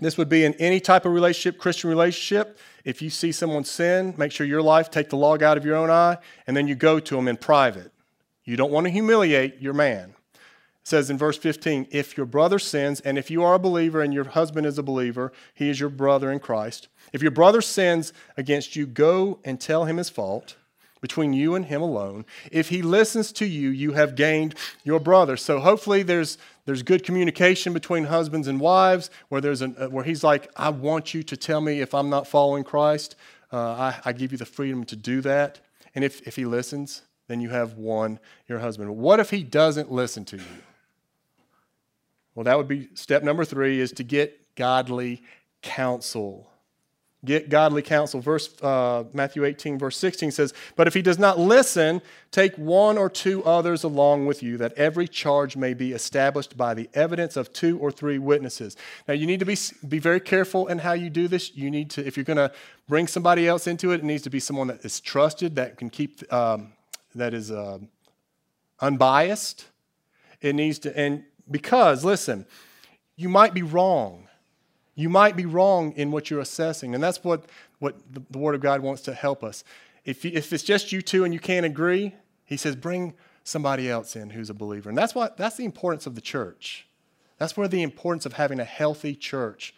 this 0.00 0.18
would 0.18 0.28
be 0.28 0.44
in 0.44 0.54
any 0.54 0.80
type 0.80 1.04
of 1.04 1.12
relationship, 1.12 1.60
Christian 1.60 1.88
relationship. 1.88 2.58
If 2.84 3.00
you 3.00 3.10
see 3.10 3.30
someone 3.30 3.62
sin, 3.62 4.14
make 4.16 4.32
sure 4.32 4.44
your 4.44 4.62
life, 4.62 4.90
take 4.90 5.08
the 5.08 5.16
log 5.16 5.42
out 5.42 5.56
of 5.56 5.64
your 5.64 5.76
own 5.76 5.88
eye, 5.88 6.18
and 6.48 6.56
then 6.56 6.66
you 6.66 6.74
go 6.74 6.98
to 6.98 7.14
them 7.14 7.28
in 7.28 7.36
private. 7.36 7.92
You 8.44 8.56
don't 8.56 8.72
want 8.72 8.86
to 8.86 8.90
humiliate 8.90 9.60
your 9.60 9.72
man. 9.72 10.14
Says 10.84 11.08
in 11.08 11.16
verse 11.16 11.38
15, 11.38 11.88
if 11.90 12.16
your 12.16 12.26
brother 12.26 12.58
sins, 12.58 13.00
and 13.00 13.16
if 13.16 13.30
you 13.30 13.42
are 13.42 13.54
a 13.54 13.58
believer 13.58 14.02
and 14.02 14.12
your 14.12 14.24
husband 14.24 14.66
is 14.66 14.78
a 14.78 14.82
believer, 14.82 15.32
he 15.54 15.70
is 15.70 15.80
your 15.80 15.88
brother 15.88 16.30
in 16.30 16.38
Christ. 16.38 16.88
If 17.12 17.22
your 17.22 17.30
brother 17.30 17.62
sins 17.62 18.12
against 18.36 18.76
you, 18.76 18.86
go 18.86 19.40
and 19.44 19.58
tell 19.58 19.86
him 19.86 19.96
his 19.96 20.10
fault 20.10 20.56
between 21.00 21.32
you 21.32 21.54
and 21.54 21.66
him 21.66 21.80
alone. 21.80 22.26
If 22.52 22.68
he 22.68 22.82
listens 22.82 23.32
to 23.32 23.46
you, 23.46 23.70
you 23.70 23.92
have 23.92 24.14
gained 24.14 24.54
your 24.84 25.00
brother. 25.00 25.36
So 25.36 25.58
hopefully 25.58 26.02
there's 26.02 26.38
there's 26.66 26.82
good 26.82 27.04
communication 27.04 27.74
between 27.74 28.04
husbands 28.04 28.48
and 28.48 28.58
wives 28.58 29.10
where 29.28 29.40
there's 29.40 29.60
an, 29.60 29.76
uh, 29.78 29.88
where 29.88 30.04
he's 30.04 30.24
like, 30.24 30.50
I 30.56 30.70
want 30.70 31.12
you 31.12 31.22
to 31.22 31.36
tell 31.36 31.60
me 31.60 31.80
if 31.80 31.94
I'm 31.94 32.08
not 32.08 32.26
following 32.26 32.64
Christ. 32.64 33.16
Uh, 33.52 33.58
I, 33.58 34.00
I 34.06 34.12
give 34.12 34.32
you 34.32 34.38
the 34.38 34.46
freedom 34.46 34.84
to 34.84 34.96
do 34.96 35.20
that. 35.20 35.60
And 35.94 36.02
if, 36.04 36.26
if 36.26 36.36
he 36.36 36.46
listens, 36.46 37.02
then 37.28 37.40
you 37.40 37.50
have 37.50 37.74
won 37.74 38.18
your 38.48 38.60
husband. 38.60 38.96
What 38.96 39.20
if 39.20 39.28
he 39.28 39.42
doesn't 39.42 39.92
listen 39.92 40.24
to 40.26 40.36
you? 40.38 40.42
Well, 42.34 42.44
that 42.44 42.56
would 42.56 42.68
be 42.68 42.88
step 42.94 43.22
number 43.22 43.44
three 43.44 43.80
is 43.80 43.92
to 43.92 44.04
get 44.04 44.54
godly 44.56 45.22
counsel. 45.62 46.50
Get 47.24 47.48
godly 47.48 47.80
counsel. 47.80 48.20
Verse 48.20 48.50
uh, 48.62 49.04
Matthew 49.14 49.46
18, 49.46 49.78
verse 49.78 49.96
16 49.96 50.30
says, 50.30 50.52
But 50.76 50.86
if 50.86 50.92
he 50.92 51.00
does 51.00 51.18
not 51.18 51.38
listen, 51.38 52.02
take 52.30 52.54
one 52.56 52.98
or 52.98 53.08
two 53.08 53.42
others 53.44 53.82
along 53.82 54.26
with 54.26 54.42
you, 54.42 54.58
that 54.58 54.74
every 54.74 55.08
charge 55.08 55.56
may 55.56 55.72
be 55.72 55.92
established 55.92 56.56
by 56.56 56.74
the 56.74 56.90
evidence 56.92 57.36
of 57.36 57.50
two 57.52 57.78
or 57.78 57.90
three 57.90 58.18
witnesses. 58.18 58.76
Now 59.08 59.14
you 59.14 59.26
need 59.26 59.40
to 59.40 59.46
be, 59.46 59.56
be 59.88 59.98
very 59.98 60.20
careful 60.20 60.66
in 60.66 60.78
how 60.78 60.92
you 60.92 61.08
do 61.08 61.26
this. 61.26 61.56
You 61.56 61.70
need 61.70 61.88
to, 61.92 62.06
if 62.06 62.18
you're 62.18 62.24
going 62.24 62.36
to 62.36 62.52
bring 62.88 63.06
somebody 63.06 63.48
else 63.48 63.66
into 63.66 63.92
it, 63.92 64.00
it 64.00 64.04
needs 64.04 64.24
to 64.24 64.30
be 64.30 64.40
someone 64.40 64.66
that 64.66 64.84
is 64.84 65.00
trusted, 65.00 65.56
that 65.56 65.78
can 65.78 65.88
keep 65.88 66.30
um, 66.30 66.72
that 67.14 67.32
is 67.32 67.50
uh, 67.50 67.78
unbiased. 68.80 69.66
It 70.40 70.54
needs 70.54 70.78
to, 70.80 70.98
and 70.98 71.24
because, 71.50 72.04
listen, 72.04 72.46
you 73.16 73.28
might 73.28 73.54
be 73.54 73.62
wrong. 73.62 74.28
You 74.94 75.08
might 75.08 75.36
be 75.36 75.46
wrong 75.46 75.92
in 75.92 76.10
what 76.10 76.30
you're 76.30 76.40
assessing. 76.40 76.94
And 76.94 77.02
that's 77.02 77.22
what, 77.24 77.46
what 77.78 77.96
the, 78.12 78.22
the 78.30 78.38
Word 78.38 78.54
of 78.54 78.60
God 78.60 78.80
wants 78.80 79.02
to 79.02 79.14
help 79.14 79.42
us. 79.42 79.64
If, 80.04 80.24
you, 80.24 80.32
if 80.34 80.52
it's 80.52 80.62
just 80.62 80.92
you 80.92 81.02
two 81.02 81.24
and 81.24 81.34
you 81.34 81.40
can't 81.40 81.66
agree, 81.66 82.14
He 82.44 82.56
says, 82.56 82.76
bring 82.76 83.14
somebody 83.42 83.90
else 83.90 84.16
in 84.16 84.30
who's 84.30 84.50
a 84.50 84.54
believer. 84.54 84.88
And 84.88 84.96
that's, 84.96 85.14
what, 85.14 85.36
that's 85.36 85.56
the 85.56 85.64
importance 85.64 86.06
of 86.06 86.14
the 86.14 86.20
church. 86.20 86.86
That's 87.38 87.56
where 87.56 87.68
the 87.68 87.82
importance 87.82 88.26
of 88.26 88.34
having 88.34 88.60
a 88.60 88.64
healthy 88.64 89.14
church 89.14 89.74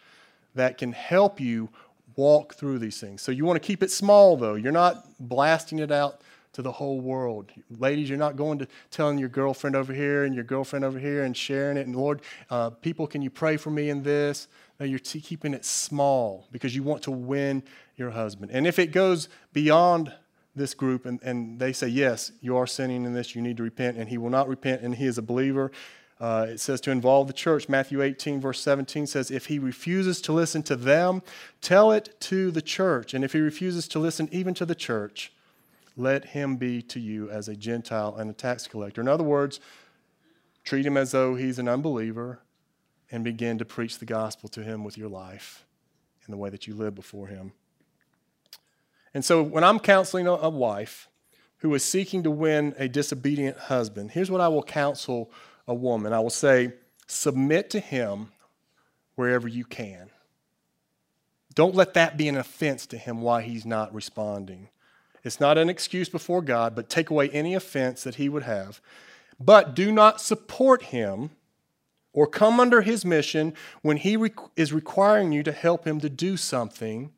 that 0.55 0.77
can 0.77 0.91
help 0.93 1.39
you 1.39 1.69
walk 2.15 2.55
through 2.55 2.79
these 2.79 2.99
things. 2.99 3.21
So 3.21 3.31
you 3.31 3.45
want 3.45 3.61
to 3.61 3.65
keep 3.65 3.83
it 3.83 3.91
small, 3.91 4.37
though. 4.37 4.55
You're 4.55 4.71
not 4.71 5.05
blasting 5.19 5.79
it 5.79 5.91
out 5.91 6.21
to 6.57 6.63
the 6.63 6.71
whole 6.71 6.99
world. 6.99 7.51
Ladies, 7.77 8.09
you're 8.09 8.17
not 8.17 8.35
going 8.35 8.57
to 8.57 8.67
telling 8.89 9.19
your 9.19 9.29
girlfriend 9.29 9.75
over 9.75 9.93
here 9.93 10.23
and 10.23 10.33
your 10.33 10.43
girlfriend 10.43 10.83
over 10.83 10.97
here 10.97 11.23
and 11.23 11.37
sharing 11.37 11.77
it. 11.77 11.85
And 11.85 11.95
Lord, 11.95 12.23
uh, 12.49 12.71
people, 12.71 13.05
can 13.05 13.21
you 13.21 13.29
pray 13.29 13.57
for 13.57 13.69
me 13.69 13.91
in 13.91 14.01
this? 14.01 14.47
No, 14.79 14.87
you're 14.87 14.97
t- 14.97 15.21
keeping 15.21 15.53
it 15.53 15.63
small 15.63 16.47
because 16.51 16.75
you 16.75 16.81
want 16.81 17.03
to 17.03 17.11
win 17.11 17.61
your 17.95 18.09
husband. 18.09 18.49
And 18.51 18.65
if 18.65 18.79
it 18.79 18.87
goes 18.87 19.29
beyond 19.53 20.11
this 20.55 20.73
group 20.73 21.05
and, 21.05 21.21
and 21.21 21.59
they 21.59 21.73
say, 21.73 21.89
yes, 21.89 22.31
you 22.41 22.57
are 22.57 22.65
sinning 22.65 23.05
in 23.05 23.13
this, 23.13 23.35
you 23.35 23.43
need 23.43 23.57
to 23.57 23.63
repent, 23.63 23.95
and 23.97 24.09
he 24.09 24.17
will 24.17 24.31
not 24.31 24.47
repent, 24.47 24.81
and 24.81 24.95
he 24.95 25.05
is 25.05 25.19
a 25.19 25.21
believer. 25.21 25.71
Uh, 26.19 26.47
it 26.49 26.59
says 26.59 26.81
to 26.81 26.89
involve 26.89 27.27
the 27.27 27.33
church. 27.33 27.69
Matthew 27.69 28.01
18, 28.01 28.41
verse 28.41 28.59
17 28.61 29.05
says, 29.05 29.29
If 29.29 29.45
he 29.45 29.59
refuses 29.59 30.21
to 30.21 30.33
listen 30.33 30.63
to 30.63 30.75
them, 30.75 31.21
tell 31.61 31.91
it 31.91 32.19
to 32.21 32.49
the 32.49 32.63
church. 32.63 33.13
And 33.13 33.23
if 33.23 33.33
he 33.33 33.41
refuses 33.41 33.87
to 33.89 33.99
listen 33.99 34.27
even 34.31 34.55
to 34.55 34.65
the 34.65 34.73
church, 34.73 35.31
let 35.97 36.25
him 36.25 36.55
be 36.55 36.81
to 36.83 36.99
you 36.99 37.29
as 37.29 37.49
a 37.49 37.55
Gentile 37.55 38.15
and 38.15 38.29
a 38.29 38.33
tax 38.33 38.67
collector. 38.67 39.01
In 39.01 39.07
other 39.07 39.23
words, 39.23 39.59
treat 40.63 40.85
him 40.85 40.95
as 40.95 41.11
though 41.11 41.35
he's 41.35 41.59
an 41.59 41.67
unbeliever 41.67 42.39
and 43.11 43.23
begin 43.23 43.57
to 43.57 43.65
preach 43.65 43.97
the 43.97 44.05
gospel 44.05 44.47
to 44.49 44.63
him 44.63 44.83
with 44.83 44.97
your 44.97 45.09
life 45.09 45.65
and 46.25 46.33
the 46.33 46.37
way 46.37 46.49
that 46.49 46.67
you 46.67 46.75
live 46.75 46.93
before 46.93 47.27
him. 47.27 47.51
And 49.13 49.25
so 49.25 49.41
when 49.41 49.63
I'm 49.63 49.79
counseling 49.79 50.27
a 50.27 50.49
wife 50.49 51.09
who 51.57 51.73
is 51.73 51.83
seeking 51.83 52.21
to 52.23 52.31
win 52.31 52.75
a 52.77 52.87
disobedient 52.87 53.57
husband, 53.57 54.11
here's 54.11 54.29
what 54.29 54.41
I 54.41 54.47
will 54.47 54.63
counsel 54.63 55.31
a 55.67 55.73
woman 55.73 56.13
I 56.13 56.19
will 56.19 56.29
say, 56.29 56.73
submit 57.07 57.69
to 57.71 57.79
him 57.79 58.31
wherever 59.15 59.47
you 59.47 59.65
can. 59.65 60.09
Don't 61.55 61.75
let 61.75 61.95
that 61.95 62.17
be 62.17 62.27
an 62.27 62.37
offense 62.37 62.85
to 62.87 62.97
him 62.97 63.21
why 63.21 63.41
he's 63.41 63.65
not 63.65 63.93
responding. 63.93 64.69
It's 65.27 65.39
not 65.39 65.57
an 65.57 65.69
excuse 65.69 66.09
before 66.09 66.41
God, 66.41 66.73
but 66.73 66.89
take 66.89 67.09
away 67.09 67.29
any 67.29 67.53
offense 67.53 68.01
that 68.03 68.15
he 68.15 68.29
would 68.29 68.43
have. 68.43 68.81
But 69.39 69.75
do 69.75 69.91
not 69.91 70.21
support 70.21 70.83
him 70.83 71.31
or 72.13 72.25
come 72.25 72.59
under 72.59 72.81
his 72.81 73.05
mission 73.05 73.53
when 73.83 73.97
he 73.97 74.17
is 74.55 74.73
requiring 74.73 75.31
you 75.33 75.43
to 75.43 75.51
help 75.51 75.85
him 75.85 75.99
to 75.99 76.09
do 76.09 76.37
something 76.37 77.11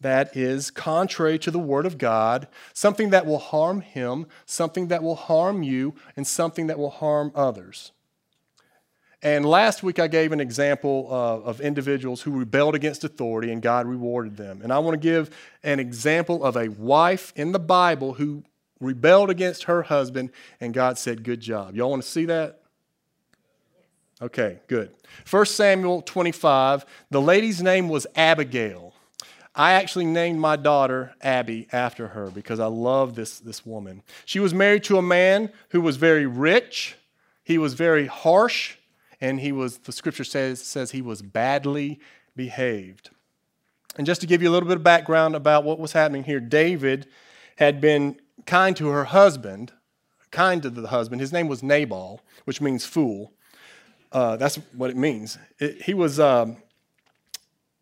that 0.00 0.36
is 0.36 0.70
contrary 0.70 1.38
to 1.38 1.50
the 1.50 1.58
word 1.58 1.86
of 1.86 1.98
God, 1.98 2.48
something 2.72 3.10
that 3.10 3.26
will 3.26 3.38
harm 3.38 3.80
him, 3.80 4.26
something 4.44 4.88
that 4.88 5.02
will 5.02 5.14
harm 5.14 5.62
you, 5.62 5.94
and 6.16 6.26
something 6.26 6.66
that 6.66 6.78
will 6.78 6.90
harm 6.90 7.30
others. 7.34 7.92
And 9.22 9.44
last 9.44 9.82
week 9.82 9.98
I 9.98 10.08
gave 10.08 10.32
an 10.32 10.40
example 10.40 11.08
uh, 11.10 11.40
of 11.40 11.60
individuals 11.60 12.22
who 12.22 12.30
rebelled 12.30 12.74
against 12.74 13.04
authority 13.04 13.52
and 13.52 13.60
God 13.60 13.86
rewarded 13.86 14.36
them. 14.36 14.60
And 14.62 14.72
I 14.72 14.78
want 14.78 14.94
to 14.94 15.08
give 15.08 15.30
an 15.62 15.78
example 15.78 16.42
of 16.42 16.56
a 16.56 16.68
wife 16.68 17.32
in 17.36 17.52
the 17.52 17.58
Bible 17.58 18.14
who 18.14 18.44
rebelled 18.80 19.28
against 19.28 19.64
her 19.64 19.82
husband 19.82 20.30
and 20.60 20.72
God 20.72 20.98
said, 20.98 21.22
Good 21.22 21.40
job. 21.40 21.76
Y'all 21.76 21.90
want 21.90 22.02
to 22.02 22.08
see 22.08 22.24
that? 22.26 22.62
Okay, 24.22 24.58
good. 24.68 24.90
1 25.30 25.46
Samuel 25.46 26.02
25, 26.02 26.84
the 27.10 27.20
lady's 27.20 27.62
name 27.62 27.88
was 27.88 28.06
Abigail. 28.14 28.94
I 29.54 29.72
actually 29.72 30.06
named 30.06 30.38
my 30.38 30.56
daughter 30.56 31.14
Abby 31.22 31.68
after 31.72 32.08
her 32.08 32.30
because 32.30 32.60
I 32.60 32.66
love 32.66 33.14
this, 33.14 33.40
this 33.40 33.66
woman. 33.66 34.02
She 34.24 34.38
was 34.38 34.54
married 34.54 34.84
to 34.84 34.98
a 34.98 35.02
man 35.02 35.50
who 35.70 35.80
was 35.80 35.96
very 35.96 36.26
rich, 36.26 36.96
he 37.42 37.58
was 37.58 37.74
very 37.74 38.06
harsh, 38.06 38.76
and 39.20 39.40
he 39.40 39.52
was, 39.52 39.78
the 39.78 39.92
scripture 39.92 40.24
says, 40.24 40.62
says 40.62 40.90
he 40.90 41.02
was 41.02 41.22
badly 41.22 42.00
behaved. 42.36 43.10
And 43.96 44.06
just 44.06 44.20
to 44.20 44.26
give 44.26 44.42
you 44.42 44.48
a 44.48 44.52
little 44.52 44.68
bit 44.68 44.78
of 44.78 44.82
background 44.82 45.34
about 45.34 45.64
what 45.64 45.78
was 45.78 45.92
happening 45.92 46.24
here, 46.24 46.40
David 46.40 47.06
had 47.56 47.80
been 47.80 48.20
kind 48.46 48.76
to 48.76 48.88
her 48.88 49.04
husband, 49.04 49.72
kind 50.30 50.62
to 50.62 50.70
the 50.70 50.88
husband. 50.88 51.20
His 51.20 51.32
name 51.32 51.48
was 51.48 51.62
Nabal, 51.62 52.20
which 52.44 52.60
means 52.60 52.86
fool. 52.86 53.32
Uh, 54.12 54.36
that's 54.36 54.56
what 54.74 54.90
it 54.90 54.96
means. 54.96 55.38
It, 55.58 55.82
he 55.82 55.94
was. 55.94 56.18
Um, 56.18 56.56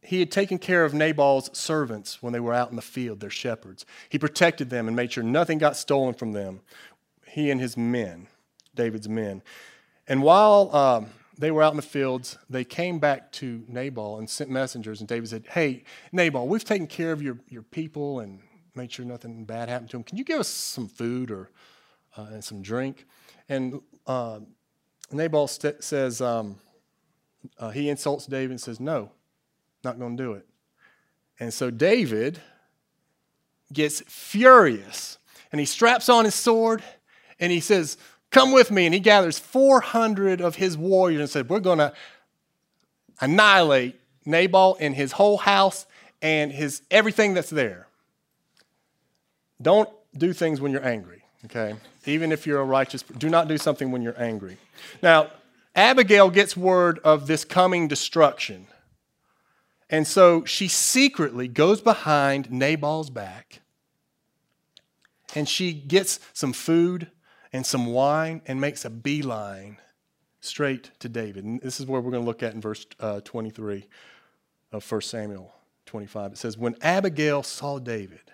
he 0.01 0.20
had 0.20 0.30
taken 0.30 0.59
care 0.59 0.86
of 0.86 0.95
Nabal's 0.95 1.51
servants 1.53 2.22
when 2.22 2.32
they 2.32 2.41
were 2.41 2.55
out 2.55 2.70
in 2.70 2.76
the 2.76 2.82
field, 2.82 3.20
their 3.20 3.28
shepherds. 3.28 3.84
He 4.09 4.18
protected 4.18 4.70
them 4.70 4.86
and 4.86 4.97
made 4.97 5.12
sure 5.12 5.22
nothing 5.22 5.59
got 5.59 5.76
stolen 5.76 6.14
from 6.14 6.32
them. 6.32 6.61
He 7.26 7.51
and 7.51 7.61
his 7.61 7.76
men, 7.76 8.26
David's 8.74 9.07
men. 9.07 9.43
And 10.07 10.22
while 10.22 10.74
um, 10.74 11.07
they 11.39 11.51
were 11.53 11.62
out 11.62 11.72
in 11.72 11.76
the 11.76 11.82
fields, 11.82 12.36
they 12.51 12.64
came 12.64 12.99
back 12.99 13.30
to 13.32 13.64
Nabal 13.68 14.18
and 14.18 14.28
sent 14.28 14.51
messengers. 14.51 15.01
And 15.01 15.09
David 15.09 15.28
said, 15.28 15.45
Hey, 15.51 15.84
Nabal, 16.12 16.49
we've 16.49 16.64
taken 16.64 16.86
care 16.86 17.12
of 17.12 17.22
your, 17.22 17.39
your 17.49 17.62
people 17.62 18.20
and 18.20 18.41
made 18.74 18.93
sure 18.93 19.05
nothing 19.05 19.45
bad 19.45 19.68
happened 19.68 19.91
to 19.91 19.97
them. 19.97 20.05
Can 20.05 20.18
you 20.18 20.24
give 20.24 20.41
us 20.41 20.49
some 20.49 20.89
food 20.89 21.30
or 21.30 21.51
uh, 22.16 22.26
and 22.32 22.43
some 22.43 22.61
drink? 22.61 23.07
And 23.49 23.80
uh, 24.07 24.41
Nabal 25.12 25.47
st- 25.47 25.82
says, 25.82 26.20
um, 26.20 26.57
uh, 27.59 27.70
he 27.70 27.89
insults 27.89 28.26
David 28.26 28.51
and 28.51 28.61
says, 28.61 28.80
No, 28.80 29.12
not 29.84 29.99
going 29.99 30.16
to 30.16 30.22
do 30.22 30.32
it. 30.32 30.47
And 31.39 31.55
so 31.55 31.70
David 31.70 32.41
gets 33.72 34.01
furious 34.09 35.18
and 35.53 35.61
he 35.61 35.66
straps 35.66 36.09
on 36.09 36.24
his 36.24 36.34
sword 36.34 36.82
and 37.39 37.53
he 37.53 37.61
says, 37.61 37.97
Come 38.31 38.53
with 38.53 38.70
me. 38.70 38.87
And 38.87 38.95
he 38.95 39.01
gathers 39.01 39.39
400 39.39 40.41
of 40.41 40.57
his 40.57 40.76
warriors 40.76 41.20
and 41.20 41.31
said, 41.31 41.49
We're 41.49 41.61
going 41.61 41.79
to 41.79 41.93
annihilate 43.20 43.99
Nabal 44.24 44.76
and 44.81 44.95
his 44.95 45.12
whole 45.12 45.39
house 45.39 45.87
and 46.20 46.53
his 46.53 46.83
everything 46.91 47.35
that's 47.35 47.51
there. 47.51 47.87
Don't 49.61 49.89
do 50.16 50.33
things 50.33 50.61
when 50.61 50.72
you're 50.72 50.87
angry, 50.87 51.24
okay? 51.47 51.76
Even 52.07 52.33
if 52.33 52.47
you're 52.47 52.61
a 52.61 52.64
righteous, 52.64 53.03
do 53.03 53.29
not 53.29 53.49
do 53.49 53.59
something 53.59 53.91
when 53.91 54.03
you're 54.03 54.20
angry. 54.20 54.57
Now, 55.03 55.31
Abigail 55.74 56.31
gets 56.31 56.57
word 56.57 56.99
of 57.05 57.26
this 57.26 57.45
coming 57.45 57.89
destruction. 57.89 58.66
And 59.91 60.07
so 60.07 60.45
she 60.45 60.68
secretly 60.68 61.49
goes 61.49 61.81
behind 61.81 62.51
Nabal's 62.51 63.11
back 63.11 63.61
and 65.35 65.49
she 65.49 65.72
gets 65.72 66.20
some 66.33 66.53
food 66.53 67.11
and 67.53 67.64
some 67.64 67.86
wine 67.86 68.42
and 68.46 68.61
makes 68.61 68.84
a 68.84 68.90
beeline 68.90 69.78
straight 70.40 70.90
to 71.01 71.09
David. 71.09 71.44
And 71.44 71.61
this 71.61 71.80
is 71.80 71.86
where 71.86 72.01
we're 72.01 72.11
going 72.11 72.22
to 72.22 72.26
look 72.26 72.42
at 72.42 72.55
in 72.55 72.61
verse 72.61 72.86
uh, 73.01 73.20
23 73.20 73.86
of 74.72 74.90
1 74.90 75.01
Samuel 75.03 75.53
25. 75.86 76.32
It 76.32 76.38
says, 76.38 76.59
When 76.59 76.76
Abigail 76.80 77.42
saw 77.42 77.78
David, 77.78 78.32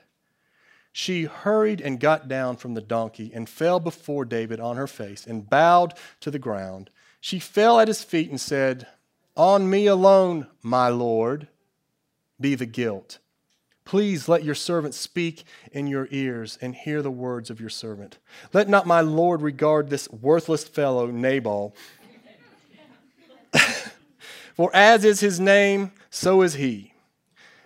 she 0.92 1.24
hurried 1.24 1.80
and 1.80 1.98
got 1.98 2.28
down 2.28 2.56
from 2.56 2.74
the 2.74 2.80
donkey 2.80 3.32
and 3.34 3.48
fell 3.48 3.80
before 3.80 4.24
David 4.24 4.60
on 4.60 4.76
her 4.76 4.86
face 4.86 5.26
and 5.26 5.48
bowed 5.48 5.94
to 6.20 6.30
the 6.30 6.38
ground. 6.38 6.90
She 7.20 7.38
fell 7.38 7.80
at 7.80 7.88
his 7.88 8.04
feet 8.04 8.30
and 8.30 8.40
said, 8.40 8.86
On 9.36 9.68
me 9.68 9.86
alone, 9.86 10.46
my 10.62 10.88
Lord, 10.88 11.48
be 12.40 12.54
the 12.54 12.66
guilt. 12.66 13.18
Please 13.85 14.28
let 14.28 14.45
your 14.45 14.55
servant 14.55 14.95
speak 14.95 15.45
in 15.72 15.87
your 15.87 16.09
ears 16.11 16.59
and 16.62 16.74
hear 16.74 17.03
the 17.03 17.11
words 17.11 17.51
of 17.51 17.61
your 17.61 17.68
servant. 17.68 18.18
Let 18.53 18.68
not 18.68 18.87
my 18.87 19.03
Lord 19.03 19.43
regard 19.43 19.91
this 19.91 20.09
worthless 20.11 20.64
fellow, 20.64 21.07
Nabal. 21.07 21.74
For 24.55 24.70
as 24.74 25.05
is 25.05 25.20
his 25.20 25.39
name, 25.39 25.93
so 26.11 26.43
is 26.43 26.55
he. 26.55 26.95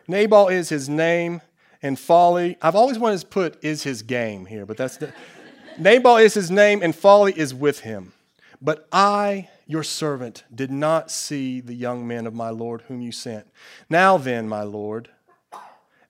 Nabal 0.09 0.49
is 0.49 0.71
his 0.71 0.89
name, 0.89 1.43
and 1.83 1.99
folly. 1.99 2.57
I've 2.62 2.75
always 2.75 2.99
wanted 2.99 3.21
to 3.21 3.27
put 3.27 3.62
is 3.62 3.83
his 3.83 4.03
game 4.03 4.47
here, 4.47 4.66
but 4.66 4.77
that's 4.77 4.97
the. 4.97 5.12
Nabal 5.79 6.16
is 6.16 6.35
his 6.35 6.51
name, 6.51 6.83
and 6.83 6.95
folly 6.95 7.33
is 7.39 7.55
with 7.55 7.81
him. 7.81 8.12
But 8.61 8.89
I, 8.91 9.49
your 9.66 9.85
servant, 9.85 10.43
did 10.53 10.73
not 10.73 11.11
see 11.11 11.61
the 11.61 11.75
young 11.75 12.09
men 12.09 12.27
of 12.27 12.35
my 12.35 12.51
Lord 12.51 12.83
whom 12.89 13.01
you 13.01 13.12
sent. 13.12 13.47
Now 13.89 14.19
then, 14.19 14.49
my 14.49 14.62
Lord, 14.62 15.11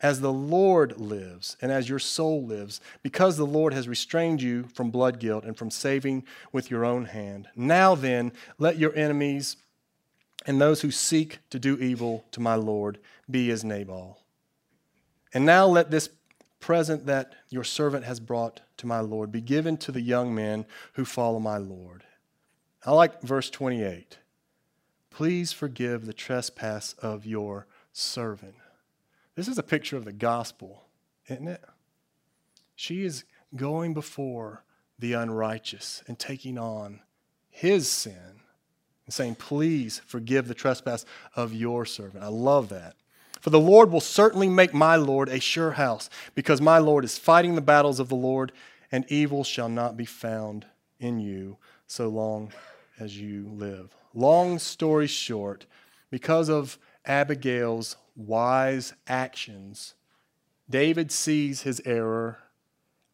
as 0.00 0.20
the 0.20 0.32
Lord 0.32 0.98
lives 0.98 1.56
and 1.60 1.72
as 1.72 1.88
your 1.88 1.98
soul 1.98 2.44
lives, 2.44 2.80
because 3.02 3.36
the 3.36 3.46
Lord 3.46 3.74
has 3.74 3.88
restrained 3.88 4.40
you 4.40 4.64
from 4.74 4.90
blood 4.90 5.18
guilt 5.18 5.44
and 5.44 5.56
from 5.56 5.70
saving 5.70 6.24
with 6.52 6.70
your 6.70 6.84
own 6.84 7.06
hand. 7.06 7.48
Now 7.56 7.94
then, 7.94 8.32
let 8.58 8.78
your 8.78 8.94
enemies 8.94 9.56
and 10.46 10.60
those 10.60 10.82
who 10.82 10.90
seek 10.90 11.38
to 11.50 11.58
do 11.58 11.76
evil 11.78 12.24
to 12.32 12.40
my 12.40 12.54
Lord 12.54 12.98
be 13.30 13.50
as 13.50 13.64
Nabal. 13.64 14.18
And 15.34 15.44
now 15.44 15.66
let 15.66 15.90
this 15.90 16.08
present 16.60 17.06
that 17.06 17.34
your 17.50 17.64
servant 17.64 18.04
has 18.04 18.20
brought 18.20 18.60
to 18.78 18.86
my 18.86 19.00
Lord 19.00 19.30
be 19.30 19.40
given 19.40 19.76
to 19.78 19.92
the 19.92 20.00
young 20.00 20.34
men 20.34 20.64
who 20.94 21.04
follow 21.04 21.38
my 21.38 21.58
Lord. 21.58 22.04
I 22.84 22.92
like 22.92 23.20
verse 23.22 23.50
28. 23.50 24.18
Please 25.10 25.52
forgive 25.52 26.06
the 26.06 26.12
trespass 26.12 26.94
of 26.94 27.26
your 27.26 27.66
servant. 27.92 28.54
This 29.38 29.46
is 29.46 29.56
a 29.56 29.62
picture 29.62 29.96
of 29.96 30.04
the 30.04 30.12
gospel, 30.12 30.82
isn't 31.28 31.46
it? 31.46 31.62
She 32.74 33.04
is 33.04 33.22
going 33.54 33.94
before 33.94 34.64
the 34.98 35.12
unrighteous 35.12 36.02
and 36.08 36.18
taking 36.18 36.58
on 36.58 37.02
his 37.48 37.88
sin 37.88 38.40
and 39.06 39.14
saying, 39.14 39.36
Please 39.36 40.00
forgive 40.04 40.48
the 40.48 40.54
trespass 40.54 41.06
of 41.36 41.54
your 41.54 41.86
servant. 41.86 42.24
I 42.24 42.26
love 42.26 42.68
that. 42.70 42.96
For 43.40 43.50
the 43.50 43.60
Lord 43.60 43.92
will 43.92 44.00
certainly 44.00 44.48
make 44.48 44.74
my 44.74 44.96
Lord 44.96 45.28
a 45.28 45.38
sure 45.38 45.70
house, 45.70 46.10
because 46.34 46.60
my 46.60 46.78
Lord 46.78 47.04
is 47.04 47.16
fighting 47.16 47.54
the 47.54 47.60
battles 47.60 48.00
of 48.00 48.08
the 48.08 48.16
Lord, 48.16 48.50
and 48.90 49.04
evil 49.08 49.44
shall 49.44 49.68
not 49.68 49.96
be 49.96 50.04
found 50.04 50.66
in 50.98 51.20
you 51.20 51.58
so 51.86 52.08
long 52.08 52.52
as 52.98 53.16
you 53.20 53.48
live. 53.52 53.94
Long 54.14 54.58
story 54.58 55.06
short, 55.06 55.64
because 56.10 56.48
of 56.48 56.76
Abigail's 57.06 57.96
wise 58.18 58.92
actions, 59.06 59.94
David 60.68 61.10
sees 61.10 61.62
his 61.62 61.80
error 61.84 62.38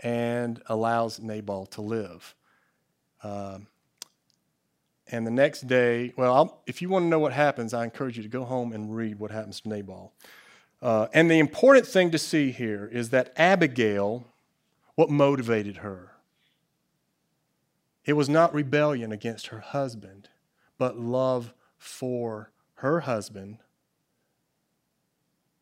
and 0.01 0.61
allows 0.67 1.21
Nabal 1.21 1.67
to 1.67 1.83
live. 1.83 2.35
Um, 3.23 3.69
and 5.09 5.27
the 5.27 5.31
next 5.31 5.67
day, 5.67 6.13
well, 6.17 6.35
I'll, 6.35 6.63
if 6.67 6.83
you 6.83 6.89
want 6.89 7.05
to 7.05 7.09
know 7.09 7.19
what 7.19 7.33
happens, 7.33 7.75
I 7.75 7.85
encourage 7.85 8.17
you 8.17 8.23
to 8.23 8.29
go 8.29 8.45
home 8.45 8.73
and 8.73 8.95
read 8.95 9.19
what 9.19 9.31
happens 9.31 9.61
to 9.61 9.69
Nabal. 9.69 10.13
Uh, 10.83 11.07
and 11.13 11.31
the 11.31 11.39
important 11.39 11.87
thing 11.87 12.11
to 12.11 12.19
see 12.19 12.51
here 12.51 12.89
is 12.91 13.11
that 13.11 13.33
Abigail, 13.37 14.25
what 14.95 15.11
motivated 15.11 15.79
her? 15.79 16.13
It 18.05 18.15
was 18.15 18.29
not 18.29 18.53
rebellion 18.53 19.13
against 19.13 19.49
her 19.49 19.61
husband, 19.61 20.29
but 20.79 20.99
love 20.99 21.55
for 21.79 22.51
her 22.77 23.01
husband 23.01 23.59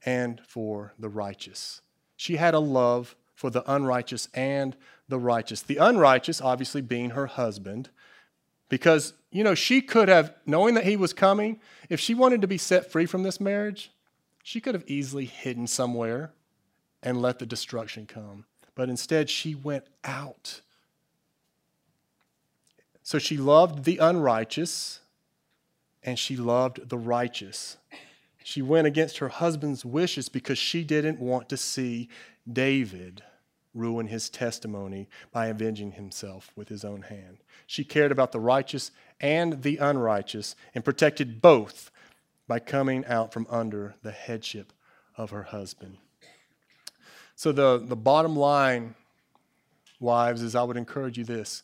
and 0.04 0.40
for 0.46 0.92
the 0.98 1.08
righteous. 1.08 1.80
She 2.16 2.36
had 2.36 2.54
a 2.54 2.58
love 2.58 3.16
for 3.34 3.50
the 3.50 3.70
unrighteous 3.70 4.28
and 4.34 4.76
the 5.08 5.18
righteous. 5.18 5.62
The 5.62 5.78
unrighteous, 5.78 6.40
obviously, 6.40 6.80
being 6.80 7.10
her 7.10 7.26
husband, 7.26 7.90
because, 8.68 9.12
you 9.30 9.44
know, 9.44 9.54
she 9.54 9.82
could 9.82 10.08
have, 10.08 10.34
knowing 10.46 10.74
that 10.74 10.84
he 10.84 10.96
was 10.96 11.12
coming, 11.12 11.60
if 11.88 12.00
she 12.00 12.14
wanted 12.14 12.40
to 12.40 12.46
be 12.46 12.58
set 12.58 12.90
free 12.90 13.06
from 13.06 13.22
this 13.22 13.40
marriage, 13.40 13.90
she 14.42 14.60
could 14.60 14.74
have 14.74 14.84
easily 14.86 15.24
hidden 15.24 15.66
somewhere 15.66 16.32
and 17.02 17.20
let 17.20 17.38
the 17.38 17.46
destruction 17.46 18.06
come. 18.06 18.44
But 18.74 18.88
instead, 18.88 19.28
she 19.28 19.54
went 19.54 19.84
out. 20.04 20.60
So 23.02 23.18
she 23.18 23.36
loved 23.36 23.84
the 23.84 23.98
unrighteous 23.98 25.00
and 26.02 26.18
she 26.18 26.36
loved 26.36 26.88
the 26.88 26.98
righteous. 26.98 27.76
She 28.44 28.62
went 28.62 28.86
against 28.86 29.18
her 29.18 29.28
husband's 29.28 29.84
wishes 29.84 30.28
because 30.28 30.58
she 30.58 30.84
didn't 30.84 31.20
want 31.20 31.48
to 31.48 31.56
see 31.56 32.08
David 32.50 33.22
ruin 33.74 34.06
his 34.06 34.28
testimony 34.28 35.08
by 35.32 35.46
avenging 35.46 35.92
himself 35.92 36.52
with 36.56 36.68
his 36.68 36.84
own 36.84 37.02
hand. 37.02 37.38
She 37.66 37.84
cared 37.84 38.12
about 38.12 38.32
the 38.32 38.40
righteous 38.40 38.90
and 39.20 39.62
the 39.62 39.78
unrighteous 39.78 40.56
and 40.74 40.84
protected 40.84 41.40
both 41.40 41.90
by 42.46 42.58
coming 42.58 43.04
out 43.06 43.32
from 43.32 43.46
under 43.48 43.94
the 44.02 44.10
headship 44.10 44.72
of 45.16 45.30
her 45.30 45.44
husband. 45.44 45.96
So, 47.34 47.50
the, 47.50 47.82
the 47.82 47.96
bottom 47.96 48.36
line, 48.36 48.94
wives, 50.00 50.42
is 50.42 50.54
I 50.54 50.62
would 50.62 50.76
encourage 50.76 51.16
you 51.16 51.24
this 51.24 51.62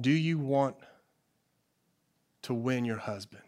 Do 0.00 0.12
you 0.12 0.38
want 0.38 0.76
to 2.44 2.54
win 2.54 2.84
your 2.84 2.98
husband. 2.98 3.43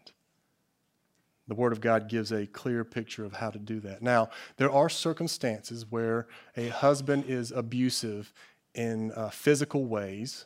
The 1.47 1.55
Word 1.55 1.71
of 1.71 1.79
God 1.79 2.09
gives 2.09 2.31
a 2.31 2.45
clear 2.45 2.83
picture 2.83 3.23
of 3.23 3.33
how 3.33 3.49
to 3.51 3.59
do 3.59 3.79
that. 3.81 4.01
Now, 4.01 4.29
there 4.57 4.71
are 4.71 4.89
circumstances 4.89 5.85
where 5.89 6.27
a 6.57 6.67
husband 6.69 7.25
is 7.27 7.51
abusive 7.51 8.33
in 8.73 9.11
uh, 9.13 9.29
physical 9.29 9.85
ways 9.85 10.45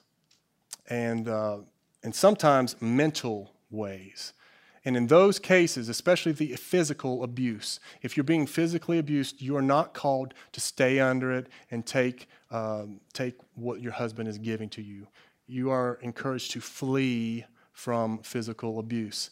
and, 0.88 1.28
uh, 1.28 1.60
and 2.04 2.14
sometimes 2.14 2.76
mental 2.82 3.54
ways. 3.72 4.34
And 4.84 4.98
in 4.98 5.08
those 5.08 5.38
cases, 5.38 5.90
especially 5.90 6.32
the 6.32 6.56
physical 6.56 7.24
abuse, 7.24 7.80
if 8.02 8.18
you're 8.18 8.24
being 8.24 8.48
physically 8.48 8.98
abused, 8.98 9.42
you 9.42 9.56
are 9.56 9.62
not 9.62 9.94
called 9.94 10.34
to 10.54 10.60
stay 10.60 11.00
under 11.00 11.32
it 11.32 11.48
and 11.70 11.86
take, 11.86 12.28
um, 12.50 13.00
take 13.14 13.36
what 13.56 13.80
your 13.80 13.92
husband 13.92 14.28
is 14.28 14.40
giving 14.40 14.70
to 14.70 14.82
you. 14.82 15.08
You 15.46 15.70
are 15.70 16.00
encouraged 16.02 16.52
to 16.52 16.62
flee 16.62 17.46
from 17.74 18.20
physical 18.20 18.80
abuse. 18.80 19.30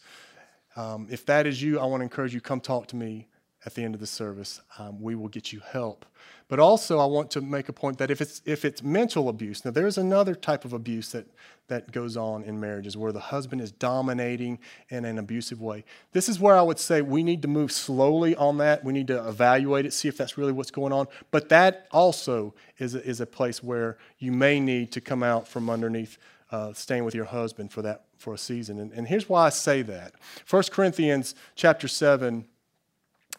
Um, 0.80 1.07
if 1.11 1.25
that 1.25 1.45
is 1.45 1.61
you, 1.61 1.77
I 1.77 1.86
want 1.86 1.99
to 1.99 2.03
encourage 2.03 2.34
you 2.34 2.39
come 2.39 2.61
talk 2.61 2.88
to 2.88 2.95
me 2.95 3.27
at 3.65 3.73
the 3.73 3.84
end 3.84 3.95
of 3.95 3.99
the 3.99 4.07
service. 4.07 4.61
Um, 4.77 5.01
we 5.01 5.13
will 5.13 5.27
get 5.27 5.51
you 5.51 5.59
help. 5.59 6.05
But 6.47 6.61
also, 6.61 6.99
I 6.99 7.05
want 7.05 7.30
to 7.32 7.41
make 7.41 7.67
a 7.67 7.73
point 7.73 7.97
that 7.97 8.09
if 8.09 8.21
it's 8.21 8.41
if 8.45 8.63
it's 8.63 8.82
mental 8.82 9.27
abuse, 9.27 9.65
now 9.65 9.71
there's 9.71 9.97
another 9.97 10.36
type 10.36 10.63
of 10.63 10.71
abuse 10.71 11.11
that 11.11 11.27
that 11.67 11.91
goes 11.91 12.15
on 12.15 12.43
in 12.43 12.61
marriages 12.61 12.95
where 12.95 13.11
the 13.11 13.19
husband 13.19 13.61
is 13.61 13.73
dominating 13.73 14.57
in 14.88 15.03
an 15.03 15.19
abusive 15.19 15.61
way. 15.61 15.84
This 16.13 16.30
is 16.30 16.39
where 16.39 16.55
I 16.55 16.61
would 16.61 16.80
say 16.80 17.01
we 17.01 17.23
need 17.23 17.41
to 17.41 17.49
move 17.49 17.73
slowly 17.73 18.34
on 18.38 18.57
that. 18.59 18.82
We 18.86 18.93
need 18.93 19.07
to 19.07 19.27
evaluate 19.27 19.86
it, 19.86 19.91
see 19.91 20.07
if 20.07 20.15
that's 20.15 20.38
really 20.38 20.53
what's 20.53 20.71
going 20.71 20.93
on. 20.93 21.07
But 21.30 21.49
that 21.49 21.88
also 21.91 22.55
is 22.77 22.95
a, 22.95 23.05
is 23.05 23.19
a 23.19 23.25
place 23.25 23.61
where 23.61 23.97
you 24.17 24.32
may 24.32 24.61
need 24.61 24.93
to 24.93 25.01
come 25.01 25.23
out 25.23 25.45
from 25.45 25.69
underneath 25.69 26.17
uh, 26.51 26.73
staying 26.73 27.03
with 27.03 27.15
your 27.15 27.25
husband 27.25 27.71
for 27.71 27.81
that 27.81 28.05
for 28.17 28.33
a 28.33 28.37
season. 28.37 28.79
And, 28.79 28.91
and 28.91 29.07
here's 29.07 29.29
why 29.29 29.45
I 29.45 29.49
say 29.49 29.81
that. 29.83 30.13
1 30.49 30.63
Corinthians 30.71 31.35
chapter 31.55 31.87
7 31.87 32.45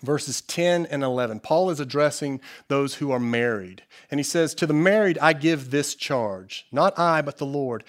verses 0.02 0.40
10 0.42 0.86
and 0.86 1.02
11. 1.02 1.40
Paul 1.40 1.70
is 1.70 1.80
addressing 1.80 2.40
those 2.68 2.94
who 2.94 3.11
are 3.11 3.20
married. 3.20 3.82
And 4.11 4.18
he 4.18 4.24
says, 4.24 4.54
To 4.54 4.66
the 4.66 4.74
married 4.74 5.18
I 5.18 5.32
give 5.32 5.70
this 5.70 5.94
charge, 5.94 6.66
not 6.72 6.98
I, 6.98 7.22
but 7.22 7.38
the 7.38 7.46
Lord. 7.46 7.84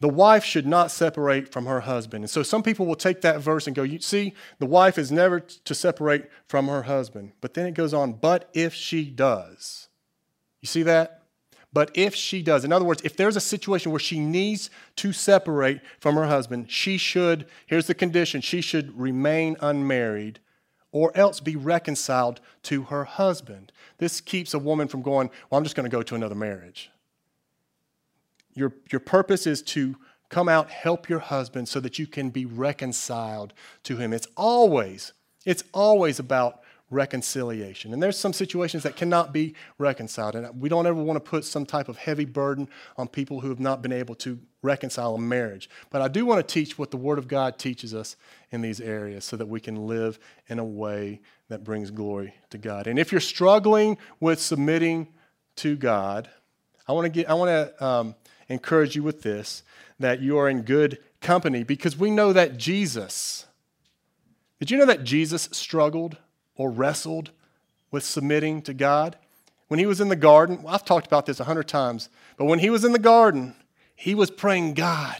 The 0.00 0.08
wife 0.08 0.44
should 0.44 0.66
not 0.66 0.92
separate 0.92 1.50
from 1.52 1.66
her 1.66 1.80
husband. 1.80 2.22
And 2.22 2.30
so 2.30 2.44
some 2.44 2.62
people 2.62 2.86
will 2.86 2.94
take 2.94 3.20
that 3.22 3.40
verse 3.40 3.66
and 3.66 3.74
go, 3.74 3.82
You 3.82 4.00
see, 4.00 4.34
the 4.58 4.66
wife 4.66 4.96
is 4.96 5.10
never 5.10 5.40
to 5.40 5.74
separate 5.74 6.26
from 6.46 6.68
her 6.68 6.82
husband. 6.82 7.32
But 7.40 7.54
then 7.54 7.66
it 7.66 7.74
goes 7.74 7.94
on, 7.94 8.14
But 8.14 8.48
if 8.54 8.74
she 8.74 9.04
does. 9.04 9.88
You 10.60 10.66
see 10.66 10.82
that? 10.84 11.17
But 11.78 11.92
if 11.94 12.12
she 12.12 12.42
does, 12.42 12.64
in 12.64 12.72
other 12.72 12.84
words, 12.84 13.02
if 13.04 13.16
there's 13.16 13.36
a 13.36 13.40
situation 13.40 13.92
where 13.92 14.00
she 14.00 14.18
needs 14.18 14.68
to 14.96 15.12
separate 15.12 15.80
from 16.00 16.16
her 16.16 16.26
husband, 16.26 16.72
she 16.72 16.98
should, 16.98 17.46
here's 17.66 17.86
the 17.86 17.94
condition, 17.94 18.40
she 18.40 18.60
should 18.60 18.98
remain 18.98 19.56
unmarried 19.60 20.40
or 20.90 21.16
else 21.16 21.38
be 21.38 21.54
reconciled 21.54 22.40
to 22.64 22.82
her 22.82 23.04
husband. 23.04 23.70
This 23.98 24.20
keeps 24.20 24.54
a 24.54 24.58
woman 24.58 24.88
from 24.88 25.02
going, 25.02 25.30
Well, 25.48 25.58
I'm 25.58 25.62
just 25.62 25.76
going 25.76 25.88
to 25.88 25.96
go 25.96 26.02
to 26.02 26.16
another 26.16 26.34
marriage. 26.34 26.90
Your, 28.54 28.72
your 28.90 28.98
purpose 28.98 29.46
is 29.46 29.62
to 29.62 29.94
come 30.30 30.48
out, 30.48 30.70
help 30.70 31.08
your 31.08 31.20
husband 31.20 31.68
so 31.68 31.78
that 31.78 31.96
you 31.96 32.08
can 32.08 32.30
be 32.30 32.44
reconciled 32.44 33.54
to 33.84 33.98
him. 33.98 34.12
It's 34.12 34.26
always, 34.36 35.12
it's 35.46 35.62
always 35.72 36.18
about 36.18 36.58
reconciliation. 36.90 37.92
And 37.92 38.02
there's 38.02 38.18
some 38.18 38.32
situations 38.32 38.82
that 38.82 38.96
cannot 38.96 39.32
be 39.32 39.54
reconciled. 39.76 40.34
And 40.34 40.60
we 40.60 40.68
don't 40.68 40.86
ever 40.86 41.02
want 41.02 41.22
to 41.22 41.30
put 41.30 41.44
some 41.44 41.66
type 41.66 41.88
of 41.88 41.98
heavy 41.98 42.24
burden 42.24 42.68
on 42.96 43.08
people 43.08 43.40
who 43.40 43.50
have 43.50 43.60
not 43.60 43.82
been 43.82 43.92
able 43.92 44.14
to 44.16 44.38
reconcile 44.62 45.14
a 45.14 45.18
marriage. 45.18 45.68
But 45.90 46.02
I 46.02 46.08
do 46.08 46.24
want 46.24 46.46
to 46.46 46.52
teach 46.52 46.78
what 46.78 46.90
the 46.90 46.96
Word 46.96 47.18
of 47.18 47.28
God 47.28 47.58
teaches 47.58 47.94
us 47.94 48.16
in 48.50 48.62
these 48.62 48.80
areas 48.80 49.24
so 49.24 49.36
that 49.36 49.46
we 49.46 49.60
can 49.60 49.86
live 49.86 50.18
in 50.48 50.58
a 50.58 50.64
way 50.64 51.20
that 51.48 51.64
brings 51.64 51.90
glory 51.90 52.34
to 52.50 52.58
God. 52.58 52.86
And 52.86 52.98
if 52.98 53.12
you're 53.12 53.20
struggling 53.20 53.98
with 54.20 54.40
submitting 54.40 55.08
to 55.56 55.76
God, 55.76 56.28
I 56.86 56.92
want 56.92 57.04
to 57.04 57.10
get 57.10 57.28
I 57.28 57.34
want 57.34 57.50
to 57.50 57.84
um, 57.84 58.14
encourage 58.48 58.96
you 58.96 59.02
with 59.02 59.22
this 59.22 59.62
that 60.00 60.20
you 60.20 60.38
are 60.38 60.48
in 60.48 60.62
good 60.62 60.98
company 61.20 61.64
because 61.64 61.96
we 61.98 62.10
know 62.10 62.32
that 62.32 62.56
Jesus 62.56 63.46
did 64.58 64.70
you 64.70 64.78
know 64.78 64.86
that 64.86 65.04
Jesus 65.04 65.48
struggled 65.52 66.16
or 66.58 66.70
wrestled 66.70 67.30
with 67.90 68.04
submitting 68.04 68.60
to 68.60 68.74
God. 68.74 69.16
When 69.68 69.80
he 69.80 69.86
was 69.86 70.00
in 70.00 70.08
the 70.08 70.16
garden, 70.16 70.62
I've 70.66 70.84
talked 70.84 71.06
about 71.06 71.24
this 71.24 71.40
a 71.40 71.44
hundred 71.44 71.68
times, 71.68 72.10
but 72.36 72.44
when 72.44 72.58
he 72.58 72.68
was 72.68 72.84
in 72.84 72.92
the 72.92 72.98
garden, 72.98 73.54
he 73.94 74.14
was 74.14 74.30
praying, 74.30 74.74
God, 74.74 75.16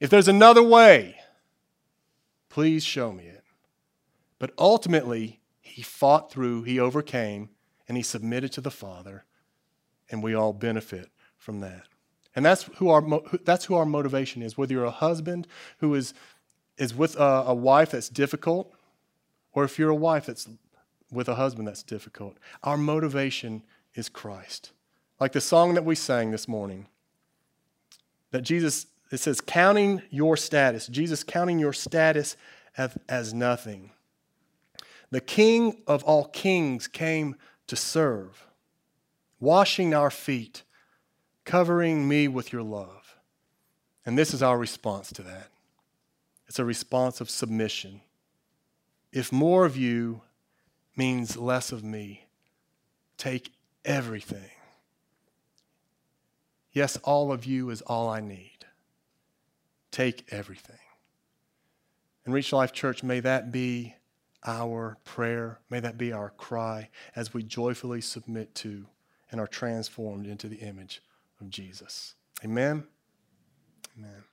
if 0.00 0.08
there's 0.08 0.28
another 0.28 0.62
way, 0.62 1.16
please 2.48 2.84
show 2.84 3.12
me 3.12 3.24
it. 3.24 3.44
But 4.38 4.52
ultimately, 4.56 5.40
he 5.60 5.82
fought 5.82 6.30
through, 6.30 6.62
he 6.62 6.80
overcame, 6.80 7.50
and 7.88 7.96
he 7.96 8.02
submitted 8.02 8.52
to 8.52 8.60
the 8.60 8.70
Father, 8.70 9.24
and 10.10 10.22
we 10.22 10.34
all 10.34 10.52
benefit 10.52 11.10
from 11.36 11.60
that. 11.60 11.84
And 12.36 12.44
that's 12.44 12.64
who 12.76 12.90
our, 12.90 13.02
that's 13.44 13.64
who 13.64 13.74
our 13.74 13.86
motivation 13.86 14.42
is. 14.42 14.56
Whether 14.56 14.74
you're 14.74 14.84
a 14.84 14.90
husband 14.90 15.48
who 15.78 15.94
is, 15.94 16.14
is 16.76 16.94
with 16.94 17.16
a, 17.16 17.44
a 17.46 17.54
wife 17.54 17.90
that's 17.90 18.08
difficult, 18.08 18.72
or 19.58 19.64
if 19.64 19.76
you're 19.76 19.90
a 19.90 19.94
wife 19.96 20.26
that's 20.26 20.48
with 21.10 21.28
a 21.28 21.34
husband 21.34 21.66
that's 21.66 21.82
difficult, 21.82 22.36
our 22.62 22.76
motivation 22.76 23.64
is 23.96 24.08
Christ. 24.08 24.70
Like 25.18 25.32
the 25.32 25.40
song 25.40 25.74
that 25.74 25.84
we 25.84 25.96
sang 25.96 26.30
this 26.30 26.46
morning, 26.46 26.86
that 28.30 28.42
Jesus, 28.42 28.86
it 29.10 29.16
says, 29.16 29.40
counting 29.40 30.00
your 30.10 30.36
status, 30.36 30.86
Jesus 30.86 31.24
counting 31.24 31.58
your 31.58 31.72
status 31.72 32.36
as, 32.76 32.96
as 33.08 33.34
nothing. 33.34 33.90
The 35.10 35.20
King 35.20 35.82
of 35.88 36.04
all 36.04 36.26
kings 36.26 36.86
came 36.86 37.34
to 37.66 37.74
serve, 37.74 38.46
washing 39.40 39.92
our 39.92 40.12
feet, 40.12 40.62
covering 41.44 42.06
me 42.06 42.28
with 42.28 42.52
your 42.52 42.62
love. 42.62 43.16
And 44.06 44.16
this 44.16 44.32
is 44.32 44.40
our 44.40 44.56
response 44.56 45.12
to 45.14 45.22
that. 45.22 45.48
It's 46.46 46.60
a 46.60 46.64
response 46.64 47.20
of 47.20 47.28
submission. 47.28 48.02
If 49.12 49.32
more 49.32 49.64
of 49.64 49.76
you 49.76 50.22
means 50.96 51.36
less 51.36 51.72
of 51.72 51.82
me, 51.82 52.26
take 53.16 53.52
everything. 53.84 54.50
Yes, 56.72 56.96
all 56.98 57.32
of 57.32 57.44
you 57.44 57.70
is 57.70 57.80
all 57.82 58.08
I 58.08 58.20
need. 58.20 58.66
Take 59.90 60.26
everything. 60.30 60.76
And 62.24 62.34
Reach 62.34 62.52
Life 62.52 62.72
Church, 62.72 63.02
may 63.02 63.20
that 63.20 63.50
be 63.50 63.94
our 64.44 64.98
prayer. 65.04 65.60
May 65.70 65.80
that 65.80 65.98
be 65.98 66.12
our 66.12 66.30
cry 66.30 66.90
as 67.16 67.34
we 67.34 67.42
joyfully 67.42 68.00
submit 68.00 68.54
to 68.56 68.86
and 69.30 69.40
are 69.40 69.46
transformed 69.46 70.26
into 70.26 70.48
the 70.48 70.56
image 70.56 71.02
of 71.40 71.50
Jesus. 71.50 72.14
Amen. 72.44 72.84
Amen. 73.98 74.24